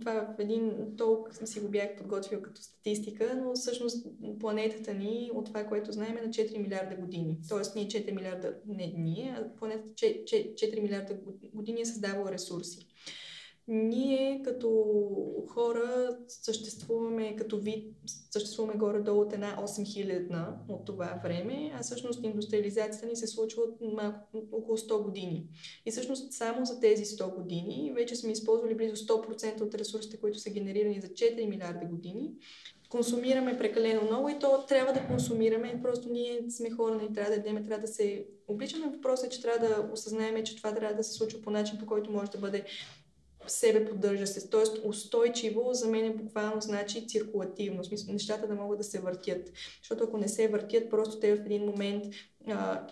това 0.00 0.34
в 0.38 0.40
един 0.40 0.72
толк 0.96 1.40
си 1.44 1.60
го 1.60 1.68
бях 1.68 1.96
подготвил 1.96 2.42
като 2.42 2.62
статистика, 2.62 3.42
но 3.44 3.54
всъщност 3.54 4.06
планетата 4.40 4.94
ни, 4.94 5.30
от 5.34 5.46
това, 5.46 5.64
което 5.64 5.92
знаем, 5.92 6.16
е 6.16 6.22
на 6.22 6.28
4 6.28 6.58
милиарда 6.58 6.96
години. 6.96 7.38
Тоест 7.48 7.74
ние 7.74 7.86
4 7.86 8.14
милиарда, 8.14 8.54
не 8.66 8.94
ние, 8.96 9.36
а 9.38 9.56
планетата 9.58 9.92
4 9.92 10.82
милиарда 10.82 11.18
години 11.54 11.80
е 11.80 11.86
създавала 11.86 12.32
ресурси. 12.32 12.86
Ние 13.70 14.42
като 14.44 14.84
хора 15.48 16.16
съществуваме 16.28 17.36
като 17.36 17.58
вид, 17.58 17.94
съществуваме 18.30 18.78
горе-долу 18.78 19.20
от 19.20 19.32
една 19.32 19.56
8000 19.56 20.48
от 20.68 20.84
това 20.84 21.20
време, 21.22 21.72
а 21.74 21.82
всъщност 21.82 22.24
индустриализацията 22.24 23.06
ни 23.06 23.16
се 23.16 23.26
случва 23.26 23.62
от 23.62 23.92
малко, 23.92 24.18
около 24.52 24.76
100 24.76 25.02
години. 25.02 25.46
И 25.86 25.90
всъщност 25.90 26.32
само 26.32 26.64
за 26.64 26.80
тези 26.80 27.04
100 27.04 27.34
години 27.34 27.92
вече 27.94 28.16
сме 28.16 28.32
използвали 28.32 28.74
близо 28.74 28.96
100% 28.96 29.60
от 29.60 29.74
ресурсите, 29.74 30.16
които 30.16 30.38
са 30.38 30.50
генерирани 30.50 31.00
за 31.00 31.08
4 31.08 31.48
милиарда 31.48 31.86
години. 31.86 32.32
Консумираме 32.88 33.58
прекалено 33.58 34.02
много 34.02 34.28
и 34.28 34.38
то 34.38 34.66
трябва 34.68 34.92
да 34.92 35.06
консумираме. 35.06 35.80
Просто 35.82 36.08
ние 36.08 36.50
сме 36.50 36.70
хора, 36.70 36.94
не 36.96 37.12
трябва 37.12 37.30
да 37.30 37.36
ядем, 37.36 37.66
трябва 37.66 37.86
да 37.86 37.92
се 37.92 38.26
обличаме. 38.48 38.86
Въпросът 38.86 39.26
е, 39.26 39.28
че 39.28 39.42
трябва 39.42 39.68
да 39.68 39.90
осъзнаем, 39.92 40.44
че 40.44 40.56
това 40.56 40.74
трябва 40.74 40.96
да 40.96 41.04
се 41.04 41.12
случва 41.12 41.42
по 41.42 41.50
начин, 41.50 41.78
по 41.78 41.86
който 41.86 42.10
може 42.10 42.30
да 42.30 42.38
бъде 42.38 42.64
себе 43.50 43.84
поддържа 43.84 44.26
се. 44.26 44.48
Тоест 44.50 44.80
устойчиво 44.84 45.70
за 45.72 45.88
мен 45.88 46.04
е 46.04 46.14
буквално 46.14 46.60
значи 46.60 47.08
циркулативно. 47.08 47.82
В 47.82 47.86
смисъл 47.86 48.12
нещата 48.12 48.46
да 48.46 48.54
могат 48.54 48.78
да 48.78 48.84
се 48.84 49.00
въртят. 49.00 49.52
Защото 49.82 50.04
ако 50.04 50.18
не 50.18 50.28
се 50.28 50.48
въртят, 50.48 50.90
просто 50.90 51.20
те 51.20 51.36
в 51.36 51.46
един 51.46 51.64
момент 51.64 52.04
а, 52.46 52.86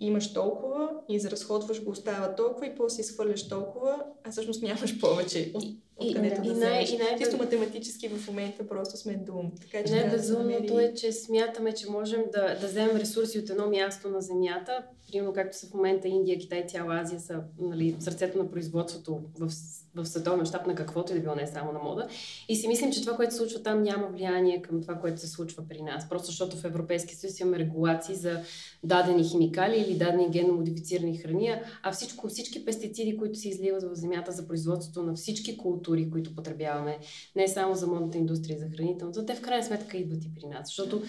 имаш 0.00 0.32
толкова, 0.32 0.90
изразходваш 1.08 1.84
го, 1.84 1.90
остава 1.90 2.34
толкова 2.34 2.66
и 2.66 2.74
после 2.76 3.00
изхвърляш 3.00 3.48
толкова, 3.48 4.02
а 4.24 4.30
всъщност 4.30 4.62
нямаш 4.62 5.00
повече. 5.00 5.52
Откъдето 5.96 6.40
и, 6.42 6.44
да 6.44 6.52
и, 6.52 6.54
най- 6.54 6.84
и 6.84 6.96
най- 6.96 7.18
Чисто 7.18 7.36
математически 7.36 8.08
в 8.08 8.26
момента 8.26 8.68
просто 8.68 8.96
сме 8.96 9.14
дум. 9.14 9.52
Така, 9.60 9.84
че 9.84 9.94
най-безумното 9.94 10.74
да 10.74 10.84
е, 10.84 10.94
че 10.94 11.12
смятаме, 11.12 11.74
че 11.74 11.90
можем 11.90 12.24
да, 12.32 12.58
да 12.60 12.66
вземем 12.66 12.96
ресурси 12.96 13.38
от 13.38 13.50
едно 13.50 13.70
място 13.70 14.08
на 14.08 14.20
Земята, 14.20 14.82
примерно 15.12 15.32
както 15.32 15.56
са 15.56 15.66
в 15.66 15.74
момента 15.74 16.08
Индия, 16.08 16.38
Китай, 16.38 16.66
цяла 16.66 17.00
Азия 17.00 17.20
са 17.20 17.40
нали, 17.58 17.96
сърцето 18.00 18.38
на 18.38 18.50
производството 18.50 19.20
в, 19.38 19.50
в 19.94 20.06
световен 20.06 20.38
мащаб 20.38 20.66
на 20.66 20.74
каквото 20.74 21.12
и 21.12 21.14
да 21.14 21.20
било, 21.20 21.34
не 21.34 21.46
само 21.46 21.72
на 21.72 21.78
мода. 21.78 22.08
И 22.48 22.56
си 22.56 22.68
мислим, 22.68 22.92
че 22.92 23.00
това, 23.00 23.16
което 23.16 23.32
се 23.32 23.38
случва 23.38 23.62
там, 23.62 23.82
няма 23.82 24.06
влияние 24.06 24.62
към 24.62 24.82
това, 24.82 24.94
което 24.94 25.20
се 25.20 25.26
случва 25.26 25.68
при 25.68 25.82
нас. 25.82 26.08
Просто 26.08 26.26
защото 26.26 26.56
в 26.56 26.64
Европейския 26.64 27.16
съюз 27.16 27.40
имаме 27.40 27.58
регулации 27.58 28.14
за 28.14 28.40
дадени 28.82 29.24
химикали 29.24 29.80
или 29.80 29.98
дадени 29.98 30.30
генно 30.30 30.54
модифицирани 30.54 31.18
храни, 31.18 31.54
а 31.82 31.92
всичко, 31.92 32.28
всички 32.28 32.64
пестициди, 32.64 33.16
които 33.16 33.38
се 33.38 33.48
изливат 33.48 33.82
в 33.82 33.94
земята 33.94 34.32
за 34.32 34.48
производството 34.48 35.02
на 35.02 35.14
всички 35.14 35.56
култури, 35.56 36.10
които 36.10 36.34
потребяваме, 36.34 36.98
не 37.36 37.48
само 37.48 37.74
за 37.74 37.86
модната 37.86 38.18
индустрия, 38.18 38.58
за 38.58 38.68
хранителната, 38.68 39.26
те 39.26 39.34
в 39.34 39.40
крайна 39.40 39.64
сметка 39.64 39.96
идват 39.96 40.24
и 40.24 40.34
при 40.34 40.46
нас. 40.46 40.68
Защото 40.68 41.02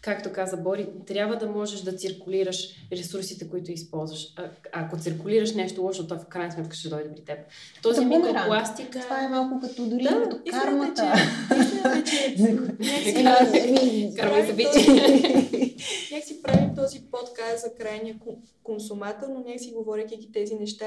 както 0.00 0.32
каза 0.32 0.56
Бори, 0.56 0.88
трябва 1.06 1.36
да 1.36 1.46
можеш 1.46 1.80
да 1.80 1.96
циркулираш 1.96 2.68
ресурсите, 2.92 3.48
които 3.48 3.72
използваш. 3.72 4.34
А, 4.36 4.50
ако 4.72 4.98
циркулираш 4.98 5.54
нещо 5.54 5.82
лошо, 5.82 6.06
то 6.06 6.18
в 6.18 6.26
крайна 6.26 6.52
сметка 6.52 6.76
ще 6.76 6.88
дойде 6.88 7.14
при 7.14 7.24
теб. 7.24 7.38
Този 7.82 8.04
микропластик... 8.04 8.90
Това 8.90 9.24
е 9.24 9.28
малко 9.28 9.60
като 9.60 9.86
дори 9.86 10.02
да, 10.02 10.22
като 10.22 10.36
кармата. 10.50 11.12
Нека 16.10 16.26
си 16.26 16.42
правим 16.42 16.74
този 16.76 17.00
подкаст 17.10 17.60
за 17.64 17.74
крайния 17.78 18.14
консуматор, 18.70 19.26
но 19.28 19.40
нека 19.46 19.58
си 19.58 19.72
говоряки 19.72 20.32
тези 20.32 20.54
неща, 20.54 20.86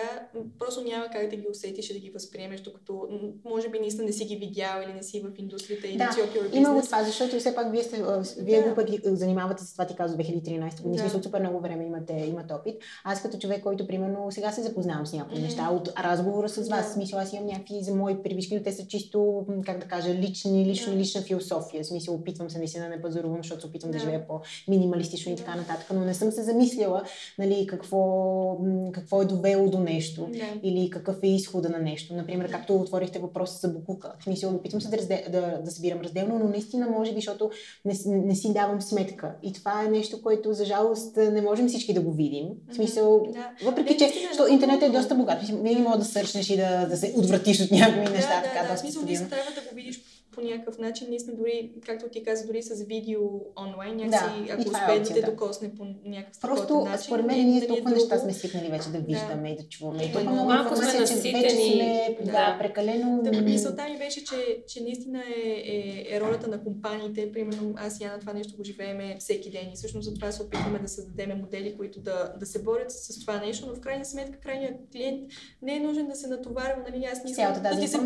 просто 0.59 0.83
няма 0.83 1.05
как 1.11 1.29
да 1.29 1.35
ги 1.35 1.47
усетиш 1.51 1.89
и 1.89 1.93
да 1.93 1.99
ги 1.99 2.09
възприемеш, 2.09 2.61
докато 2.61 3.07
може 3.45 3.69
би 3.69 3.79
наистина 3.79 4.05
не 4.05 4.13
си 4.13 4.25
ги 4.25 4.35
видял 4.35 4.81
или 4.85 4.93
не 4.93 5.03
си 5.03 5.19
в 5.19 5.39
индустрията 5.39 5.87
или 5.87 5.97
да, 5.97 6.11
си 6.11 6.19
има 6.53 6.73
го 6.73 6.81
това, 6.81 7.03
защото 7.03 7.39
все 7.39 7.55
пак 7.55 7.71
вие, 7.71 7.83
сте, 7.83 8.03
вие 8.39 8.61
да. 8.61 8.69
го 8.69 8.75
пък 8.75 8.89
занимавате 9.05 9.63
с 9.63 9.71
това, 9.71 9.85
ти 9.85 9.95
казва 9.95 10.17
2013 10.17 10.81
година, 10.81 10.95
да. 10.95 10.99
смисъл 10.99 11.23
супер 11.23 11.39
много 11.39 11.59
време 11.59 11.85
имате, 11.85 12.13
имате 12.13 12.53
опит. 12.53 12.75
Аз 13.03 13.21
като 13.21 13.37
човек, 13.37 13.63
който 13.63 13.87
примерно 13.87 14.31
сега 14.31 14.51
се 14.51 14.61
запознавам 14.61 15.05
с 15.05 15.13
някои 15.13 15.37
mm-hmm. 15.37 15.41
неща 15.41 15.69
от 15.69 15.89
разговора 15.99 16.49
с 16.49 16.69
вас, 16.69 16.87
да. 16.87 16.93
смисъл 16.93 17.19
аз 17.19 17.33
имам 17.33 17.45
някакви 17.45 17.83
за 17.83 17.95
мои 17.95 18.23
привички, 18.23 18.55
но 18.55 18.63
те 18.63 18.71
са 18.71 18.87
чисто, 18.87 19.45
как 19.65 19.79
да 19.79 19.85
кажа, 19.85 20.13
лични, 20.13 20.65
лично, 20.65 20.93
да. 20.93 20.99
лична 20.99 21.21
философия. 21.21 21.83
В 21.83 21.87
смисъл 21.87 22.15
опитвам 22.15 22.49
се 22.49 22.57
наистина 22.57 22.83
да 22.83 22.89
не 22.89 23.01
пазарувам, 23.01 23.37
защото 23.37 23.61
се 23.61 23.67
опитвам 23.67 23.91
да, 23.91 23.97
да 23.97 24.03
живея 24.03 24.27
по-минималистично 24.27 25.31
и 25.31 25.35
така 25.35 25.55
нататък, 25.55 25.87
но 25.93 26.05
не 26.05 26.13
съм 26.13 26.31
се 26.31 26.43
замислила 26.43 27.03
нали, 27.37 27.67
какво, 27.73 28.57
какво 28.91 29.21
е 29.21 29.25
довело 29.25 29.69
до 29.69 29.79
нещо 29.79 30.27
да. 30.33 30.59
или 30.63 30.89
какъв 30.89 31.23
е 31.23 31.27
изхода 31.27 31.69
на 31.69 31.79
нещо. 31.79 32.13
Например, 32.13 32.51
както 32.51 32.75
отворихте 32.75 33.19
въпроса 33.19 33.67
за 33.67 33.73
Букука. 33.73 34.13
В 34.19 34.23
смисъл, 34.23 34.55
опитвам 34.55 34.81
се 34.81 34.89
да, 34.89 34.97
разде, 34.97 35.25
да, 35.31 35.61
да 35.65 35.71
събирам 35.71 36.01
разделно, 36.01 36.39
но 36.39 36.49
наистина 36.49 36.87
може 36.89 37.11
би, 37.11 37.17
защото 37.17 37.51
не, 37.85 37.93
не 38.05 38.35
си 38.35 38.53
давам 38.53 38.81
сметка. 38.81 39.35
И 39.43 39.53
това 39.53 39.83
е 39.85 39.89
нещо, 39.89 40.21
което 40.21 40.53
за 40.53 40.65
жалост 40.65 41.17
не 41.17 41.41
можем 41.41 41.67
всички 41.67 41.93
да 41.93 42.01
го 42.01 42.11
видим. 42.11 42.45
В 42.69 42.75
смисъл, 42.75 43.27
да. 43.33 43.65
въпреки 43.65 43.97
че 43.97 44.11
що, 44.33 44.47
интернет 44.47 44.83
е 44.83 44.89
доста 44.89 45.15
богат. 45.15 45.39
Не 45.63 45.79
мога 45.79 45.97
да 45.97 46.05
сърчнеш 46.05 46.49
и 46.49 46.57
да, 46.57 46.85
да 46.85 46.97
се 46.97 47.13
отвратиш 47.17 47.61
от 47.61 47.71
някакви 47.71 48.13
неща. 48.13 48.41
Да, 48.41 48.49
така, 48.49 48.67
да, 48.67 48.73
да. 48.73 48.77
Смисъл, 48.77 49.03
трябва 49.03 49.51
да 49.51 49.69
го 49.69 49.75
видиш 49.75 50.01
по 50.35 50.41
някакъв 50.41 50.77
начин, 50.77 51.07
наистина 51.09 51.37
дори, 51.37 51.71
както 51.85 52.09
ти 52.09 52.23
каза, 52.23 52.47
дори 52.47 52.63
с 52.63 52.83
видео 52.83 53.21
онлайн, 53.57 53.95
някакси, 53.95 54.45
Да, 54.47 54.53
ако 54.53 54.61
е 54.61 54.65
успее 54.65 55.21
да 55.21 55.31
докосне 55.31 55.75
по 55.75 55.85
някакъв 56.05 56.41
Просто, 56.41 56.81
начин. 56.81 57.05
според 57.05 57.25
мен, 57.25 57.49
ние 57.49 57.59
дали 57.59 57.67
толкова 57.67 57.91
е 57.91 57.93
неща 57.93 58.15
друго. 58.15 58.21
сме 58.21 58.33
свикнали 58.33 58.67
вече 58.67 58.89
да 58.89 58.99
виждаме 58.99 59.49
и 59.49 59.55
да 59.55 59.63
чуваме. 59.63 60.03
И 60.03 60.11
толкова 60.11 60.31
много 60.31 60.49
Малко 60.49 60.75
сме 60.75 60.85
информация, 60.85 61.21
че 61.21 61.31
вече 61.31 61.55
сме 61.55 62.17
да, 62.25 62.31
Да. 62.31 62.57
прекалено... 62.59 63.21
Да, 63.23 63.41
мисълта 63.41 63.83
ми 63.83 63.97
беше, 63.97 64.23
че, 64.23 64.63
че 64.67 64.83
наистина 64.83 65.23
е, 65.35 65.49
е, 65.49 66.15
е 66.15 66.21
ролята 66.21 66.47
на 66.47 66.63
компаниите. 66.63 67.31
Примерно 67.31 67.73
аз 67.77 67.99
и 67.99 68.03
Яна 68.03 68.19
това 68.19 68.33
нещо 68.33 68.57
го 68.57 68.63
живееме 68.63 69.17
всеки 69.19 69.51
ден 69.51 69.69
и 69.73 69.75
всъщност 69.75 70.09
затова 70.09 70.31
се 70.31 70.43
опитваме 70.43 70.79
да 70.79 70.87
създадем 70.87 71.37
модели, 71.37 71.77
които 71.77 71.99
да, 71.99 72.33
да 72.39 72.45
се 72.45 72.63
борят 72.63 72.91
с 72.91 73.19
това 73.19 73.37
нещо, 73.37 73.67
но 73.67 73.75
в 73.75 73.79
крайна 73.79 74.05
сметка 74.05 74.39
крайният 74.39 74.75
клиент 74.91 75.31
не 75.61 75.75
е 75.75 75.79
нужен 75.79 76.07
да 76.07 76.15
се 76.15 76.27
натоварва. 76.27 76.83
Нали? 76.89 77.05
Аз 77.05 77.23
не 77.23 77.31
искам 77.31 77.53
да 77.63 77.79
ти 77.79 77.87
се 77.87 77.97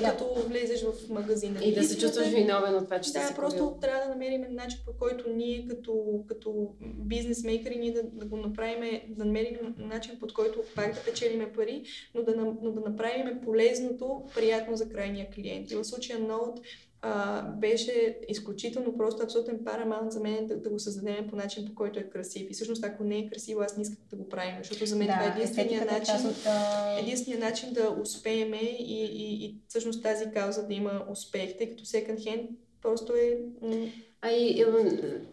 да. 0.00 0.10
като 0.10 0.34
влезеш 0.48 0.82
в 0.82 1.08
магазин. 1.10 1.56
И 1.64 1.74
да 1.74 1.82
се 1.82 1.98
чувстваш 1.98 2.28
виновен 2.28 2.74
от 2.74 2.84
това, 2.84 3.00
че 3.00 3.12
да, 3.12 3.26
си 3.26 3.34
просто 3.34 3.58
купил. 3.58 3.80
трябва 3.80 4.04
да 4.04 4.10
намерим 4.10 4.44
начин, 4.50 4.80
по 4.86 4.92
който 4.92 5.24
ние 5.30 5.66
като, 5.68 6.24
като 6.28 6.74
бизнесмейкъри 6.80 7.76
ние 7.76 7.92
да, 7.92 8.02
да 8.02 8.26
го 8.26 8.36
направим, 8.36 9.00
да 9.08 9.24
намерим 9.24 9.74
начин, 9.78 10.18
под 10.20 10.32
който 10.32 10.62
пак 10.76 10.94
да 10.94 11.00
печелиме 11.04 11.52
пари, 11.52 11.82
но 12.14 12.22
да, 12.22 12.34
но 12.62 12.72
да 12.72 12.80
направим 12.80 13.40
полезното, 13.44 14.22
приятно 14.34 14.76
за 14.76 14.88
крайния 14.88 15.30
клиент. 15.30 15.70
И 15.70 15.74
в 15.74 15.84
случая 15.84 16.20
Note 16.20 16.60
а, 17.02 17.42
беше 17.42 18.18
изключително 18.28 18.96
просто 18.96 19.22
абсолютен 19.22 19.64
парамаунт 19.64 20.12
за 20.12 20.20
мен 20.20 20.46
да, 20.46 20.56
да 20.56 20.70
го 20.70 20.78
създадем 20.78 21.28
по 21.30 21.36
начин, 21.36 21.66
по 21.66 21.74
който 21.74 21.98
е 21.98 22.02
красив. 22.02 22.50
И 22.50 22.54
всъщност, 22.54 22.84
ако 22.84 23.04
не 23.04 23.18
е 23.18 23.28
красиво, 23.28 23.60
аз 23.60 23.76
не 23.76 23.82
искам 23.82 23.96
да 24.10 24.16
го 24.16 24.28
правим, 24.28 24.54
защото 24.58 24.86
за 24.86 24.96
мен 24.96 25.06
това 25.06 25.24
е 25.24 25.30
да, 25.30 25.34
единствения 25.34 25.84
начин. 25.84 26.14
от... 26.26 26.46
а, 26.46 26.98
Единственият 27.00 27.44
начин 27.44 27.72
да 27.72 27.96
успееме 28.02 28.60
и, 28.78 29.04
и, 29.04 29.44
и 29.44 29.56
всъщност 29.68 30.02
тази 30.02 30.30
кауза 30.30 30.66
да 30.66 30.74
има 30.74 31.04
успех, 31.10 31.56
тъй 31.58 31.70
като 31.70 31.84
second 31.84 32.18
hand 32.18 32.48
просто 32.82 33.12
е... 33.12 33.38
м, 33.62 33.86
А 34.22 34.30
и, 34.30 34.64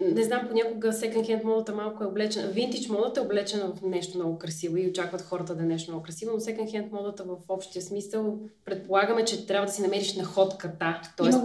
не 0.01 0.23
знам, 0.23 0.47
понякога 0.47 0.88
second 0.88 1.21
hand 1.21 1.43
модата 1.43 1.73
малко 1.73 2.03
е 2.03 2.07
облечена. 2.07 2.47
Винтидж 2.47 2.88
модата 2.88 3.19
е 3.19 3.23
облечена 3.23 3.73
в 3.75 3.81
нещо 3.81 4.17
много 4.17 4.38
красиво 4.38 4.77
и 4.77 4.88
очакват 4.88 5.21
хората 5.21 5.55
да 5.55 5.63
е 5.63 5.67
нещо 5.67 5.91
много 5.91 6.03
красиво, 6.03 6.31
но 6.33 6.39
second 6.39 6.71
hand 6.71 6.91
модата 6.91 7.23
в 7.23 7.35
общия 7.49 7.81
смисъл 7.81 8.38
предполагаме, 8.65 9.25
че 9.25 9.47
трябва 9.47 9.65
да 9.67 9.73
си 9.73 9.81
намериш 9.81 10.15
находката. 10.15 11.01
Тоест, 11.17 11.38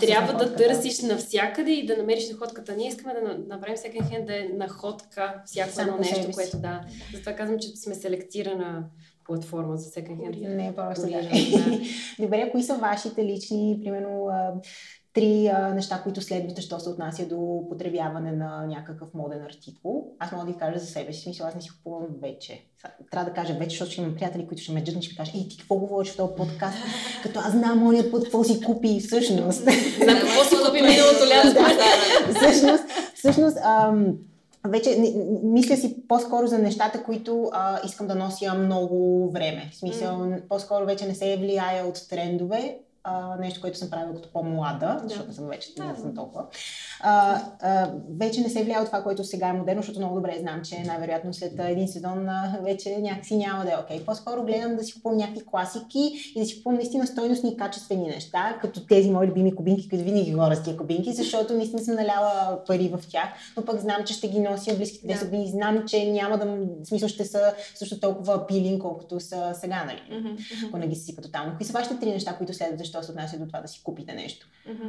трябва 0.00 0.32
да 0.34 0.56
търсиш 0.56 1.00
навсякъде 1.00 1.70
и 1.70 1.86
да 1.86 1.96
намериш 1.96 2.30
находката. 2.30 2.76
Ние 2.76 2.88
искаме 2.88 3.14
да 3.14 3.20
на- 3.22 3.38
направим 3.48 3.76
second 3.76 4.02
hand 4.02 4.26
да 4.26 4.36
е 4.36 4.48
находка, 4.48 5.42
всяко 5.46 5.72
Само 5.72 5.88
едно 5.88 5.98
нещо, 6.00 6.22
си. 6.22 6.32
което 6.32 6.58
да. 6.58 6.80
Затова 7.14 7.32
казвам, 7.32 7.58
че 7.58 7.68
сме 7.68 7.94
селектирана 7.94 8.84
платформа 9.24 9.76
за 9.76 9.90
second 9.90 10.16
hand. 10.18 10.48
Не 10.48 10.66
е 10.68 10.74
просто 10.74 11.02
да. 11.02 11.12
Куриране, 11.12 11.50
да. 12.18 12.24
Добре, 12.24 12.50
кои 12.50 12.62
са 12.62 12.74
вашите 12.74 13.24
лични, 13.24 13.80
примерно, 13.82 14.28
три 15.14 15.46
а, 15.46 15.74
неща, 15.74 16.00
които 16.02 16.20
следвате, 16.20 16.62
що 16.62 16.80
се 16.80 16.88
отнася 16.88 17.26
до 17.26 17.36
употребяване 17.36 18.32
на 18.32 18.66
някакъв 18.66 19.08
моден 19.14 19.42
артикул? 19.42 20.06
Аз 20.18 20.32
мога 20.32 20.44
да 20.44 20.52
ви 20.52 20.58
кажа 20.58 20.78
за 20.78 20.86
себе 20.86 21.12
си, 21.12 21.20
смисъл, 21.20 21.46
аз 21.46 21.54
не 21.54 21.62
си 21.62 21.70
купувам 21.70 22.06
вече. 22.22 22.64
Трябва 23.10 23.30
да 23.30 23.34
кажа 23.34 23.54
вече, 23.54 23.70
защото 23.70 23.90
ще 23.90 24.00
имам 24.00 24.14
приятели, 24.14 24.46
които 24.46 24.62
ще 24.62 24.72
ме 24.72 24.84
джъднат, 24.84 25.04
ще 25.04 25.12
ми 25.12 25.16
кажат, 25.16 25.34
ей, 25.34 25.48
ти 25.48 25.56
какво 25.58 25.76
говориш 25.76 26.12
в 26.12 26.16
този 26.16 26.34
подкаст? 26.36 26.78
Като 27.22 27.40
аз 27.40 27.52
знам 27.52 27.86
ония 27.86 28.10
път 28.10 28.24
какво 28.24 28.44
си 28.44 28.60
купи 28.60 29.00
всъщност. 29.00 29.62
Знам 30.02 30.20
какво 30.20 30.44
си 30.44 30.56
купи 30.66 30.82
миналото 30.82 31.24
лято. 31.26 31.64
всъщност, 32.36 32.84
всъщност 33.14 33.58
ам, 33.64 34.18
вече 34.66 35.14
мисля 35.42 35.76
си 35.76 35.96
по-скоро 36.08 36.46
за 36.46 36.58
нещата, 36.58 37.02
които 37.02 37.50
а, 37.52 37.86
искам 37.86 38.06
да 38.06 38.14
нося 38.14 38.54
много 38.54 39.30
време. 39.30 39.70
В 39.72 39.76
смисъл, 39.76 40.32
по-скоро 40.48 40.86
вече 40.86 41.06
не 41.06 41.14
се 41.14 41.36
влияя 41.36 41.86
от 41.86 42.08
трендове, 42.08 42.78
а, 43.04 43.36
нещо, 43.36 43.60
което 43.60 43.78
съм 43.78 43.90
правила 43.90 44.14
като 44.14 44.28
по-млада, 44.28 44.86
Да. 44.86 45.08
защото 45.08 45.32
съм 45.32 45.46
вече 45.46 45.68
Да, 45.76 45.84
не 45.84 45.96
съм 45.96 46.14
толкова. 46.14 46.44
А, 47.00 47.40
а, 47.60 47.90
вече 48.10 48.40
не 48.40 48.48
се 48.48 48.64
влияе 48.64 48.80
от 48.80 48.86
това, 48.86 49.02
което 49.02 49.24
сега 49.24 49.48
е 49.48 49.52
модерно, 49.52 49.82
защото 49.82 49.98
много 49.98 50.14
добре 50.14 50.36
знам, 50.40 50.62
че 50.64 50.78
най-вероятно 50.78 51.34
след 51.34 51.52
един 51.58 51.88
сезон 51.88 52.28
а, 52.28 52.58
вече 52.62 52.98
някакси 52.98 53.36
няма 53.36 53.64
да 53.64 53.72
е 53.72 53.76
окей. 53.76 54.04
По-скоро 54.04 54.42
гледам 54.44 54.76
да 54.76 54.84
си 54.84 54.94
купувам 54.94 55.18
някакви 55.18 55.46
класики 55.46 56.32
и 56.36 56.40
да 56.40 56.46
си 56.46 56.56
купувам 56.56 56.76
наистина 56.76 57.06
стойностни 57.06 57.50
и 57.50 57.56
качествени 57.56 58.06
неща, 58.06 58.58
като 58.60 58.86
тези 58.86 59.10
мои 59.10 59.26
любими 59.26 59.54
кубинки, 59.54 59.88
които 59.88 60.04
винаги 60.04 60.32
говоря 60.32 60.56
с 60.56 60.62
тия 60.62 60.76
кубинки, 60.76 61.12
защото 61.12 61.54
наистина 61.54 61.82
съм 61.82 61.94
наляла 61.94 62.30
пари 62.66 62.88
в 62.88 63.08
тях, 63.08 63.24
но 63.56 63.64
пък 63.64 63.80
знам, 63.80 64.04
че 64.04 64.14
ще 64.14 64.28
ги 64.28 64.40
нося 64.40 64.76
близките 64.76 65.06
10 65.08 65.18
Да. 65.18 65.24
години. 65.24 65.48
Знам, 65.48 65.84
че 65.86 66.12
няма 66.12 66.38
да, 66.38 66.46
в 66.46 66.58
смисъл 66.84 67.08
ще 67.08 67.24
са 67.24 67.40
също 67.74 68.00
толкова 68.00 68.46
пилин, 68.46 68.78
колкото 68.78 69.20
са 69.20 69.52
сега, 69.54 69.84
нали? 69.84 70.18
мгм, 70.20 70.36
Ако 70.68 70.78
не 70.78 70.88
ги 70.88 70.96
си 70.96 71.16
тотално. 71.16 71.52
Кои 71.56 71.66
са 71.66 71.72
вашите 71.72 71.98
три 71.98 72.10
неща, 72.10 72.32
които 72.32 72.54
следват, 72.54 72.78
защо 72.94 73.06
се 73.06 73.12
отнася 73.12 73.38
до 73.38 73.46
това 73.46 73.60
да 73.60 73.68
си 73.68 73.80
купите 73.84 74.14
нещо? 74.14 74.46
мгм. 74.68 74.88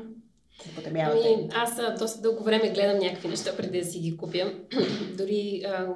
Употребявате. 0.72 1.36
Ами, 1.36 1.50
аз 1.54 2.00
доста 2.00 2.22
дълго 2.22 2.44
време 2.44 2.70
гледам 2.70 3.00
някакви 3.00 3.28
неща 3.28 3.58
преди 3.58 3.80
да 3.80 3.86
си 3.86 4.00
ги 4.00 4.18
купя. 4.18 4.54
дори, 5.18 5.64
а, 5.68 5.88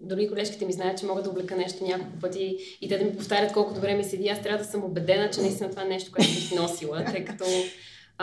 дори 0.00 0.28
колежките 0.28 0.66
ми 0.66 0.72
знаят, 0.72 0.98
че 0.98 1.06
мога 1.06 1.22
да 1.22 1.30
облека 1.30 1.56
нещо 1.56 1.84
няколко 1.84 2.18
пъти 2.20 2.56
и 2.80 2.88
те 2.88 2.98
да 2.98 3.04
ми 3.04 3.16
повтарят 3.16 3.52
колко 3.52 3.74
добре 3.74 3.94
ми 3.94 4.04
седи. 4.04 4.28
Аз 4.28 4.42
трябва 4.42 4.58
да 4.58 4.70
съм 4.70 4.84
убедена, 4.84 5.30
че 5.30 5.40
наистина 5.40 5.70
това 5.70 5.82
е 5.82 5.88
нещо, 5.88 6.12
което 6.12 6.30
бих 6.30 6.52
носила, 6.52 7.04
тъй 7.04 7.24
като 7.24 7.44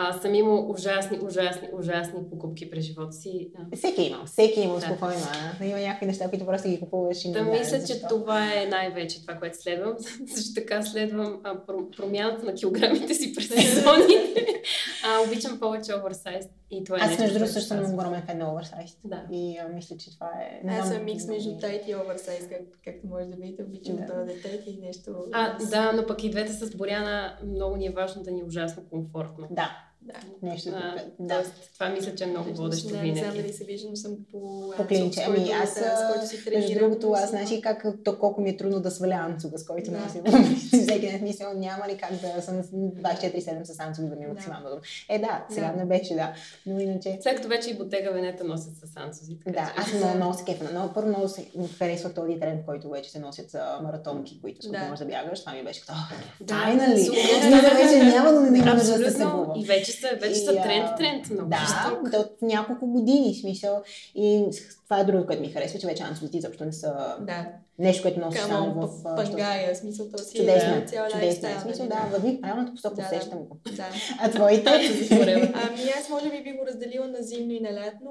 а, 0.00 0.12
съм 0.12 0.34
имала 0.34 0.60
ужасни, 0.62 1.18
ужасни, 1.20 1.68
ужасни 1.72 2.20
покупки 2.30 2.70
през 2.70 2.84
живота 2.84 3.12
си. 3.12 3.50
Всеки 3.76 4.02
има, 4.02 4.24
всеки 4.26 4.60
има 4.60 4.74
Да. 4.74 4.80
спокойно. 4.80 5.20
а. 5.60 5.64
Има 5.64 5.78
някакви 5.78 6.06
неща, 6.06 6.28
които 6.28 6.46
просто 6.46 6.68
ги 6.68 6.80
купуваш 6.80 7.24
и 7.24 7.32
Да, 7.32 7.38
знаеш 7.38 7.58
мисля, 7.60 7.78
че 7.78 7.92
защо. 7.92 8.08
това 8.08 8.54
е 8.54 8.66
най-вече 8.66 9.20
това, 9.20 9.34
което 9.34 9.62
следвам. 9.62 9.94
Също 10.26 10.54
така 10.54 10.82
следвам 10.82 11.40
а, 11.44 11.54
про- 11.56 11.96
промяната 11.96 12.46
на 12.46 12.54
килограмите 12.54 13.14
си 13.14 13.34
през 13.34 13.48
сезоните. 13.48 14.44
А, 15.04 15.22
обичам 15.22 15.60
повече 15.60 15.94
оверсайз 15.94 16.44
и 16.70 16.84
това 16.84 16.96
е 16.96 17.00
Аз 17.00 17.18
между 17.18 17.34
другото 17.34 17.52
също 17.52 17.68
съм 17.68 17.94
огромен 17.94 18.22
фен 18.22 18.38
на 18.38 18.52
оверсайз. 18.52 18.96
Да. 19.04 19.22
И 19.32 19.58
а, 19.58 19.68
мисля, 19.68 19.96
че 19.96 20.14
това 20.14 20.26
е... 20.26 20.60
не 20.64 20.72
Аз 20.72 20.88
съм 20.88 21.04
микс 21.04 21.26
между 21.26 21.50
не- 21.50 21.58
тайт 21.58 21.82
и 21.88 21.94
оверсайз, 21.96 22.48
как, 22.48 22.60
както 22.84 23.06
може 23.06 23.26
да 23.26 23.36
видите. 23.36 23.62
Обичам 23.62 23.96
Да. 23.96 24.02
да 24.04 24.14
дойде 24.14 24.40
тайт 24.40 24.62
и 24.66 24.78
нещо. 24.78 25.10
А, 25.32 25.56
да, 25.60 25.92
но 25.92 26.06
пък 26.06 26.24
и 26.24 26.30
двете 26.30 26.52
с 26.52 26.76
Боряна 26.76 27.36
много 27.46 27.76
ни 27.76 27.86
е 27.86 27.90
важно 27.90 28.22
да 28.22 28.30
ни 28.30 28.40
е 28.40 28.44
ужасно 28.44 28.82
комфортно. 28.84 29.46
Да, 29.50 29.70
да. 30.08 30.48
нещо. 30.50 30.70
А, 30.74 30.94
да. 31.18 31.34
Тоест, 31.34 31.52
това 31.74 31.88
мисля, 31.88 32.14
че 32.14 32.24
е 32.24 32.26
много 32.26 32.52
водещо 32.52 32.94
не, 32.94 33.02
не 33.02 33.14
знам 33.14 33.14
винаги. 33.22 33.42
дали 33.42 33.52
се 33.52 33.64
вижда, 33.64 33.88
но 33.90 33.96
съм 33.96 34.16
по... 34.32 34.70
По 34.76 34.86
клинче. 34.86 35.24
Ами 35.26 35.50
аз, 35.62 35.74
да, 35.74 35.80
с 35.96 36.12
който 36.12 36.28
си 36.28 36.50
между 36.54 36.74
другото, 36.78 37.12
аз 37.12 37.30
знаеш 37.30 37.50
ли 37.50 37.60
как, 37.60 37.84
то, 38.04 38.18
колко 38.18 38.40
ми 38.40 38.50
е 38.50 38.56
трудно 38.56 38.80
да 38.80 38.90
сваля 38.90 39.14
анцуга, 39.14 39.58
с 39.58 39.66
който 39.66 39.90
Да. 39.90 39.98
нося. 39.98 40.22
Всеки 40.82 41.00
ден 41.00 41.18
смисъл, 41.18 41.54
няма 41.54 41.88
ли 41.88 41.96
как 41.96 42.10
да 42.12 42.42
съм 42.42 42.62
с 42.62 42.66
24-7 42.70 43.62
с 43.64 43.80
анцуга 43.80 44.08
да 44.08 44.16
ми 44.16 44.24
е 44.24 44.28
Да. 44.28 44.34
максимално 44.34 44.66
удобно. 44.66 44.82
Е, 45.08 45.18
да, 45.18 45.46
сега 45.50 45.72
Да. 45.72 45.76
не 45.76 45.84
беше, 45.84 46.14
да. 46.14 46.32
Но 46.66 46.80
иначе... 46.80 47.18
След 47.22 47.36
като 47.36 47.48
вече 47.48 47.70
и 47.70 47.74
ботега 47.74 48.10
Венета 48.10 48.44
носят 48.44 48.72
с 48.76 48.96
анцузи. 48.96 49.36
Да, 49.46 49.72
аз 49.76 49.92
много, 49.92 50.16
много 50.16 50.34
се 50.34 50.44
кефа. 50.44 50.70
Но 50.74 50.90
първо 50.94 51.08
много 51.08 51.28
се 51.28 51.46
харесва 51.78 52.12
този 52.14 52.40
тренд, 52.40 52.60
който 52.66 52.90
вече 52.90 53.10
се 53.10 53.18
носят 53.18 53.50
за 53.50 53.78
маратонки, 53.82 54.40
които 54.40 54.62
с 54.62 54.66
които 54.66 54.80
Да. 54.80 54.88
можеш 54.88 54.98
да 54.98 55.04
бягаш. 55.04 55.40
Това 55.40 55.52
ми 55.52 55.64
беше 55.64 55.80
като, 55.80 55.92
«О, 55.92 56.14
Да, 56.40 56.54
супер. 57.04 57.40
Смисъл, 57.42 57.70
вече 57.76 58.04
няма 58.04 58.32
да 58.32 58.40
не 58.40 58.58
може 58.58 58.74
да 58.74 58.84
се 58.84 59.10
събува. 59.10 59.54
И 59.56 59.64
вече 59.64 59.92
са, 60.00 60.08
вече 60.20 60.34
са 60.34 60.52
И, 60.52 60.62
тренд, 60.62 60.96
тренд. 60.96 61.30
Много 61.30 61.48
Да, 61.48 62.18
от 62.18 62.42
няколко 62.42 62.86
години, 62.86 63.34
смисъл. 63.34 63.82
И 64.14 64.44
това 64.88 65.00
е 65.00 65.04
другото, 65.04 65.26
което 65.26 65.42
ми 65.42 65.48
харесва, 65.48 65.78
че 65.80 65.86
вече 65.86 66.02
анцузите 66.02 66.38
изобщо 66.38 66.64
не 66.64 66.72
са 66.72 67.16
Да, 67.20 67.46
нещо, 67.78 68.02
което 68.02 68.20
само 68.32 68.74
камо 68.74 68.86
в... 68.86 69.06
а, 69.06 69.24
що- 69.24 69.30
пангая, 69.32 69.76
смисъл 69.76 70.08
то 70.10 70.18
си 70.18 70.36
Чудесно, 70.36 70.74
е 70.74 70.84
цял 70.86 71.08
чудесно. 71.10 71.48
В 71.48 71.62
смисъл, 71.62 71.86
нали? 71.86 72.00
да, 72.10 72.18
върви 72.18 72.36
в 72.36 72.40
правилната 72.40 72.72
посока, 72.74 72.94
Да, 72.94 73.02
да. 73.02 73.16
усещам 73.16 73.38
го. 73.38 73.56
Да. 73.76 73.88
А 74.20 74.30
твоите? 74.30 74.70
Ами 75.54 75.80
аз 75.98 76.08
може 76.08 76.30
би 76.30 76.42
би 76.42 76.52
го 76.52 76.66
разделила 76.66 77.06
на 77.06 77.22
зимно 77.22 77.52
и 77.52 77.60
на 77.60 77.72
лятно. 77.74 78.10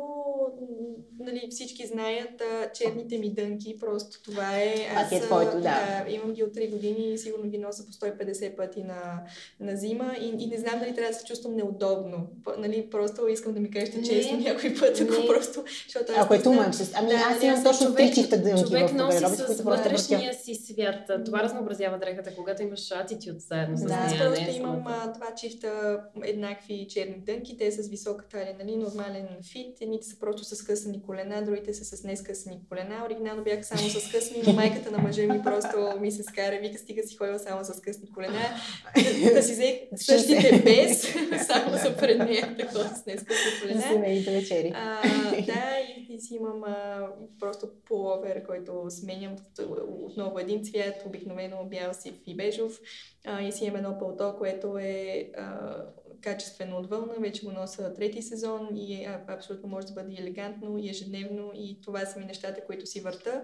Нали, 1.20 1.48
всички 1.52 1.88
знаят 1.88 2.42
а, 2.42 2.72
черните 2.72 3.18
ми 3.18 3.34
дънки, 3.34 3.78
просто 3.80 4.24
това 4.24 4.58
е. 4.58 4.76
Ти 5.10 5.16
е 5.16 5.20
твоето, 5.20 5.62
да. 5.62 6.06
Имам 6.10 6.34
ги 6.34 6.44
от 6.44 6.54
3 6.56 6.72
години 6.72 7.14
и 7.14 7.18
сигурно 7.18 7.50
ги 7.50 7.58
нося 7.58 7.86
по 7.86 7.92
150 7.92 8.56
пъти 8.56 8.84
на, 8.84 9.22
на 9.60 9.76
зима 9.78 10.16
и, 10.22 10.44
и 10.44 10.48
не 10.48 10.58
знам 10.58 10.80
дали 10.80 10.96
трябва 10.96 11.12
да 11.12 11.18
се 11.18 11.26
чувствам 11.26 11.56
неудобно. 11.56 12.28
Нали, 12.58 12.88
просто 12.92 13.28
искам 13.28 13.54
да 13.54 13.60
ми 13.60 13.72
кажете 13.72 14.04
честно 14.04 14.38
някой 14.38 14.76
път, 14.76 15.02
ако 15.02 15.28
просто, 15.28 15.64
защото 15.84 16.12
аз 16.12 16.26
Ако 16.26 16.34
е 16.34 16.38
не 16.38 16.44
с- 16.74 16.92
ами 16.96 17.10
Да, 17.10 17.16
аз 17.16 17.44
имам 17.44 17.64
точно 17.64 17.86
човек- 17.88 17.98
три 17.98 18.14
чифта 18.14 18.38
дънки 18.38 18.62
Човек 18.64 18.90
в 18.90 18.94
носи 18.94 19.14
гардероба, 19.14 19.30
с 19.30 19.38
с 19.38 19.46
които 19.46 19.64
просто 19.64 19.64
въртя. 19.64 19.84
вътрешния 19.84 20.34
си 20.36 20.56
свят. 20.56 20.96
Това 21.26 21.44
разнообразява 21.44 21.98
дрехата, 22.00 22.36
когато 22.36 22.64
имаш 22.64 22.92
атитюд 22.94 23.42
заедно 23.42 23.78
с 23.78 23.82
Да, 23.82 23.88
Да, 23.88 23.94
аз 23.96 24.12
не 24.12 24.18
просто 24.20 24.42
е 24.42 24.54
имам 24.54 24.84
а, 24.88 25.08
два 25.08 25.36
чифта 25.36 26.00
еднакви 26.24 26.88
черни 26.88 27.16
дънки, 27.18 27.58
те 27.58 27.72
са 27.72 27.84
с 27.84 27.90
висока 27.90 28.26
талия, 28.26 28.56
нали, 28.60 28.76
нормален 28.76 29.28
фит. 29.44 29.78
Едните 29.82 30.08
са 30.08 30.20
просто 30.20 30.44
с 30.46 30.56
скъсани 30.56 31.04
колена, 31.04 31.44
другите 31.44 31.74
са 31.74 31.98
с 31.98 32.04
нескъсани 32.04 32.60
колена. 32.70 32.96
Оригинално 33.06 33.44
бяха 33.44 33.64
само 33.66 33.82
с 33.82 34.12
късани, 34.12 34.44
но 34.48 34.54
майката 34.54 34.92
на 34.92 34.98
мъжа 34.98 35.22
ми 35.24 35.44
просто 35.44 35.68
ми 36.00 36.12
се 36.12 36.24
скара, 36.24 36.58
вика, 36.58 36.78
стига 36.78 37.04
си 37.04 37.16
ходила 37.16 37.40
само 37.40 37.64
с 37.64 37.82
късни 37.82 38.12
колена. 38.12 38.40
Да, 39.34 39.44
си 39.44 39.52
взех 39.54 39.76
същите 39.96 40.62
без, 40.62 41.02
само 41.48 41.78
за 41.78 41.96
пред 41.98 42.18
нея 42.20 42.48
ходя 42.68 42.90
с 42.96 43.06
нескъсни 43.06 43.36
колена. 43.62 43.82
семейните 43.84 44.32
вечери. 44.32 44.74
А, 44.76 45.02
да, 45.42 45.64
и, 45.90 46.08
и 46.10 46.22
си 46.22 46.36
имам 46.36 46.57
а, 46.64 47.08
просто 47.40 47.68
пуловер, 47.86 48.46
който 48.46 48.86
сменям 48.90 49.34
от- 49.34 49.82
отново 50.06 50.40
един 50.40 50.64
цвят, 50.64 51.06
обикновено 51.06 51.66
бял, 51.66 51.94
сив 51.94 52.16
и 52.26 52.38
бежов. 52.38 52.80
А, 53.26 53.42
и 53.42 53.52
си 53.52 53.66
имам 53.66 53.78
едно 53.78 53.98
пълто, 54.00 54.36
което 54.38 54.78
е 54.78 55.32
качествено 56.22 56.78
от 56.78 56.90
вълна, 56.90 57.14
вече 57.20 57.46
го 57.46 57.52
нося 57.52 57.94
трети 57.94 58.22
сезон 58.22 58.70
и 58.76 58.94
е, 58.94 59.20
абсолютно 59.28 59.70
може 59.70 59.88
да 59.88 59.94
бъде 59.94 60.16
елегантно 60.20 60.78
и 60.78 60.90
ежедневно 60.90 61.52
и 61.56 61.82
това 61.82 62.06
са 62.06 62.20
ми 62.20 62.26
нещата, 62.26 62.66
които 62.66 62.86
си 62.86 63.02
върта. 63.02 63.42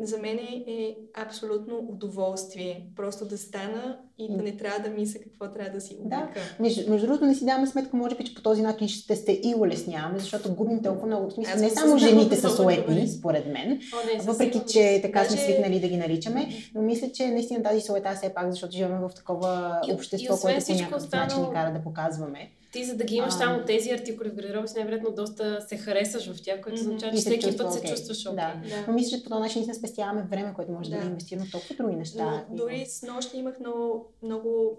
За 0.00 0.18
мен 0.18 0.38
е 0.66 0.96
абсолютно 1.14 1.78
удоволствие 1.78 2.86
просто 2.96 3.24
да 3.24 3.38
стана 3.38 3.98
и 4.18 4.36
да 4.36 4.42
не 4.42 4.56
трябва 4.56 4.88
да 4.88 4.90
мисля 4.90 5.20
какво 5.20 5.48
трябва 5.50 5.72
да 5.72 5.80
си 5.80 5.96
облека. 6.00 6.32
Да. 6.34 6.62
Между, 6.62 6.90
между 6.90 7.06
другото 7.06 7.26
не 7.26 7.34
си 7.34 7.44
даваме 7.44 7.66
сметка, 7.66 7.96
може 7.96 8.16
би, 8.16 8.24
че 8.24 8.34
по 8.34 8.42
този 8.42 8.62
начин 8.62 8.88
ще 8.88 9.16
сте 9.16 9.32
и 9.32 9.54
улесняваме, 9.58 10.18
защото 10.18 10.54
губим 10.54 10.82
толкова 10.82 11.06
много. 11.06 11.30
Смисъл, 11.30 11.60
не 11.60 11.70
само 11.70 11.98
жените 11.98 12.36
са 12.36 12.50
суетни, 12.50 13.08
според 13.08 13.46
мен, 13.46 13.80
О, 13.94 14.16
не, 14.16 14.22
въпреки, 14.22 14.60
че 14.68 15.00
така 15.02 15.18
Даже... 15.18 15.30
сме 15.30 15.40
свикнали 15.40 15.80
да 15.80 15.88
ги 15.88 15.96
наричаме, 15.96 16.48
но 16.74 16.82
мисля, 16.82 17.12
че 17.12 17.26
наистина 17.26 17.62
тази 17.62 17.80
суета 17.80 18.14
все 18.16 18.34
пак, 18.34 18.50
защото 18.50 18.72
живеем 18.72 19.00
в 19.00 19.10
такова 19.14 19.80
общество, 19.92 20.34
и 20.34 20.40
което 20.40 20.66
по 20.66 20.72
някакъв 20.72 21.02
останал... 21.02 21.26
начин 21.26 21.42
ни 21.42 21.50
кара 21.52 21.72
да 21.72 21.82
показваме. 22.10 22.50
Ти, 22.72 22.84
за 22.84 22.96
да 22.96 23.04
ги 23.04 23.14
имаш 23.14 23.34
а... 23.34 23.38
само 23.38 23.64
тези 23.64 23.90
артикули 23.90 24.28
в 24.28 24.34
гардероба, 24.34 24.68
си 24.68 24.74
най-вероятно 24.76 25.10
доста 25.10 25.60
се 25.60 25.76
харесаш 25.76 26.32
в 26.32 26.42
тях, 26.42 26.60
което 26.60 26.80
означава, 26.80 27.12
че 27.12 27.18
всеки 27.18 27.56
път 27.56 27.72
се 27.72 27.86
чувстваш 27.86 28.26
окей. 28.26 28.38
Okay. 28.38 28.62
Да. 28.62 28.68
да. 28.68 28.84
Но 28.88 28.92
мисля, 28.92 29.18
че 29.18 29.24
по 29.24 29.30
този 29.30 29.40
начин 29.40 29.64
не 29.66 29.74
спестяваме 29.74 30.22
време, 30.22 30.54
което 30.54 30.72
може 30.72 30.90
да, 30.90 30.96
да 30.96 31.44
в 31.44 31.50
толкова 31.50 31.74
други 31.78 31.96
неща. 31.96 32.44
Но, 32.50 32.56
дори 32.56 32.86
с 32.86 33.02
нощ 33.02 33.34
имах 33.34 33.60
много, 33.60 34.12
много 34.22 34.78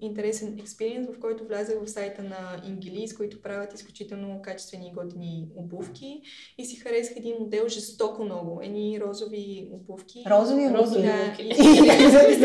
интересен 0.00 0.58
експириенс, 0.58 1.08
в 1.08 1.20
който 1.20 1.44
влязах 1.44 1.84
в 1.84 1.90
сайта 1.90 2.22
на 2.22 2.62
Ингилис, 2.66 3.16
които 3.16 3.42
правят 3.42 3.74
изключително 3.74 4.42
качествени 4.42 4.88
и 4.88 4.92
готини 4.92 5.48
обувки 5.56 6.22
и 6.58 6.64
си 6.64 6.76
харесах 6.76 7.16
един 7.16 7.36
модел 7.40 7.68
жестоко 7.68 8.24
много. 8.24 8.60
Едни 8.62 9.00
розови 9.00 9.68
обувки. 9.72 10.24
Розови 10.30 10.66
обувки? 10.66 11.02
Да. 11.02 11.34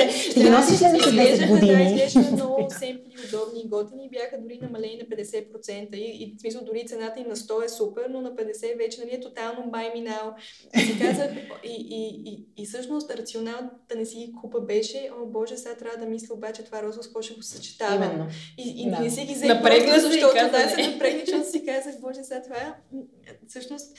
Ще 0.09 0.39
ги 0.39 0.49
носиш 0.49 0.77
следващите 0.77 1.15
10 1.15 1.49
години. 1.49 1.73
Да, 1.73 1.83
изглеждаха 1.83 2.31
много 2.31 2.67
семпли, 2.69 3.13
удобни 3.27 3.61
и 3.65 3.69
готини. 3.69 4.09
Бяха 4.09 4.41
дори 4.41 4.59
намалени 4.61 5.01
на 5.09 5.17
50%. 5.17 5.95
И, 5.95 6.23
и 6.23 6.35
в 6.37 6.41
смисъл 6.41 6.61
дори 6.65 6.85
цената 6.87 7.19
им 7.19 7.27
на 7.27 7.35
100 7.35 7.65
е 7.65 7.69
супер, 7.69 8.07
но 8.09 8.21
на 8.21 8.35
50 8.35 8.77
вече 8.77 9.01
нали, 9.01 9.15
е 9.15 9.19
тотално 9.19 9.71
бай 9.71 9.91
минал. 9.95 10.35
И 10.77 10.79
си 10.79 10.99
казах, 10.99 11.31
и, 11.63 11.87
и, 11.89 12.31
и, 12.31 12.45
и 12.63 12.65
всъщност 12.65 13.11
рационал 13.11 13.59
да 13.89 13.95
не 13.95 14.05
си 14.05 14.33
купа 14.41 14.61
беше, 14.61 15.09
о 15.21 15.25
боже, 15.25 15.57
сега 15.57 15.75
трябва 15.75 15.97
да 15.97 16.11
мисля 16.11 16.35
обаче 16.35 16.63
това 16.63 16.83
розово 16.83 17.12
какво 17.13 17.21
ще 17.21 17.33
го 17.33 17.43
съчетавам. 17.43 18.03
Именно. 18.03 18.27
И, 18.57 18.81
и 18.81 18.89
да. 18.89 18.99
не 18.99 19.09
си 19.09 19.25
ги 19.25 19.33
взех 19.33 19.61
просто, 19.61 20.01
защото 20.01 20.51
да, 20.51 20.69
се 20.69 20.91
напрегна, 20.91 21.19
защото 21.25 21.51
си 21.51 21.65
казах, 21.65 21.99
боже, 22.01 22.23
сега 22.23 22.41
това 22.41 22.75
всъщност 23.47 23.97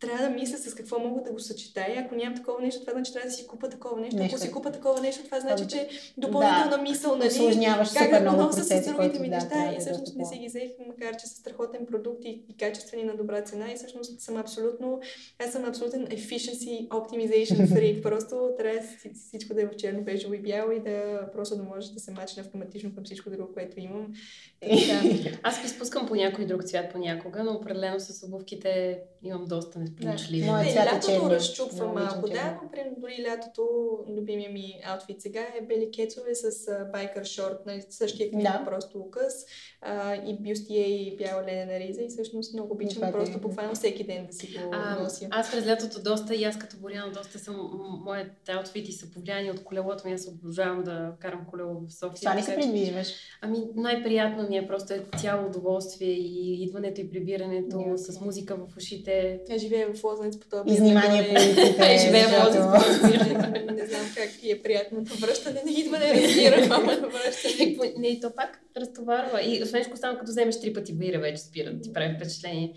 трябва 0.00 0.28
да 0.28 0.30
мисля 0.30 0.58
с 0.58 0.74
какво 0.74 0.98
мога 0.98 1.22
да 1.22 1.32
го 1.32 1.38
съчетая. 1.38 2.02
Ако 2.04 2.14
нямам 2.14 2.36
такова 2.36 2.62
нещо, 2.62 2.80
това 2.80 2.92
значи 2.92 3.12
трябва 3.12 3.28
да 3.28 3.34
си 3.34 3.46
купа 3.46 3.68
такова 3.68 4.00
нещо. 4.00 4.16
нещо. 4.16 4.36
Ако 4.36 4.44
си 4.44 4.50
купа 4.50 4.72
такова 4.72 5.00
нещо, 5.00 5.24
това 5.24 5.40
значи, 5.40 5.68
че 5.68 5.88
допълнителна 6.16 6.70
да, 6.70 6.78
мисъл, 6.78 7.16
нали? 7.16 7.28
Осложняваш 7.28 7.88
как 7.92 8.10
да 8.10 8.30
го 8.30 8.36
нося 8.36 8.64
с 8.64 8.84
другите 8.84 9.18
ми 9.18 9.28
неща. 9.28 9.48
Да, 9.48 9.74
и 9.76 9.80
всъщност 9.80 10.16
не 10.16 10.24
си 10.24 10.38
ги 10.38 10.46
взех, 10.46 10.70
макар 10.86 11.16
че 11.16 11.26
са 11.26 11.34
страхотен 11.34 11.86
продукт 11.86 12.24
и, 12.24 12.44
и 12.48 12.56
качествени 12.56 13.04
на 13.04 13.16
добра 13.16 13.42
цена. 13.42 13.72
И 13.72 13.76
всъщност 13.76 14.20
съм 14.20 14.36
абсолютно, 14.36 15.00
аз 15.46 15.52
съм 15.52 15.64
абсолютен 15.64 16.06
efficiency 16.06 16.88
optimization 16.88 17.66
freak. 17.66 18.02
просто 18.02 18.50
трябва 18.58 18.80
всичко 19.14 19.54
да 19.54 19.62
е 19.62 19.66
в 19.66 19.76
черно, 19.76 20.02
бежево 20.02 20.34
и 20.34 20.38
бяло 20.38 20.72
и 20.72 20.80
да 20.80 21.28
просто 21.32 21.56
да 21.56 21.62
може 21.62 21.92
да 21.92 22.00
се 22.00 22.10
мачне 22.10 22.42
автоматично 22.42 22.94
към 22.94 23.04
всичко 23.04 23.30
друго, 23.30 23.52
което 23.54 23.80
имам. 23.80 24.14
И, 24.62 24.86
да. 24.86 25.38
Аз 25.42 25.62
ви 25.62 25.68
спускам 25.68 26.06
по 26.06 26.14
някой 26.14 26.46
друг 26.46 26.64
цвят 26.64 26.92
понякога, 26.92 27.44
но 27.44 27.52
определено 27.52 28.00
с 28.00 28.26
обувките 28.26 29.00
имам 29.22 29.44
доста 29.44 29.78
несполучливи. 29.84 30.46
Да. 30.46 30.62
Не, 30.62 30.74
лятото 30.74 31.30
разчупва 31.30 31.86
малко, 31.86 32.28
да, 32.28 32.58
но 32.62 32.70
при, 32.70 32.80
дори 32.98 33.24
лятото 33.28 33.62
любимия 34.16 34.50
ми 34.50 34.80
аутфит 34.84 35.20
сега 35.20 35.40
е 35.40 35.66
бели 35.66 35.90
кецове 35.96 36.34
с 36.34 36.68
байкър 36.92 37.24
шорт, 37.24 37.66
на 37.66 37.80
същия 37.90 38.30
клип, 38.30 38.42
да. 38.42 38.62
просто 38.66 38.98
укъс 38.98 39.34
а, 39.80 40.14
и 40.14 40.38
бюстие 40.40 40.86
и 40.86 41.16
бяла 41.16 41.42
ленена 41.42 41.78
риза 41.78 42.02
и 42.02 42.08
всъщност 42.08 42.54
много 42.54 42.74
обичам 42.74 42.94
Това 42.94 43.12
просто 43.12 43.38
буквално 43.38 43.74
всеки 43.74 44.04
ден 44.04 44.26
да 44.26 44.32
си 44.32 44.46
го 44.46 44.70
а, 44.72 45.02
нося. 45.02 45.26
Аз 45.30 45.50
през 45.50 45.66
лятото 45.66 46.02
доста 46.02 46.34
и 46.34 46.44
аз 46.44 46.58
като 46.58 46.76
Боряна 46.76 47.12
доста 47.12 47.38
съм, 47.38 47.70
моите 48.04 48.52
аутфити 48.52 48.92
са 48.92 49.10
повлияни 49.10 49.50
от 49.50 49.64
колелото 49.64 50.08
ми, 50.08 50.14
аз 50.14 50.28
обожавам 50.28 50.82
да 50.82 51.12
карам 51.18 51.46
колело 51.50 51.80
в 51.80 51.92
София. 51.92 52.20
Това 52.20 52.36
ли 52.36 52.42
се 52.42 52.54
придвижваш? 52.54 53.08
Ами 53.40 53.58
най-приятно 53.74 54.48
ми 54.48 54.56
е 54.56 54.66
просто 54.66 54.94
е 54.94 55.04
цяло 55.20 55.46
удоволствие 55.46 56.12
и 56.12 56.62
идването 56.62 57.00
и 57.00 57.10
прибирането 57.10 57.76
yeah. 57.76 57.96
с 57.96 58.20
музика 58.20 58.56
в 58.56 58.76
ушите. 58.76 59.40
Я 59.50 59.58
живея 59.74 59.94
в 59.94 60.04
Лозенец 60.04 60.38
по 60.40 60.46
това. 60.46 60.62
И 60.66 60.76
внимание 60.76 61.28
по 61.28 61.30
улиците. 61.30 61.98
Живея 62.06 62.28
в 62.28 62.46
Лозенец 62.46 63.26
Не 63.72 63.86
знам 63.86 64.06
как 64.16 64.30
ти 64.40 64.50
е 64.50 64.62
приятно 64.62 65.04
връщане, 65.04 65.62
не 65.64 65.72
идване, 65.72 66.22
разбирам, 66.22 66.72
ама 66.72 66.92
връщане. 66.96 67.92
Не, 67.98 68.20
то 68.20 68.34
пак 68.36 68.60
разтоварва. 68.76 69.42
И 69.42 69.62
освен 69.62 69.84
само 69.94 70.18
като 70.18 70.30
вземеш 70.30 70.60
три 70.60 70.72
пъти 70.72 70.92
бира, 70.92 71.18
вече 71.18 71.42
спира, 71.42 71.80
ти 71.80 71.92
прави 71.92 72.14
впечатление. 72.16 72.74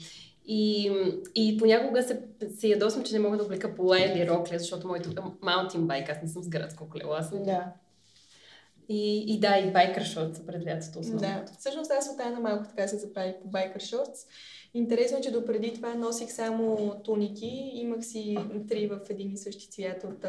И, 0.50 0.92
и 1.36 1.58
понякога 1.58 2.04
се, 2.04 2.20
се 2.58 2.68
ядосвам, 2.68 3.04
че 3.04 3.14
не 3.14 3.20
мога 3.20 3.38
да 3.38 3.44
облека 3.44 3.76
пола 3.76 4.00
или 4.00 4.28
рокля, 4.30 4.60
защото 4.60 4.88
моето 4.88 5.34
маунтин 5.42 5.88
байк, 5.88 6.10
аз 6.10 6.18
не 6.22 6.28
съм 6.28 6.44
с 6.44 6.50
градско 6.50 6.90
колело, 6.90 7.14
аз 7.14 7.30
съм 7.30 7.44
да. 7.44 7.74
И, 8.90 9.34
и 9.34 9.40
да, 9.40 9.58
и 9.58 9.72
байкър 9.72 10.04
шортс 10.04 10.40
пред 10.46 10.68
лятото 10.68 11.00
основно. 11.00 11.20
Да, 11.20 11.46
всъщност 11.60 11.92
аз 11.92 12.10
от 12.14 12.20
една 12.20 12.40
малко 12.40 12.66
така 12.68 12.88
се 12.88 12.98
заправих 12.98 13.36
по 13.42 13.48
байкър 13.48 13.82
шортс. 13.82 14.26
Интересно 14.74 15.18
е, 15.18 15.22
че 15.22 15.32
допреди 15.32 15.74
това 15.74 15.94
носих 15.96 16.32
само 16.32 16.96
туники. 17.04 17.72
Имах 17.74 18.06
си 18.06 18.38
три 18.70 18.88
в 18.88 19.00
един 19.10 19.34
и 19.34 19.38
същи 19.38 19.70
цвят 19.70 20.04
от 20.04 20.20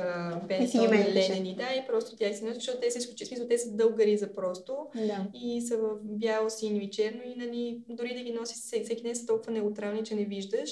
Бентон, 0.49 0.91
Ленени, 0.91 1.55
да, 1.57 1.75
и 1.75 1.87
просто 1.87 2.17
тях 2.17 2.37
си 2.37 2.45
носих, 2.45 2.55
защото 2.55 2.81
те 2.81 2.91
са 2.91 2.99
изключително, 2.99 3.49
те 3.49 3.59
са 3.59 3.71
дълга 3.71 4.05
риза 4.05 4.33
просто. 4.33 4.77
Да. 4.95 5.27
И 5.35 5.63
са 5.63 5.77
в 5.77 5.89
бяло, 6.03 6.51
синьо 6.51 6.81
и 6.81 6.91
черно 6.91 7.21
и 7.27 7.39
нали, 7.39 7.81
дори 7.89 8.15
да 8.15 8.23
ги 8.23 8.33
носи 8.33 8.55
всеки 8.55 9.03
ден 9.03 9.17
са 9.17 9.27
толкова 9.27 9.53
неутрални, 9.53 10.05
че 10.05 10.15
не 10.15 10.25
виждаш. 10.25 10.71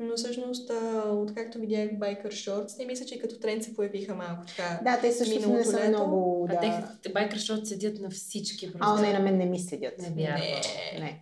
Но 0.00 0.16
всъщност, 0.16 0.70
откакто 1.10 1.58
видях 1.58 1.90
Biker 1.90 2.28
Shorts, 2.28 2.78
не 2.78 2.86
мисля, 2.86 3.06
че 3.06 3.18
като 3.18 3.38
тренд 3.38 3.64
се 3.64 3.74
появиха 3.74 4.14
малко 4.14 4.46
така. 4.46 4.80
Да, 4.84 5.00
те 5.00 5.12
също 5.12 5.50
не 5.50 5.64
са 5.64 5.88
много... 5.88 6.46
Да. 6.50 6.54
А 6.54 6.88
те, 7.02 7.12
Biker 7.12 7.36
Shorts 7.36 7.64
седят 7.64 8.00
на 8.00 8.10
всички. 8.10 8.72
Просто. 8.72 8.86
А, 8.98 9.00
не, 9.00 9.12
на 9.12 9.18
мен 9.18 9.36
не 9.36 9.46
ми 9.46 9.58
седят. 9.58 9.98
Не. 9.98 10.08
Не. 10.10 10.52
не. 11.00 11.20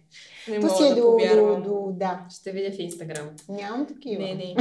Не 0.49 0.61
То 0.61 0.69
си 0.69 0.85
е 0.85 0.89
да 0.89 0.95
до, 0.95 1.17
до, 1.35 1.61
до, 1.61 1.93
да. 1.93 2.21
Ще 2.31 2.51
видя 2.51 2.71
в 2.77 2.79
Инстаграм. 2.79 3.27
Нямам 3.49 3.87
такива. 3.87 4.23
Не, 4.23 4.35
не. 4.35 4.55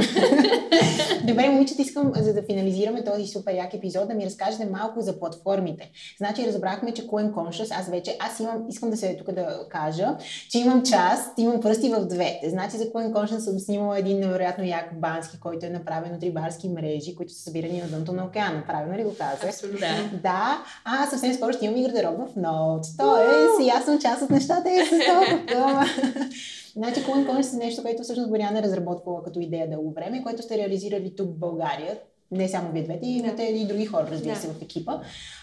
Добре, 1.24 1.48
момичета, 1.48 1.82
искам, 1.82 2.12
за 2.14 2.34
да 2.34 2.42
финализираме 2.42 3.04
този 3.04 3.26
супер 3.26 3.54
як 3.54 3.74
епизод, 3.74 4.08
да 4.08 4.14
ми 4.14 4.26
разкажете 4.26 4.66
малко 4.66 5.00
за 5.00 5.18
платформите. 5.18 5.90
Значи, 6.18 6.46
разбрахме, 6.46 6.94
че 6.94 7.06
Coin 7.06 7.30
Conscious, 7.30 7.80
аз 7.80 7.88
вече, 7.88 8.16
аз 8.20 8.40
имам, 8.40 8.64
искам 8.68 8.90
да 8.90 8.96
се 8.96 9.16
тук 9.16 9.32
да 9.32 9.66
кажа, 9.70 10.16
че 10.50 10.58
имам 10.58 10.82
част, 10.82 11.38
имам 11.38 11.60
пръсти 11.60 11.88
в 11.88 12.06
двете. 12.06 12.50
Значи, 12.50 12.76
за 12.76 12.84
Coin 12.84 13.12
Conscious 13.12 13.38
съм 13.38 13.58
снимала 13.58 13.98
един 13.98 14.20
невероятно 14.20 14.64
як 14.64 15.00
бански, 15.00 15.40
който 15.40 15.66
е 15.66 15.70
направен 15.70 16.14
от 16.14 16.22
рибарски 16.22 16.68
мрежи, 16.68 17.16
които 17.16 17.32
са 17.32 17.42
събирани 17.42 17.80
на 17.80 17.88
дъното 17.88 18.12
на 18.12 18.24
океана. 18.24 18.64
Правилно 18.66 18.98
ли 18.98 19.04
го 19.04 19.14
казах? 19.18 19.44
Абсолютно. 19.44 19.78
Да. 19.80 20.18
да. 20.22 20.62
А, 20.84 21.06
съвсем 21.06 21.34
скоро 21.34 21.52
ще 21.52 21.64
имам 21.64 21.76
и 21.76 21.82
гардероб 21.82 22.16
в 22.18 22.34
Notes. 22.34 22.96
Тоест, 22.98 23.72
аз 23.78 23.84
съм 23.84 23.98
част 24.00 24.22
от 24.22 24.30
нещата 24.30 24.70
и 24.70 24.84
с 24.84 24.90
толкова 24.90 25.75
Значи 26.76 27.00
Coin 27.00 27.26
Coins 27.26 27.54
е 27.54 27.64
нещо, 27.64 27.82
което 27.82 28.02
всъщност 28.02 28.30
Боряна 28.30 28.58
е 28.58 28.62
разработвала 28.62 29.22
като 29.22 29.40
идея 29.40 29.70
дълго 29.70 29.92
време, 29.92 30.22
което 30.22 30.42
сте 30.42 30.58
реализирали 30.58 31.16
тук 31.16 31.30
в 31.30 31.38
България. 31.38 31.98
Не 32.30 32.48
само 32.48 32.72
вие 32.72 32.82
двете, 32.82 33.06
имате 33.06 33.42
и 33.42 33.66
други 33.66 33.86
хора, 33.86 34.08
разбира 34.10 34.36
се, 34.36 34.48
в 34.48 34.62
екипа. 34.62 35.00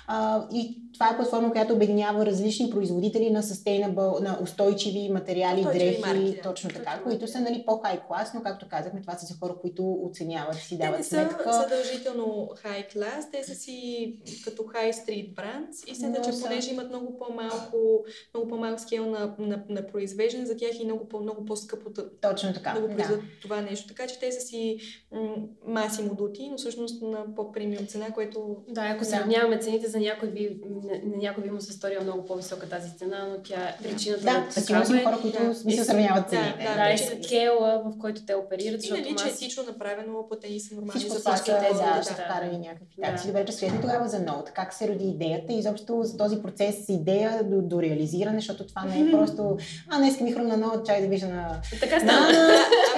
А, 0.07 0.47
и 0.53 0.83
това 0.93 1.09
е 1.09 1.15
платформа, 1.15 1.51
която 1.51 1.73
обединява 1.73 2.25
различни 2.25 2.69
производители 2.69 3.29
на 3.29 3.43
sustainable, 3.43 4.19
на 4.19 4.39
устойчиви 4.43 5.09
материали, 5.09 5.59
устойчиви 5.59 5.85
дрехи, 5.85 6.01
марки, 6.01 6.35
да. 6.35 6.41
точно 6.41 6.69
така, 6.69 6.91
точно. 6.91 7.03
които 7.03 7.27
са 7.27 7.39
нали, 7.39 7.63
по-хай 7.65 7.99
клас, 8.07 8.33
но 8.33 8.41
както 8.41 8.67
казахме, 8.69 9.01
това 9.01 9.13
са 9.13 9.25
за 9.25 9.33
хора, 9.39 9.55
които 9.61 9.91
оценяват, 9.91 10.55
си 10.55 10.77
дават 10.77 10.97
те 10.97 11.03
сметка. 11.03 11.37
Те 11.37 11.43
са 11.43 11.61
задължително 11.61 12.49
хай 12.55 12.87
клас, 12.87 13.31
те 13.31 13.43
са 13.43 13.55
си 13.55 14.15
като 14.43 14.63
хай 14.67 14.93
стрит 14.93 15.35
бранд 15.35 15.69
и 15.87 15.95
след 15.95 16.23
че 16.25 16.31
са... 16.31 16.43
понеже 16.43 16.71
имат 16.71 16.89
много 16.89 17.17
по-малко, 17.17 18.05
много 18.33 18.49
по-малък 18.49 18.79
скел 18.79 19.05
на, 19.05 19.35
на, 19.39 19.63
на 19.69 19.87
произвеждане, 19.87 20.45
за 20.45 20.57
тях 20.57 20.79
и 20.79 20.85
много, 20.85 21.09
по, 21.09 21.19
много 21.19 21.45
по-скъпо 21.45 21.89
да, 21.89 22.09
точно 22.21 22.53
така, 22.53 22.73
да 22.73 22.81
го 22.81 22.87
произведат 22.87 23.21
да. 23.21 23.27
това 23.41 23.61
нещо. 23.61 23.87
Така 23.87 24.07
че 24.07 24.19
те 24.19 24.31
са 24.31 24.41
си 24.41 24.77
м- 25.11 25.35
маси 25.67 26.03
модути, 26.03 26.47
но 26.51 26.57
всъщност 26.57 27.01
на 27.01 27.35
по-премиум 27.35 27.87
цена, 27.87 28.11
което... 28.13 28.55
Да, 28.67 28.81
ако 28.81 29.05
сравняваме 29.05 29.59
цените 29.59 29.89
за 29.93 29.99
някой 29.99 30.29
би, 30.29 30.57
на, 30.65 31.17
някой 31.17 31.43
би 31.43 31.49
му 31.49 31.61
се 31.61 31.73
сторила 31.73 32.03
много 32.03 32.25
по-висока 32.25 32.69
тази 32.69 32.97
цена, 32.97 33.27
но 33.29 33.43
тя 33.43 33.55
е 33.55 33.77
причината 33.83 34.23
да, 34.23 34.31
да 34.31 34.61
такава 34.61 34.85
са 34.85 35.03
хора, 35.03 35.19
които 35.21 35.43
да, 35.43 35.55
се 35.55 35.83
сравняват 35.83 36.29
цените. 36.29 36.63
Да, 36.63 36.69
да, 36.69 36.83
да 36.83 36.93
и 36.93 36.97
скела, 36.97 37.83
в 37.85 37.99
който 37.99 38.25
те 38.25 38.35
оперират. 38.35 38.85
И 38.85 38.91
нали, 38.91 39.15
че 39.15 39.27
е 39.27 39.31
всичко 39.31 39.63
направено, 39.67 40.27
платени 40.27 40.59
са 40.59 40.75
нормални 40.75 40.99
всичко 40.99 41.17
за 41.19 41.33
всички 41.33 41.51
тези 41.67 41.79
да, 41.79 42.01
да, 42.07 42.13
вкарали 42.13 42.57
някакви 42.57 43.01
такси. 43.03 43.27
Добре, 43.27 43.47
разкажете 43.47 43.81
тогава 43.81 44.07
за 44.07 44.19
ноут. 44.19 44.51
Как 44.51 44.73
се 44.73 44.87
роди 44.87 45.05
идеята 45.05 45.53
и 45.53 45.59
изобщо 45.59 46.03
за 46.03 46.17
този 46.17 46.41
процес 46.41 46.85
с 46.85 46.89
идея 46.89 47.43
до, 47.43 47.61
до 47.61 47.81
реализиране, 47.81 48.37
защото 48.37 48.67
това 48.67 48.85
не 48.85 48.99
е 48.99 49.11
просто 49.11 49.57
а, 49.89 49.97
днес 49.97 50.19
ми 50.19 50.31
хрумна 50.31 50.57
ноут, 50.57 50.85
чай 50.85 51.01
да 51.01 51.07
вижда 51.07 51.27
на... 51.27 51.61
Така 51.79 51.99
стана. 51.99 52.53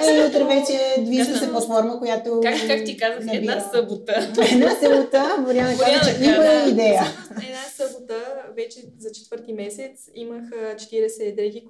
Ей, 0.08 0.26
утре 0.26 0.44
вече 0.44 1.02
движа 1.04 1.36
се 1.36 1.50
платформа, 1.50 1.98
която... 1.98 2.40
Как, 2.42 2.54
как 2.66 2.84
ти 2.84 2.96
казах, 2.96 3.24
една 3.32 3.60
събота. 3.60 4.32
Една 4.52 4.70
събота, 4.70 5.36
Боряна 5.40 5.78
каза, 5.78 6.18
че 6.18 6.24
има 6.24 6.70
идея. 6.70 6.85
Една 7.30 7.62
събота, 7.62 8.46
вече 8.56 8.80
за 8.98 9.12
четвърти 9.12 9.52
месец, 9.52 10.10
имах 10.14 10.50
40 10.50 11.34
дрехи, 11.34 11.68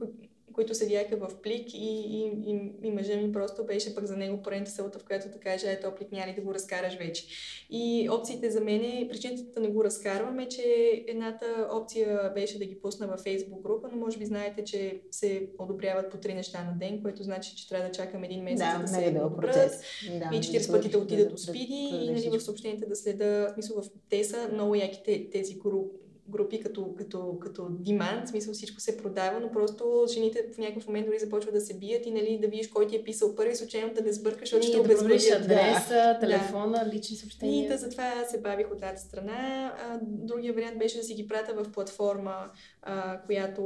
които 0.57 0.74
седяха 0.74 1.16
в 1.16 1.28
плик 1.42 1.74
и, 1.74 1.78
и, 1.78 2.32
и, 2.46 2.72
и 2.82 2.90
мъжа 2.90 3.16
ми 3.16 3.32
просто 3.32 3.66
беше 3.66 3.94
пък 3.94 4.04
за 4.04 4.16
него 4.16 4.42
поредната 4.42 4.70
сълта, 4.70 4.98
в 4.98 5.04
която 5.04 5.28
да 5.28 5.38
каже, 5.38 5.66
ето 5.70 5.94
плик 5.98 6.12
няма 6.12 6.26
ли 6.26 6.34
да 6.34 6.40
го 6.40 6.54
разкараш 6.54 6.96
вече. 6.98 7.24
И 7.70 8.09
опциите 8.11 8.50
за 8.50 8.61
мен, 8.61 8.84
е, 8.84 9.09
причината 9.11 9.42
да 9.42 9.61
не 9.61 9.68
го 9.68 9.84
разкарваме, 9.84 10.48
че 10.48 11.04
едната 11.09 11.68
опция 11.72 12.32
беше 12.34 12.59
да 12.59 12.64
ги 12.64 12.80
пусна 12.80 13.07
във 13.07 13.20
Facebook 13.20 13.62
група, 13.62 13.88
но 13.92 13.98
може 13.98 14.18
би 14.18 14.26
знаете, 14.26 14.64
че 14.64 15.00
се 15.11 15.48
одобряват 15.59 16.11
по 16.11 16.16
три 16.16 16.34
неща 16.34 16.64
на 16.64 16.78
ден, 16.78 17.02
което 17.02 17.22
значи, 17.22 17.57
че 17.57 17.68
трябва 17.68 17.88
да 17.88 17.92
чакам 17.92 18.24
един 18.24 18.42
месец, 18.42 18.59
да, 18.59 18.72
за 18.74 18.82
да 18.82 18.88
се 18.88 19.09
одобрят. 19.09 19.54
Да, 19.54 20.36
и 20.36 20.40
40 20.40 20.70
пъти 20.70 20.88
да 20.88 20.98
отида 20.98 21.28
до 21.28 21.36
спиди 21.36 21.90
и 21.92 22.11
нали, 22.11 22.38
в 22.38 22.40
съобщенията 22.40 22.86
да 22.86 22.96
следа, 22.96 23.48
в 23.50 23.52
смисъл 23.54 23.82
в 23.82 23.86
те 24.11 24.24
са 24.24 24.48
много 24.52 24.74
яки 24.74 25.28
тези 25.32 25.59
групи 25.59 26.05
групи 26.28 26.60
като, 26.60 26.94
като, 26.98 27.38
като 27.40 27.62
demand, 27.62 28.24
в 28.24 28.28
смисъл 28.28 28.54
всичко 28.54 28.80
се 28.80 28.96
продава, 28.96 29.40
но 29.40 29.52
просто 29.52 30.06
жените 30.12 30.44
в 30.54 30.58
някакъв 30.58 30.86
момент 30.86 31.06
дори 31.06 31.18
започват 31.18 31.54
да 31.54 31.60
се 31.60 31.78
бият 31.78 32.06
и 32.06 32.10
нали, 32.10 32.38
да 32.42 32.48
видиш 32.48 32.68
кой 32.68 32.86
ти 32.86 32.96
е 32.96 33.02
писал 33.02 33.34
първи, 33.34 33.56
случайно 33.56 33.94
да 33.94 34.02
не 34.02 34.12
сбъркаш, 34.12 34.50
защото 34.50 34.66
ще. 34.66 34.88
Да 34.88 34.96
адреса, 35.36 36.16
телефона, 36.20 36.84
да. 36.84 36.90
лични 36.94 37.16
съобщения. 37.16 37.64
И 37.64 37.68
да, 37.68 37.76
затова 37.76 38.24
се 38.24 38.40
бавих 38.40 38.72
от 38.72 38.80
тази 38.80 39.06
страна. 39.08 39.72
А, 39.78 39.98
другия 40.02 40.52
вариант 40.52 40.78
беше 40.78 40.98
да 40.98 41.04
си 41.04 41.14
ги 41.14 41.28
пратя 41.28 41.54
в 41.54 41.72
платформа, 41.72 42.50
а, 42.82 43.20
която 43.26 43.62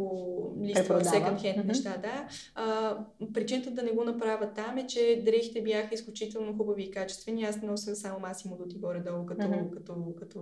листва 0.62 1.00
second 1.00 1.38
hand 1.38 1.58
mm-hmm. 1.58 1.64
неща. 1.64 1.96
Да. 2.02 2.28
А, 2.54 2.96
причината 3.34 3.70
да 3.70 3.82
не 3.82 3.90
го 3.90 4.04
направя 4.04 4.52
там 4.54 4.78
е, 4.78 4.86
че 4.86 5.22
дрехите 5.24 5.62
бяха 5.62 5.94
изключително 5.94 6.56
хубави 6.56 6.82
и 6.82 6.90
качествени. 6.90 7.44
Аз 7.44 7.62
нося 7.62 7.96
само 7.96 8.18
Масимо 8.20 8.56
Дути 8.56 8.78
горе-долу 8.78 9.26
като, 9.26 9.42
mm-hmm. 9.42 9.70
като, 9.70 9.94
като, 9.94 10.14
като 10.18 10.40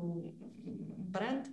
бранд. 0.98 1.46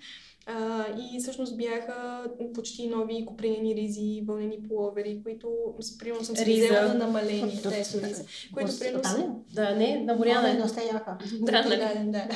А, 0.47 0.85
и 1.13 1.19
всъщност 1.19 1.57
бяха 1.57 2.23
почти 2.53 2.87
нови 2.87 3.25
купринени 3.25 3.75
ризи, 3.75 4.23
вълнени 4.27 4.57
половери, 4.67 5.21
които 5.23 5.49
примерно 5.99 6.25
съм 6.25 6.35
си 6.35 6.53
взела 6.53 6.87
на 6.87 6.93
намалени. 6.93 7.61
Тези 7.63 8.01
ризи, 8.01 8.23
които 8.53 8.79
примерно 8.79 9.43
Да, 9.53 9.75
не, 9.75 10.01
на 10.01 10.15
Боряна. 10.15 10.53
Не, 10.53 10.59
яка. 10.93 11.17
Да, 11.41 11.63
да, 11.63 12.03
да. 12.05 12.27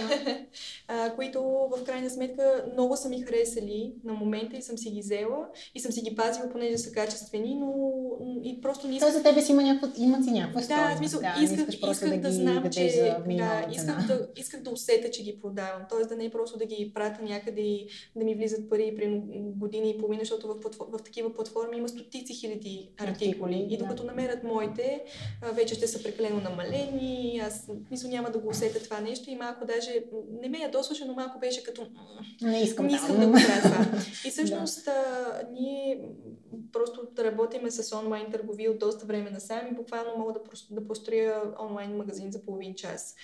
а, 0.88 1.16
които 1.16 1.42
в 1.44 1.84
крайна 1.86 2.10
сметка 2.10 2.66
много 2.74 2.98
са 2.98 3.10
ми 3.10 3.22
харесали 3.22 3.94
на 4.04 4.14
момента 4.14 4.58
и 4.58 4.62
съм 4.62 4.78
си 4.78 4.90
ги 4.90 5.00
взела 5.00 5.48
и 5.76 5.80
съм 5.80 5.92
си 5.92 6.02
ги 6.02 6.16
пазила, 6.16 6.50
понеже 6.50 6.78
са 6.78 6.92
качествени, 6.92 7.56
но 7.56 7.74
и 8.44 8.62
просто 8.62 8.88
не 8.88 8.96
исках... 8.96 9.14
за 9.14 9.24
тебе 9.24 9.42
си 9.42 9.52
има 9.52 9.64
някакво, 9.64 10.04
имат 10.04 10.24
си 10.24 10.32
някаква 10.32 10.62
Да, 10.62 10.98
смисъл, 10.98 11.22
да, 11.22 11.36
исках, 11.44 11.68
исках 11.92 12.10
да, 12.10 12.18
да 12.18 12.32
знам, 12.32 12.70
че... 12.72 12.82
Да, 13.28 13.66
исках 13.72 14.08
да, 14.08 14.28
исках 14.38 14.62
да 14.62 14.70
усета, 14.70 15.12
че 15.12 15.24
ги 15.24 15.40
продавам. 15.42 15.82
Тоест 15.90 16.10
да 16.10 16.16
не 16.16 16.26
е 16.26 16.30
просто 16.30 16.58
да 16.58 16.66
ги 16.66 16.92
пратя 16.94 17.24
някъде 17.24 17.62
и 17.62 17.88
да 18.16 18.26
ми 18.26 18.36
влизат 18.36 18.70
пари 18.70 18.94
при 18.96 19.22
години 19.36 19.90
и 19.90 19.98
половина, 19.98 20.22
защото 20.22 20.48
в, 20.48 20.54
в, 20.54 21.00
в 21.00 21.04
такива 21.04 21.34
платформи 21.34 21.78
има 21.78 21.90
стотици 21.90 22.34
хиляди 22.34 22.90
артикули. 22.98 23.68
И 23.70 23.78
докато 23.78 24.04
намерят 24.04 24.44
моите, 24.44 25.04
вече 25.54 25.76
ще 25.76 25.88
са 25.88 26.04
прекалено 26.04 26.42
намалени. 26.42 27.42
Аз 27.44 27.68
мисля 27.92 28.10
няма 28.10 28.32
да 28.32 28.40
го 28.40 28.50
усетя 28.50 28.84
това 28.84 29.00
нещо 29.00 29.30
и 29.30 29.36
малко 29.36 29.66
даже 29.66 30.04
не 30.42 30.50
ме 30.50 30.58
ядосваше, 30.58 31.06
но 31.06 31.14
малко 31.14 31.40
беше 31.40 31.64
като 31.64 31.88
не 32.42 32.62
искам, 32.62 32.86
не 32.86 32.94
искам 32.94 33.16
да, 33.16 33.22
да 33.22 33.28
го 33.28 33.34
правя 33.34 33.62
това. 33.62 34.02
И 34.26 34.30
всъщност 34.30 34.86
да. 34.86 35.42
ние 35.52 36.02
просто 36.72 37.08
работиме 37.20 37.72
с 37.72 37.98
онлайн 37.98 38.32
търговия 38.32 38.72
от 38.72 38.80
доста 38.80 39.06
време 39.06 39.30
насам 39.30 39.68
и 39.72 39.76
буквално 39.76 40.18
мога 40.18 40.34
да, 40.34 40.40
да 40.72 40.88
построя 40.88 41.44
онлайн 41.60 41.98
магазин 41.98 42.32
за 42.32 42.42
половин 42.42 42.76
час. 42.76 43.16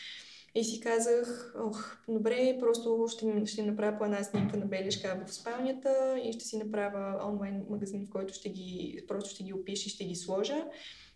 И 0.56 0.64
си 0.64 0.80
казах, 0.80 1.56
ох, 1.60 1.98
добре, 2.10 2.58
просто 2.60 3.06
ще, 3.10 3.46
ще 3.46 3.64
направя 3.64 3.98
по 3.98 4.06
една 4.06 4.24
снимка 4.24 4.58
на 4.58 4.66
бележка 4.66 5.24
в 5.28 5.34
спалнята 5.34 6.20
и 6.24 6.34
ще 6.34 6.46
си 6.46 6.58
направя 6.58 7.28
онлайн 7.28 7.66
магазин, 7.70 8.06
в 8.06 8.10
който 8.10 8.34
ще 8.34 8.50
ги, 8.50 9.04
просто 9.08 9.30
ще 9.30 9.44
ги 9.44 9.54
опиша 9.54 9.88
и 9.88 9.90
ще 9.90 10.06
ги 10.06 10.16
сложа. 10.16 10.66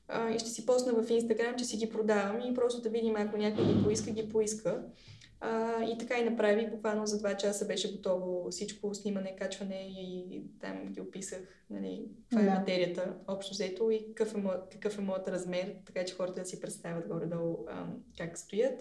А, 0.07 0.29
и 0.29 0.39
ще 0.39 0.49
си 0.49 0.65
посна 0.65 1.03
в 1.03 1.09
Инстаграм, 1.09 1.55
че 1.57 1.65
си 1.65 1.77
ги 1.77 1.89
продавам 1.89 2.41
и 2.41 2.53
просто 2.53 2.81
да 2.81 2.89
видим, 2.89 3.15
ако 3.15 3.37
някой 3.37 3.65
ги 3.65 3.83
поиска, 3.83 4.11
ги 4.11 4.29
поиска. 4.29 4.83
А, 5.41 5.83
и 5.83 5.97
така 5.97 6.17
и 6.17 6.29
направи. 6.29 6.69
Буквално 6.71 7.05
за 7.05 7.19
два 7.19 7.37
часа 7.37 7.65
беше 7.65 7.91
готово 7.91 8.49
всичко, 8.51 8.95
снимане, 8.95 9.35
качване 9.35 9.87
и 9.99 10.43
там 10.61 10.87
ги 10.91 11.01
описах. 11.01 11.39
Нали, 11.69 12.05
това 12.29 12.41
да. 12.41 12.47
е 12.47 12.53
материята, 12.53 13.13
общо 13.27 13.53
взето 13.53 13.91
и 13.91 14.05
какъв 14.07 14.35
е, 14.35 14.41
какъв 14.71 14.97
е 14.97 15.01
моят 15.01 15.27
размер, 15.27 15.75
така 15.85 16.05
че 16.05 16.15
хората 16.15 16.41
да 16.41 16.45
си 16.45 16.61
представят 16.61 17.07
горе-долу 17.07 17.65
а, 17.69 17.85
как 18.17 18.37
стоят. 18.37 18.79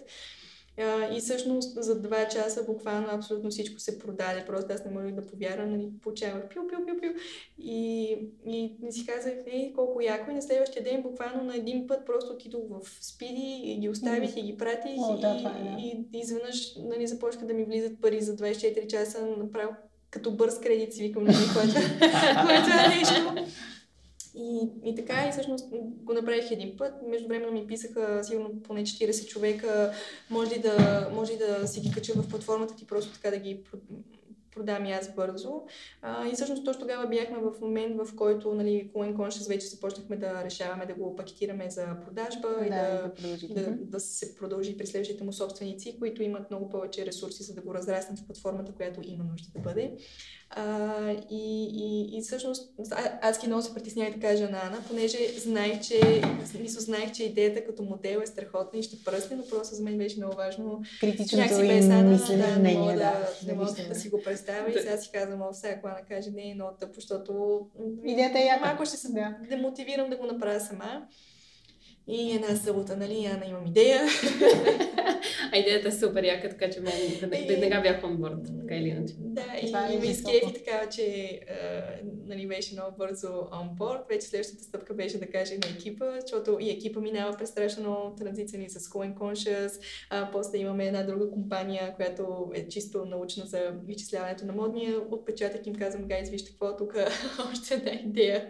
И 1.11 1.19
всъщност 1.19 1.83
за 1.83 2.01
два 2.01 2.27
часа 2.27 2.63
буквално 2.63 3.07
абсолютно 3.11 3.49
всичко 3.49 3.79
се 3.79 3.99
продаде. 3.99 4.45
Просто 4.45 4.73
аз 4.73 4.85
не 4.85 4.91
можех 4.91 5.11
да 5.11 5.25
повярвам, 5.25 5.71
нали, 5.71 5.89
получавах 6.01 6.49
пил, 6.49 6.67
пил, 6.67 6.85
пил, 6.85 6.99
пил. 7.01 7.11
И, 7.57 8.11
и 8.45 8.75
не 8.81 8.91
си 8.91 9.05
казах, 9.05 9.33
ей, 9.47 9.73
колко 9.73 10.01
яко. 10.01 10.31
И 10.31 10.33
на 10.33 10.41
следващия 10.41 10.83
ден 10.83 11.01
буквално 11.01 11.43
на 11.43 11.55
един 11.55 11.87
път 11.87 12.05
просто 12.05 12.33
отидох 12.33 12.61
в 12.69 13.05
спиди 13.05 13.61
и 13.63 13.77
ги 13.79 13.89
оставих 13.89 14.35
mm. 14.35 14.39
и 14.39 14.41
ги 14.41 14.57
пратих. 14.57 14.97
О, 14.97 15.17
и, 15.17 15.21
да, 15.21 15.37
това 15.37 15.49
е, 15.49 15.63
да. 15.63 15.81
и, 15.81 16.05
и 16.13 16.19
изведнъж 16.19 16.75
нали, 16.75 17.07
започнаха 17.07 17.47
да 17.47 17.53
ми 17.53 17.63
влизат 17.63 18.01
пари 18.01 18.21
за 18.21 18.35
24 18.35 18.87
часа, 18.87 19.25
направо 19.37 19.71
като 20.09 20.31
бърз 20.31 20.59
кредит 20.59 20.93
си 20.93 21.03
викам, 21.03 21.23
нали, 21.23 21.35
което, 21.53 21.73
което 22.45 22.69
е 22.69 22.97
нещо. 22.97 23.35
И, 24.35 24.69
и 24.83 24.95
така, 24.95 25.27
и 25.27 25.31
всъщност 25.31 25.69
го 26.03 26.13
направих 26.13 26.51
един 26.51 26.77
път. 26.77 26.93
Между 27.07 27.27
време 27.27 27.51
ми 27.51 27.67
писаха 27.67 28.23
сигурно 28.23 28.63
поне 28.63 28.81
40 28.81 29.27
човека. 29.27 29.93
Може 30.29 30.55
ли 30.55 30.59
да, 30.59 31.09
може 31.13 31.33
ли 31.33 31.37
да 31.37 31.67
си 31.67 31.79
ги 31.79 31.91
кача 31.91 32.13
в 32.13 32.29
платформата 32.29 32.75
ти, 32.75 32.87
просто 32.87 33.13
така 33.13 33.29
да 33.29 33.37
ги 33.37 33.63
продам 34.55 34.85
и 34.85 34.91
аз 34.91 35.15
бързо. 35.15 35.61
А, 36.01 36.27
и 36.27 36.31
всъщност 36.33 36.65
точно 36.65 36.81
тогава 36.81 37.07
бяхме 37.07 37.37
в 37.37 37.61
момент, 37.61 37.97
в 37.97 38.15
който 38.15 38.53
нали, 38.53 38.91
Coin 38.95 39.15
Conscious 39.15 39.49
вече 39.49 39.67
започнахме 39.67 40.15
да 40.17 40.43
решаваме 40.43 40.85
да 40.85 40.93
го 40.93 41.15
пакетираме 41.15 41.69
за 41.69 41.85
продажба 42.05 42.47
да, 42.59 42.65
и 42.65 42.69
да, 42.69 43.11
да, 43.53 43.61
да, 43.61 43.71
да 43.71 43.99
се 43.99 44.35
продължи 44.35 44.77
при 44.77 44.87
следващите 44.87 45.23
му 45.23 45.33
собственици, 45.33 45.95
които 45.99 46.23
имат 46.23 46.49
много 46.49 46.69
повече 46.69 47.05
ресурси, 47.05 47.43
за 47.43 47.53
да 47.53 47.61
го 47.61 47.73
разраснат 47.73 48.19
в 48.19 48.25
платформата, 48.25 48.71
която 48.71 49.01
има 49.03 49.23
нужда 49.23 49.47
да 49.55 49.59
бъде. 49.59 49.97
А, 50.51 51.11
и, 51.31 51.63
и, 51.73 52.17
и 52.17 52.21
всъщност 52.21 52.73
аз 53.21 53.41
ги 53.41 53.47
много 53.47 53.63
се 53.63 53.73
притеснявах 53.73 54.13
да 54.13 54.19
кажа 54.19 54.49
на 54.49 54.57
Ана, 54.63 54.77
понеже 54.87 55.17
знаех, 55.37 55.81
че, 55.81 56.21
мисля, 56.59 56.81
знаех, 56.81 57.11
че 57.11 57.23
идеята 57.23 57.65
като 57.65 57.83
модел 57.83 58.19
е 58.23 58.27
страхотна 58.27 58.79
и 58.79 58.83
ще 58.83 59.03
пръсне, 59.03 59.35
но 59.35 59.43
просто 59.47 59.75
за 59.75 59.83
мен 59.83 59.97
беше 59.97 60.17
много 60.17 60.35
важно. 60.35 60.81
Критичното 60.99 61.63
им 61.63 61.91
Ана, 61.91 62.03
мислене, 62.03 62.47
да, 62.47 62.59
не 62.59 62.73
мога 62.73 62.91
да, 62.91 62.97
да, 62.97 63.27
да, 63.43 63.55
мога 63.55 63.71
да, 63.89 63.95
си 63.95 64.09
го 64.09 64.21
представя 64.23 64.71
да. 64.71 64.79
и 64.79 64.81
сега 64.81 64.97
си 64.97 65.09
казвам, 65.13 65.41
о, 65.41 65.53
сега 65.53 65.73
ако 65.73 65.87
Ана 65.87 66.01
каже 66.07 66.29
не 66.29 66.49
е 66.49 66.55
много 66.55 66.77
тъпо, 66.79 66.93
защото 66.95 67.61
идеята 68.05 68.39
е 68.39 68.45
яка. 68.45 68.65
Малко 68.65 68.85
ще 68.85 68.97
се 68.97 69.11
да. 69.11 69.35
демотивирам 69.49 70.09
да 70.09 70.17
го 70.17 70.25
направя 70.25 70.59
сама. 70.59 71.07
И 72.07 72.31
една 72.35 72.55
събота, 72.55 72.97
нали, 72.97 73.25
Ана 73.25 73.45
имам 73.45 73.67
идея. 73.67 74.01
а 75.53 75.57
идеята 75.59 75.87
е 75.87 75.91
супер 75.91 76.23
яка, 76.23 76.49
така 76.49 76.69
че 76.69 76.79
мен 76.79 76.93
веднага 77.47 77.81
бях 77.81 78.01
board, 78.01 78.61
така 78.61 78.75
или 78.75 78.87
иначе. 78.87 79.13
Да, 79.17 79.45
и, 79.61 79.95
и 79.95 79.99
ми 79.99 80.07
изкефи 80.07 80.53
така, 80.53 80.89
че 80.89 81.39
а, 81.49 81.83
нали, 82.27 82.47
беше 82.47 82.73
много 82.73 82.97
бързо 82.97 83.27
board. 83.79 84.09
Вече 84.09 84.27
следващата 84.27 84.63
стъпка 84.63 84.93
беше 84.93 85.19
да 85.19 85.27
каже 85.27 85.53
на 85.53 85.69
екипа, 85.77 86.05
защото 86.21 86.57
и 86.59 86.69
екипа 86.69 86.99
минава 86.99 87.37
през 87.37 87.49
страшно 87.49 87.83
много 87.83 88.15
транзиции 88.15 88.69
с 88.69 88.79
Coin 88.79 89.13
Conscious. 89.13 89.71
А, 90.09 90.31
после 90.31 90.57
имаме 90.57 90.85
една 90.85 91.03
друга 91.03 91.31
компания, 91.31 91.93
която 91.95 92.51
е 92.53 92.67
чисто 92.67 93.05
научна 93.05 93.45
за 93.45 93.73
изчисляването 93.87 94.45
на 94.45 94.53
модния 94.53 94.99
отпечатък. 95.11 95.67
Им 95.67 95.75
казвам, 95.75 96.07
гайз, 96.07 96.29
вижте 96.29 96.49
какво 96.49 96.77
тук, 96.77 96.95
още 97.51 97.73
една 97.73 97.91
идея 97.91 98.47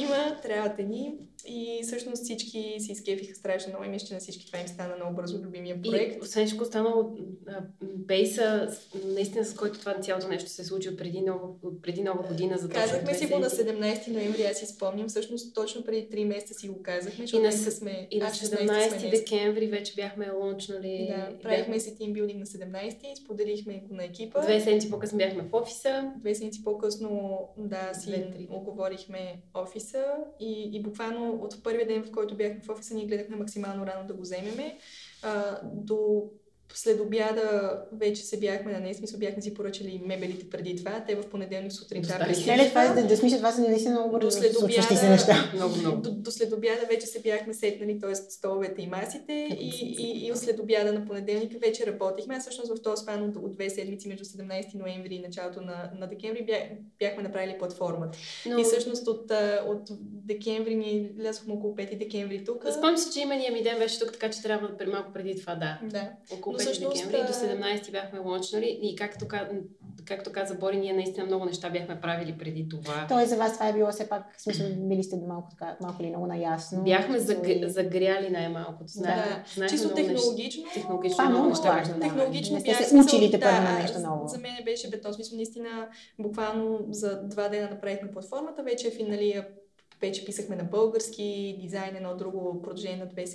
има, 0.00 0.36
трябва 0.42 0.68
да 0.68 0.82
ни. 0.82 1.14
И 1.46 1.80
всъщност 1.82 2.22
всички 2.22 2.76
си 2.78 2.92
изкефиха 2.92 3.34
страшно 3.34 3.70
много 3.70 3.84
и 3.84 3.88
мисля, 3.88 4.06
че 4.06 4.14
на 4.14 4.20
всички 4.20 4.46
това 4.46 4.58
им 4.60 4.68
стана 4.68 4.96
много 4.96 5.16
бързо 5.16 5.38
любимия 5.38 5.82
проект. 5.82 6.03
И 6.04 6.18
освен 6.22 6.46
всичко 6.46 6.62
останало, 6.62 7.16
бейса, 7.82 8.76
наистина 9.04 9.44
с 9.44 9.54
който 9.54 9.78
това 9.78 10.00
цялото 10.00 10.28
нещо 10.28 10.50
се 10.50 10.64
случи 10.64 10.88
от 10.88 10.96
преди 10.98 11.20
нова, 11.20 11.48
от 11.62 11.82
преди 11.82 12.02
нова 12.02 12.22
година. 12.28 12.58
За 12.58 12.68
Казахме 12.68 13.14
си 13.14 13.26
го 13.26 13.38
на 13.38 13.50
17 13.50 14.08
ноември, 14.08 14.42
аз 14.42 14.58
си 14.58 14.66
спомням. 14.66 15.08
Всъщност 15.08 15.54
точно 15.54 15.84
преди 15.84 16.08
3 16.08 16.24
месеца 16.24 16.54
си 16.54 16.68
го 16.68 16.82
казахме. 16.82 17.24
И 17.32 17.38
на, 17.38 17.52
сме, 17.52 18.08
и 18.10 18.18
на 18.18 18.30
17 18.30 19.10
декември 19.10 19.66
вече 19.66 19.94
бяхме 19.94 20.30
лончнали. 20.30 21.14
Да, 21.16 21.38
правихме 21.42 21.80
си 21.80 21.96
тимбилдинг 21.96 22.38
на 22.38 22.46
17 22.46 23.24
споделихме 23.24 23.82
го 23.88 23.94
на 23.94 24.04
екипа. 24.04 24.40
Две 24.40 24.60
седмици 24.60 24.90
по-късно 24.90 25.18
бяхме 25.18 25.42
в 25.42 25.54
офиса. 25.54 26.12
Две 26.20 26.34
седмици 26.34 26.64
по-късно, 26.64 27.40
да, 27.58 27.94
си 27.94 28.24
оговорихме 28.50 29.42
офиса 29.54 30.04
и, 30.40 30.70
и 30.72 30.82
буквално 30.82 31.40
от 31.42 31.62
първия 31.62 31.86
ден, 31.86 32.02
в 32.02 32.10
който 32.10 32.36
бяхме 32.36 32.60
в 32.60 32.68
офиса, 32.68 32.94
ние 32.94 33.06
гледахме 33.06 33.36
максимално 33.36 33.86
рано 33.86 34.06
да 34.06 34.14
го 34.14 34.22
вземеме. 34.22 34.78
А, 35.24 35.60
до 35.62 36.30
след 36.74 37.00
обяда 37.00 37.78
вече 37.92 38.22
се 38.22 38.40
бяхме 38.40 38.72
на 38.72 38.80
нея, 38.80 38.94
смисъл 38.94 39.18
бяхме 39.18 39.42
си 39.42 39.54
поръчали 39.54 40.02
мебелите 40.06 40.50
преди 40.50 40.76
това. 40.76 41.04
Те 41.06 41.14
в 41.14 41.26
понеделник 41.26 41.72
сутринта 41.72 42.26
Не, 42.46 42.68
това 42.68 42.84
е 42.84 42.94
да, 42.94 43.06
да 43.06 43.16
смисля, 43.16 43.36
това 43.36 43.52
са 43.52 43.60
наистина 43.60 43.94
много 43.94 44.12
бързо 44.12 44.30
след 44.30 44.54
случващи 44.54 44.96
се 44.96 45.08
неща. 45.08 45.50
Много, 45.54 45.76
много. 45.76 46.00
До, 46.00 46.10
до 46.10 46.30
след 46.30 46.52
обяда 46.52 46.86
вече 46.90 47.06
се 47.06 47.20
бяхме 47.20 47.54
сетнали, 47.54 47.98
т.е. 47.98 48.14
столовете 48.14 48.82
и 48.82 48.86
масите 48.86 49.32
и, 49.32 49.96
и, 49.98 50.26
и, 50.26 50.36
след 50.36 50.58
обяда 50.58 50.92
на 50.92 51.06
понеделник 51.06 51.60
вече 51.60 51.86
работихме. 51.86 52.34
Аз 52.34 52.42
всъщност 52.42 52.78
в 52.78 52.82
този 52.82 53.02
спан 53.02 53.22
от, 53.22 53.36
от 53.36 53.52
две 53.52 53.70
седмици 53.70 54.08
между 54.08 54.24
17 54.24 54.74
ноември 54.74 55.14
и 55.14 55.20
началото 55.20 55.60
на, 55.60 55.90
на 56.00 56.06
декември 56.06 56.44
бях, 56.44 56.62
бяхме 56.98 57.22
направили 57.22 57.58
платформата. 57.58 58.18
Но... 58.46 58.58
И 58.58 58.64
всъщност 58.64 59.06
от, 59.06 59.32
от 59.66 59.82
декември 60.00 60.74
ни 60.74 61.10
лязохме 61.22 61.54
около 61.54 61.74
5 61.74 61.98
декември 61.98 62.44
тук. 62.44 62.64
Спомням 62.78 62.98
си, 62.98 63.12
че 63.12 63.20
имения 63.20 63.52
ми 63.52 63.62
ден 63.62 63.78
беше 63.78 63.98
тук, 63.98 64.12
така 64.12 64.30
че 64.30 64.42
трябва 64.42 64.68
да 64.68 64.86
малко 64.86 65.12
преди 65.12 65.40
това, 65.40 65.54
да. 65.54 65.78
Да. 65.90 66.10
Около 66.32 66.56
5 66.56 66.63
всъщност, 66.64 66.96
декември 66.96 67.26
до 67.26 67.32
17 67.32 67.92
бяхме 67.92 68.18
лончнали 68.18 68.78
и 68.82 68.96
както, 68.96 69.26
както 70.04 70.32
каза 70.32 70.54
Бори, 70.54 70.76
ние 70.76 70.92
наистина 70.92 71.26
много 71.26 71.44
неща 71.44 71.70
бяхме 71.70 72.00
правили 72.00 72.38
преди 72.38 72.68
това. 72.68 73.06
Тоест 73.08 73.30
за 73.30 73.36
вас 73.36 73.52
това 73.52 73.68
е 73.68 73.72
било 73.72 73.90
все 73.90 74.08
пак, 74.08 74.36
в 74.36 74.42
смисъл, 74.42 74.66
били 74.76 75.02
сте 75.02 75.16
малко, 75.28 75.48
така, 75.50 75.76
малко 75.80 76.02
ли 76.02 76.08
много 76.08 76.26
наясно. 76.26 76.82
Бяхме 76.82 77.18
заг... 77.18 77.38
и... 77.48 77.64
загряли 77.68 78.30
най-малкото. 78.30 78.92
Да, 78.96 79.42
да. 79.56 79.66
чисто 79.66 79.94
технологично. 79.94 80.64
Технологично 80.74 81.16
това 81.16 81.24
е 81.24 81.32
много 81.32 81.48
неща. 81.48 81.72
Важно, 81.72 82.00
технологично 82.00 82.54
не 82.54 82.60
сте 82.60 82.74
се 82.74 82.96
учили 82.96 83.30
те 83.30 83.40
първо 83.40 83.62
на 83.62 83.78
нещо 83.78 83.98
ново. 83.98 84.28
За 84.28 84.38
мен 84.38 84.52
беше 84.64 84.90
бетон. 84.90 85.14
Смисъл, 85.14 85.36
наистина, 85.36 85.88
буквално 86.18 86.78
за 86.90 87.22
два 87.22 87.48
дена 87.48 87.70
направихме 87.70 88.10
платформата, 88.10 88.62
вече 88.62 88.88
е 88.88 88.90
финалия 88.90 89.46
вече 90.06 90.24
писахме 90.24 90.56
на 90.56 90.64
български, 90.64 91.56
дизайн 91.60 91.96
едно 91.96 92.16
друго 92.16 92.62
продължение 92.62 92.96
на 92.96 93.06
две 93.06 93.26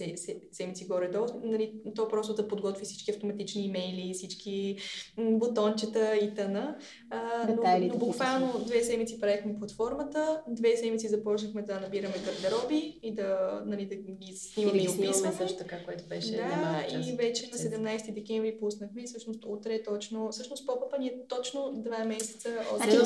седмици 0.51 0.87
горе-долу. 0.87 1.27
Нали, 1.43 1.73
то 1.95 2.07
просто 2.07 2.33
да 2.33 2.47
подготви 2.47 2.85
всички 2.85 3.11
автоматични 3.11 3.65
имейли, 3.65 4.13
всички 4.13 4.77
бутончета 5.17 6.15
и 6.15 6.33
тъна. 6.33 6.77
но, 7.47 7.79
но 7.81 7.97
буквално 7.97 8.59
две 8.65 8.83
седмици 8.83 9.19
правихме 9.19 9.59
платформата, 9.59 10.41
две 10.47 10.77
седмици 10.77 11.07
започнахме 11.07 11.61
да 11.61 11.79
набираме 11.79 12.15
гардероби 12.25 12.99
и 13.03 13.13
да, 13.13 13.61
нали, 13.65 13.85
да 13.85 13.95
ги 13.95 14.33
снимаме 14.33 14.77
и, 14.77 14.87
да 14.87 14.93
ги 14.93 14.99
описваме. 14.99 15.35
също 15.35 15.57
така, 15.57 15.83
което 15.85 16.03
беше 16.09 16.31
Да, 16.31 16.85
и 16.91 17.15
вече 17.15 17.49
на 17.51 17.57
17 17.57 18.13
декември 18.13 18.59
пуснахме 18.59 19.01
и 19.01 19.05
всъщност 19.05 19.45
утре 19.45 19.83
точно, 19.83 20.29
всъщност 20.31 20.65
попъпа 20.65 20.97
ни 20.97 21.07
е 21.07 21.13
точно 21.27 21.71
два 21.75 22.03
месеца 22.05 22.49
от 22.73 22.77
значи, 22.77 22.97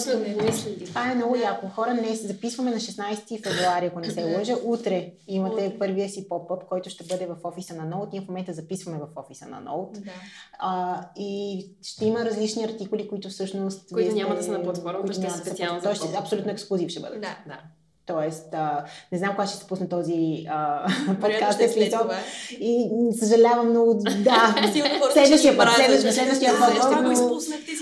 Това 0.86 1.12
е 1.12 1.16
много 1.16 1.36
яко. 1.36 1.68
Хора, 1.68 1.94
не 1.94 2.16
записваме 2.16 2.72
на 2.72 2.78
16 2.78 3.44
февруари, 3.44 3.53
ако 3.62 4.00
не 4.00 4.10
се 4.10 4.24
лъжа. 4.24 4.56
Утре 4.64 5.12
имате 5.28 5.66
Утре. 5.68 5.80
първия 5.80 6.10
си 6.10 6.30
поп-ъп, 6.30 6.66
който 6.70 6.90
ще 6.90 7.04
бъде 7.04 7.26
в 7.26 7.36
офиса 7.44 7.76
на 7.76 7.86
Ноут. 7.86 8.12
Ние 8.12 8.22
в 8.22 8.28
момента 8.28 8.54
записваме 8.54 8.98
в 8.98 9.08
офиса 9.16 9.46
на 9.46 9.60
Ноут. 9.60 9.94
Да. 9.94 10.12
А, 10.60 11.02
и 11.18 11.66
ще 11.84 12.06
има 12.06 12.26
различни 12.26 12.64
артикули, 12.64 13.08
които 13.08 13.30
всъщност... 13.30 13.94
Които 13.94 14.16
няма 14.16 14.36
да 14.36 14.44
са 14.44 14.52
на 14.52 14.64
платформата, 14.64 15.14
ще 15.14 15.30
са 15.30 15.38
специално 15.38 15.82
за 15.82 15.96
ще, 15.96 16.18
Абсолютно 16.18 16.52
ексклюзив 16.52 16.90
ще 16.90 17.00
бъде. 17.00 17.20
Да. 17.20 17.38
да. 17.48 17.60
Тоест, 18.06 18.54
а, 18.54 18.86
не 19.12 19.18
знам 19.18 19.32
кога 19.32 19.48
ще 19.48 19.58
се 19.58 19.68
пусне 19.68 19.90
този 19.90 20.46
а, 20.50 20.88
подкаст. 21.22 21.62
Е 21.62 21.90
това. 21.90 22.20
И 22.60 22.90
съжалявам 23.20 23.70
много. 23.70 23.94
Да, 24.24 24.56
следващия 24.64 25.00
път, 25.00 25.14
следващия, 25.14 25.58
път. 25.58 25.70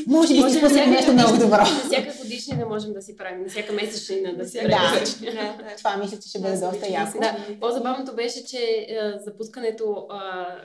Може 0.08 0.34
би 0.34 0.50
ще 0.50 0.62
пуснем 0.62 0.90
нещо 0.90 1.14
много 1.14 1.38
добро. 1.38 1.58
На 1.58 2.21
всяка 2.38 2.56
годишнина 2.56 2.66
можем 2.66 2.94
да 2.94 3.02
си 3.02 3.18
правим, 3.18 3.42
на 3.44 3.50
всяка 3.50 3.74
месечнина 3.74 4.34
да 4.34 4.46
си 4.46 4.58
правим. 4.58 5.04
Да, 5.22 5.66
това 5.78 5.98
мисля, 5.98 6.18
че 6.20 6.30
ще 6.30 6.40
бъде 6.40 6.58
доста 6.58 6.88
яко. 6.90 7.20
Да, 7.20 7.38
по-забавното 7.60 8.16
беше, 8.16 8.46
че 8.46 8.88
запускането, 9.26 10.08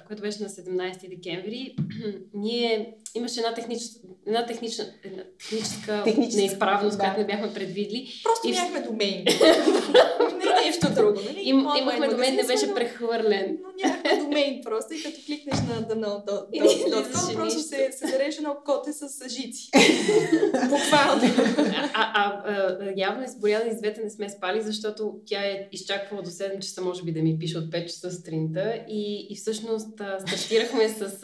което 0.06 0.22
беше 0.22 0.42
на 0.42 0.48
17 0.48 1.08
декември, 1.08 1.76
ние 2.34 2.96
имаше 3.14 3.40
една 3.40 3.54
техническа, 3.54 3.98
една 4.26 4.46
технична, 4.46 4.84
една 5.04 5.22
техническа, 5.38 6.02
техническа 6.04 6.40
неизправност, 6.40 6.96
да. 6.96 7.02
която 7.02 7.20
не 7.20 7.26
бяхме 7.26 7.54
предвидли. 7.54 8.08
Просто 8.24 8.48
и... 8.48 8.52
нямахме 8.52 8.80
домейн. 8.80 9.24
не 10.38 10.66
нещо 10.66 10.94
друго. 10.94 11.20
Нали? 11.26 11.40
Им, 11.42 11.66
имахме 11.78 12.08
домен, 12.08 12.34
не 12.34 12.44
беше 12.44 12.74
прехвърлен. 12.74 13.58
Но 13.62 13.68
нямахме 13.84 14.16
домейн 14.16 14.60
просто 14.64 14.94
и 14.94 15.02
като 15.02 15.16
кликнеш 15.26 15.56
на 15.60 15.82
dano.com, 15.82 17.34
просто 17.34 17.60
се, 17.60 17.90
се 17.92 18.06
едно 18.38 18.56
коте 18.64 18.92
с 18.92 19.28
жици. 19.28 19.70
Буквално. 20.70 21.22
А, 21.58 22.12
а, 22.14 22.42
а, 22.46 22.92
явно 22.96 23.24
изборяна 23.24 23.70
и 23.70 23.76
двете 23.76 24.02
не 24.02 24.10
сме 24.10 24.28
спали, 24.28 24.60
защото 24.62 25.20
тя 25.26 25.40
е 25.40 25.68
изчаквала 25.72 26.22
до 26.22 26.30
7 26.30 26.58
часа, 26.58 26.82
може 26.82 27.02
би 27.02 27.12
да 27.12 27.22
ми 27.22 27.38
пише 27.38 27.58
от 27.58 27.64
5 27.64 27.86
часа 27.86 28.10
сутринта 28.10 28.84
и, 28.88 29.26
и 29.30 29.36
всъщност 29.36 29.94
стартирахме 30.26 30.88
с, 30.88 31.10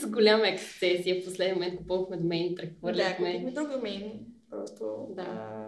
с 0.00 0.06
голяма 0.06 0.48
ексцесия. 0.48 1.20
В 1.20 1.24
последния 1.24 1.54
момент 1.54 1.76
купувахме 1.76 2.16
домейни, 2.16 2.54
прехвърляхме. 2.54 3.32
Да, 3.32 3.38
купихме 3.38 3.50
друг 3.50 3.70
домейн. 3.70 4.12
Просто 4.50 5.06
да. 5.16 5.66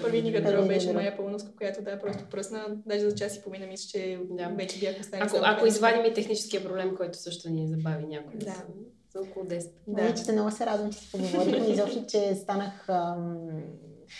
първи 0.00 0.22
ни 0.22 0.32
гардероб 0.32 0.68
беше 0.68 0.92
моя 0.92 1.16
пълноска, 1.16 1.56
която 1.56 1.82
да, 1.82 1.98
просто 1.98 2.24
пръсна. 2.30 2.66
Даже 2.86 3.10
за 3.10 3.16
час 3.16 3.36
и 3.36 3.42
половина 3.42 3.66
мисля, 3.66 3.88
че 3.90 4.18
да. 4.30 4.48
вече 4.48 4.80
бях 4.80 5.00
останали. 5.00 5.28
Ако, 5.28 5.38
ако 5.42 5.66
извадим 5.66 6.04
и 6.04 6.14
техническия 6.14 6.64
проблем, 6.64 6.96
който 6.96 7.18
също 7.18 7.50
ни 7.50 7.68
забави 7.68 8.06
някой. 8.06 8.38
Да. 8.38 8.64
За 9.12 9.20
около 9.20 9.46
10. 9.46 9.70
Да, 9.86 10.02
да. 10.02 10.14
че 10.14 10.32
много 10.32 10.50
се 10.50 10.66
радвам, 10.66 10.92
че 10.92 10.98
си 10.98 11.10
поговорихме. 11.12 11.66
Изобщо, 11.66 12.06
че 12.08 12.34
станах... 12.34 12.88
Ам... 12.88 13.48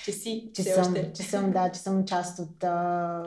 Че 0.04 0.12
си, 0.12 0.50
че 0.54 0.62
съм, 0.62 0.94
че 1.14 1.22
съм, 1.22 1.50
да, 1.50 1.70
че 1.72 1.80
съм 1.80 2.06
част 2.06 2.38
от 2.38 2.64
а, 2.64 3.22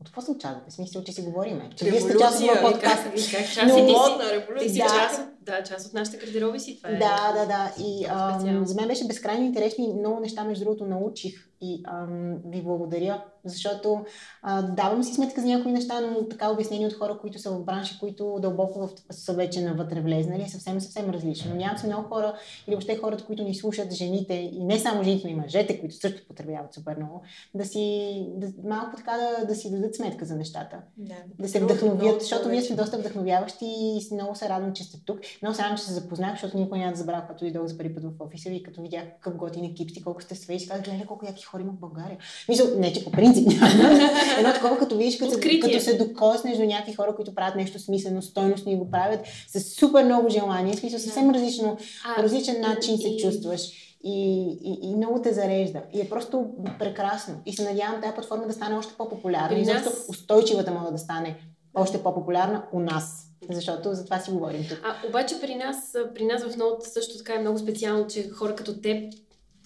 от 0.00 0.06
какво 0.06 0.20
съм 0.20 0.38
част? 0.38 0.56
В 0.68 0.72
смисъл, 0.72 1.04
че 1.04 1.12
си 1.12 1.22
говориме. 1.22 1.70
Че 1.76 1.90
вие 1.90 2.00
сте 2.00 2.18
част 2.18 2.42
от 2.42 2.60
подкаст. 2.60 3.04
Как, 3.04 3.12
как 3.12 3.52
част 3.52 3.66
Но, 3.66 3.78
модна 3.78 4.30
революция. 4.32 4.68
Ти 4.68 4.68
си 4.68 4.78
да. 4.78 4.88
част, 4.88 5.22
да, 5.46 5.62
част 5.62 5.86
от 5.86 5.94
нашите 5.94 6.16
гардероби 6.16 6.60
си. 6.60 6.76
Това 6.76 6.90
е. 6.90 6.98
Да, 6.98 7.32
да, 7.32 7.46
да. 7.46 7.84
И 7.84 8.06
ам, 8.08 8.66
за 8.66 8.74
мен 8.74 8.88
беше 8.88 9.06
безкрайно 9.06 9.44
интересно 9.44 9.84
и 9.84 9.94
много 9.94 10.20
неща, 10.20 10.44
между 10.44 10.64
другото, 10.64 10.86
научих. 10.86 11.48
И 11.60 11.82
ам, 11.86 12.38
ви 12.44 12.62
благодаря 12.62 13.22
защото 13.44 14.04
а, 14.42 14.62
давам 14.62 15.04
си 15.04 15.14
сметка 15.14 15.40
за 15.40 15.46
някои 15.46 15.72
неща, 15.72 16.00
но 16.00 16.28
така 16.28 16.50
обяснени 16.50 16.86
от 16.86 16.92
хора, 16.92 17.18
които 17.20 17.38
са 17.38 17.50
в 17.50 17.64
бранша, 17.64 17.98
които 18.00 18.38
дълбоко 18.42 18.78
в, 18.78 18.90
са 19.10 19.32
вече 19.32 19.60
навътре 19.60 20.00
влезнали, 20.00 20.42
е 20.42 20.48
съвсем, 20.48 20.80
съвсем 20.80 21.10
различно. 21.10 21.50
Но 21.50 21.56
нямам 21.56 21.78
си 21.78 21.86
много 21.86 22.08
хора 22.08 22.34
или 22.66 22.74
въобще 22.74 22.96
хората, 22.96 23.24
които 23.24 23.42
ни 23.42 23.54
слушат, 23.54 23.92
жените, 23.92 24.34
и 24.34 24.64
не 24.64 24.78
само 24.78 25.02
жените, 25.02 25.26
но 25.26 25.32
и 25.32 25.40
мъжете, 25.40 25.80
които 25.80 25.94
също 25.94 26.26
потребяват 26.28 26.74
супер 26.74 26.96
много, 26.96 27.22
да 27.54 27.64
си, 27.64 28.26
да, 28.36 28.68
малко 28.68 28.96
така 28.96 29.12
да, 29.12 29.46
да 29.46 29.54
си 29.54 29.70
дадат 29.70 29.94
сметка 29.94 30.24
за 30.24 30.36
нещата. 30.36 30.76
Да, 30.96 31.14
да 31.38 31.48
се 31.48 31.60
вдъхновят, 31.60 32.20
защото 32.20 32.48
вие 32.48 32.62
сте 32.62 32.74
доста 32.74 32.98
вдъхновяващи 32.98 33.64
и 33.64 34.14
много 34.14 34.34
се 34.34 34.48
радвам, 34.48 34.72
че 34.72 34.84
сте 34.84 34.98
тук. 35.06 35.20
Много 35.42 35.56
се 35.56 35.62
радвам, 35.62 35.78
че 35.78 35.84
се 35.84 35.92
запознах, 35.92 36.32
защото 36.32 36.58
никой 36.58 36.78
няма 36.78 36.92
да 36.92 36.98
забравя, 36.98 37.26
като 37.28 37.44
дойдох 37.44 37.66
за 37.66 37.78
първи 37.78 37.94
път 37.94 38.04
в 38.04 38.10
офиса 38.20 38.50
ви, 38.50 38.62
като 38.62 38.82
видях 38.82 39.04
какъв 39.14 39.36
готин 39.36 39.64
екип 39.64 39.90
сте, 39.90 40.02
колко 40.02 40.22
сте 40.22 40.34
свежи, 40.34 40.68
казах, 40.68 40.84
гледай 40.84 41.06
колко 41.06 41.26
яки 41.26 41.44
хора 41.44 41.62
има 41.62 41.72
в 41.72 41.80
България. 41.80 42.18
Мисля, 42.48 42.64
не, 42.76 42.92
че 42.92 43.04
по 43.04 43.10
принцип 43.10 43.48
няма. 43.48 43.68
Едно 44.38 44.52
такова, 44.54 44.78
като 44.78 44.96
видиш, 44.96 45.18
като, 45.18 45.38
като 45.62 45.80
се 45.80 45.98
докоснеш 45.98 46.56
до 46.56 46.64
някакви 46.64 46.94
хора, 46.94 47.14
които 47.16 47.34
правят 47.34 47.56
нещо 47.56 47.78
смислено, 47.78 48.22
стойностно 48.22 48.72
и 48.72 48.76
го 48.76 48.90
правят 48.90 49.20
с 49.48 49.60
супер 49.60 50.04
много 50.04 50.28
желание. 50.28 50.74
Смисъл, 50.74 50.98
съвсем 50.98 51.30
различно, 51.30 51.76
по 52.16 52.22
различен 52.22 52.60
начин 52.60 52.98
се 52.98 53.16
чувстваш. 53.16 53.92
И, 54.04 54.42
и, 54.62 54.90
и 54.90 54.96
много 54.96 55.22
те 55.22 55.32
зарежда. 55.32 55.82
И 55.92 56.00
е 56.00 56.08
просто 56.08 56.46
прекрасно. 56.78 57.34
И 57.46 57.52
се 57.52 57.64
надявам 57.64 58.00
тази 58.00 58.14
платформа 58.14 58.46
да 58.46 58.52
стане 58.52 58.76
още 58.76 58.94
по-популярна. 58.98 59.58
И 59.58 59.64
защото 59.64 59.90
устойчивата 60.08 60.70
мога 60.70 60.92
да 60.92 60.98
стане 60.98 61.36
още 61.74 62.02
по-популярна 62.02 62.64
у 62.72 62.80
нас. 62.80 63.31
Защото 63.50 63.94
за 63.94 64.04
това 64.04 64.18
си 64.18 64.30
говорим 64.30 64.64
тук. 64.68 64.80
А, 64.84 65.08
обаче 65.08 65.40
при 65.40 65.54
нас, 65.54 65.96
при 66.14 66.24
нас 66.24 66.44
в 66.44 66.56
ноут 66.56 66.82
също 66.82 67.18
така 67.18 67.34
е 67.34 67.38
много 67.38 67.58
специално, 67.58 68.06
че 68.06 68.28
хора 68.28 68.54
като 68.54 68.80
теб 68.80 69.12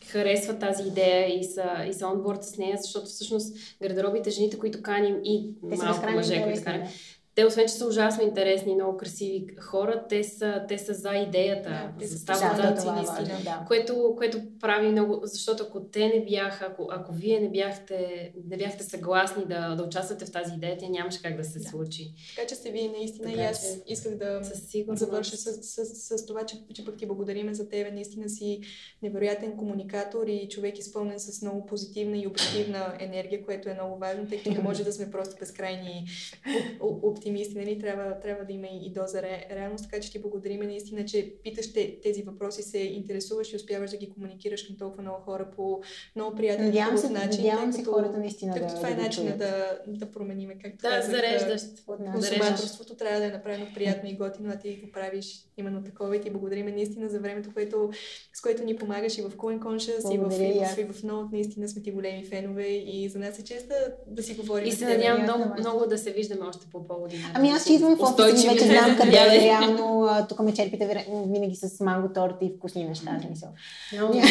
харесват 0.07 0.61
тази 0.61 0.83
идея 0.89 1.39
и 1.39 1.45
са, 1.45 1.85
и 1.89 1.95
са 1.95 2.07
онборд 2.09 2.45
с 2.45 2.57
нея, 2.57 2.79
защото 2.83 3.07
всъщност 3.07 3.57
гардеробите, 3.83 4.31
жените, 4.31 4.59
които 4.59 4.83
каним 4.83 5.17
и 5.25 5.55
Те 5.71 5.77
малко 5.77 6.11
мъже, 6.11 6.43
които 6.43 6.65
каним, 6.65 6.87
те, 7.37 7.45
освен 7.45 7.69
че 7.69 7.75
са 7.75 7.87
ужасно 7.87 8.23
интересни 8.23 8.73
и 8.73 8.75
много 8.75 8.97
красиви 8.97 9.47
хора, 9.61 10.05
те 10.09 10.25
са, 10.25 10.65
те 10.69 10.79
са 10.79 10.95
за 10.95 11.15
идеята, 11.15 11.93
да, 11.99 12.07
за 12.07 12.19
ставата, 12.19 12.93
наистина. 12.93 13.39
Да. 13.45 13.65
Което, 13.67 14.15
което 14.17 14.39
прави 14.61 14.89
много, 14.89 15.21
защото 15.23 15.65
ако 15.69 15.81
те 15.81 16.09
не 16.09 16.25
бяха, 16.25 16.67
ако, 16.71 16.89
ако 16.91 17.13
вие 17.13 17.41
не 17.41 17.51
бяхте, 17.51 18.33
не 18.47 18.57
бяхте 18.57 18.85
съгласни 18.85 19.45
да, 19.45 19.75
да 19.75 19.83
участвате 19.83 20.25
в 20.25 20.33
тази 20.33 20.55
идея, 20.55 20.79
тя 20.79 20.87
нямаше 20.89 21.23
как 21.23 21.37
да 21.37 21.45
се 21.45 21.59
да. 21.59 21.69
случи. 21.69 22.13
Така 22.37 22.49
че 22.49 22.55
сте 22.55 22.71
вие 22.71 22.89
наистина 22.89 23.31
така, 23.31 23.43
и 23.43 23.45
аз 23.45 23.79
исках 23.87 24.17
да 24.17 24.41
завърша 24.89 25.37
с, 25.37 25.63
с, 25.63 25.85
с, 25.85 26.19
с 26.19 26.27
това, 26.27 26.47
че, 26.47 26.57
че 26.75 26.85
пък 26.85 26.97
ти 26.97 27.07
благодариме 27.07 27.55
за 27.55 27.69
тебе. 27.69 27.91
Наистина 27.91 28.29
си 28.29 28.61
невероятен 29.03 29.57
комуникатор 29.57 30.27
и 30.27 30.49
човек 30.49 30.79
изпълнен 30.79 31.21
с 31.21 31.43
много 31.43 31.67
позитивна 31.67 32.19
и 32.19 32.27
обективна 32.27 32.97
енергия, 33.01 33.45
което 33.45 33.69
е 33.69 33.75
много 33.75 33.99
важно, 33.99 34.29
тъй 34.29 34.39
като 34.39 34.51
не 34.51 34.59
може 34.59 34.85
да 34.85 34.93
сме 34.93 35.11
просто 35.11 35.37
безкрайни 35.41 36.07
оптимисти 36.81 37.26
оптимисти, 37.27 37.59
нали? 37.59 37.79
трябва, 37.79 38.21
трябва 38.21 38.45
да 38.45 38.53
има 38.53 38.67
и 38.67 38.93
доза 38.93 39.23
ре, 39.23 39.47
реалност, 39.51 39.85
така 39.85 40.01
че 40.01 40.13
ти 40.13 40.19
благодарим 40.19 40.61
наистина, 40.61 41.05
че 41.05 41.33
питаш 41.43 41.73
те, 41.73 42.01
тези 42.03 42.23
въпроси, 42.23 42.63
се 42.63 42.79
интересуваш 42.79 43.53
и 43.53 43.57
успяваш 43.57 43.91
да 43.91 43.97
ги 43.97 44.11
комуникираш 44.11 44.63
към 44.63 44.77
толкова 44.77 45.03
много 45.03 45.21
хора 45.21 45.49
по 45.57 45.81
много 46.17 46.37
приятен 46.37 46.65
надявам 46.65 46.99
се, 46.99 47.11
начин. 47.11 47.45
Надявам 47.45 47.73
се 47.73 47.85
хората 47.85 48.19
наистина 48.19 48.55
да, 48.55 48.75
това 48.75 48.91
е 48.91 48.95
начинът 48.95 49.39
да, 49.39 49.79
да 49.87 50.11
промениме, 50.11 50.59
както 50.59 50.83
да, 50.83 50.89
казах. 50.89 51.11
зареждащ. 51.11 51.67
Консуматорството 51.87 52.97
трябва 52.97 53.21
да 53.21 53.27
е 53.27 53.31
направено 53.31 53.67
приятно 53.75 54.09
и 54.09 54.17
готино, 54.17 54.53
а 54.55 54.59
ти 54.59 54.77
го 54.77 54.93
правиш 54.93 55.47
именно 55.57 55.85
такова 55.85 56.17
и 56.17 56.21
ти 56.21 56.31
благодарим 56.31 56.67
наистина 56.67 57.09
за 57.09 57.21
времето, 57.21 57.51
което, 57.55 57.91
с 58.33 58.41
което 58.41 58.65
ни 58.65 58.77
помагаш 58.77 59.19
и 59.19 59.23
в 59.23 59.31
Coin 59.31 59.59
Conscious, 59.59 60.15
и 60.15 60.19
в, 60.19 60.43
и, 60.43 60.75
в, 60.75 60.79
и 60.79 60.85
в 60.85 61.03
Note. 61.03 61.33
Наистина 61.33 61.69
сме 61.69 61.83
ти 61.83 61.91
големи 61.91 62.25
фенове 62.25 62.67
и 62.67 63.09
за 63.09 63.19
нас 63.19 63.39
е 63.39 63.45
чест 63.45 63.69
да, 63.69 63.75
да 64.07 64.23
си 64.23 64.35
говорим. 64.35 64.69
И 64.69 64.73
се 64.73 64.87
надявам 64.87 65.23
много, 65.23 65.45
много 65.59 65.87
да 65.87 65.99
се 65.99 66.13
виждаме 66.13 66.47
още 66.47 66.67
по 66.73 66.87
поводи. 66.87 67.16
Ами 67.35 67.51
аз 67.51 67.71
идвам 67.71 67.97
в 67.97 68.03
офиса 68.03 68.51
вече 68.51 68.65
знам 68.65 68.97
къде 68.97 69.17
е 69.17 69.41
реално. 69.41 70.09
Тук 70.29 70.41
ме 70.41 70.55
черпите 70.55 71.05
винаги 71.27 71.57
с 71.57 71.81
манго 71.81 72.13
торта 72.13 72.45
и 72.45 72.53
вкусни 72.59 72.85
неща. 72.85 73.19
Смисъл. 73.27 73.49
Много 73.93 74.13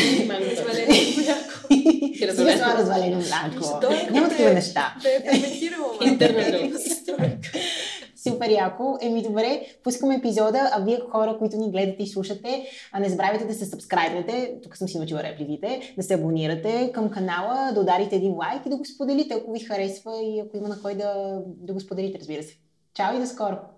развалено 2.78 3.18
мляко. 3.18 3.80
Няма 4.12 4.30
такива 4.30 4.54
неща. 4.54 4.96
Да 5.02 5.10
е 5.10 5.20
ферментирало 5.20 5.92
Интернет. 6.06 6.74
Супер 8.28 8.50
яко. 8.50 8.98
Еми 9.02 9.24
добре, 9.24 9.62
пускаме 9.84 10.16
епизода, 10.16 10.70
а 10.72 10.84
вие 10.84 11.00
хора, 11.12 11.36
които 11.40 11.58
ни 11.58 11.72
гледате 11.72 12.04
и 12.04 12.08
слушате, 12.08 12.66
а 12.92 13.00
не 13.00 13.10
забравяйте 13.10 13.46
да 13.46 13.54
се 13.54 13.66
сабскрайбнете, 13.66 14.54
тук 14.64 14.78
съм 14.78 14.88
си 14.88 14.98
научила 14.98 15.24
репликите, 15.24 15.94
да 15.98 16.04
се 16.04 16.14
абонирате 16.14 16.92
към 16.94 17.10
канала, 17.10 17.72
да 17.74 17.82
ударите 17.82 18.16
един 18.16 18.34
лайк 18.34 18.66
и 18.66 18.70
да 18.70 18.78
го 18.78 18.86
споделите, 18.86 19.34
ако 19.34 19.52
ви 19.52 19.60
харесва 19.60 20.22
и 20.24 20.40
ако 20.40 20.58
има 20.58 20.68
на 20.68 20.82
кой 20.82 20.96
да, 20.96 21.42
да 21.46 21.74
го 21.74 21.80
споделите, 21.80 22.20
разбира 22.20 22.44
се. 22.44 22.58
Чао 22.96 23.16
и 23.16 23.20
до 23.20 23.26
скоро! 23.26 23.75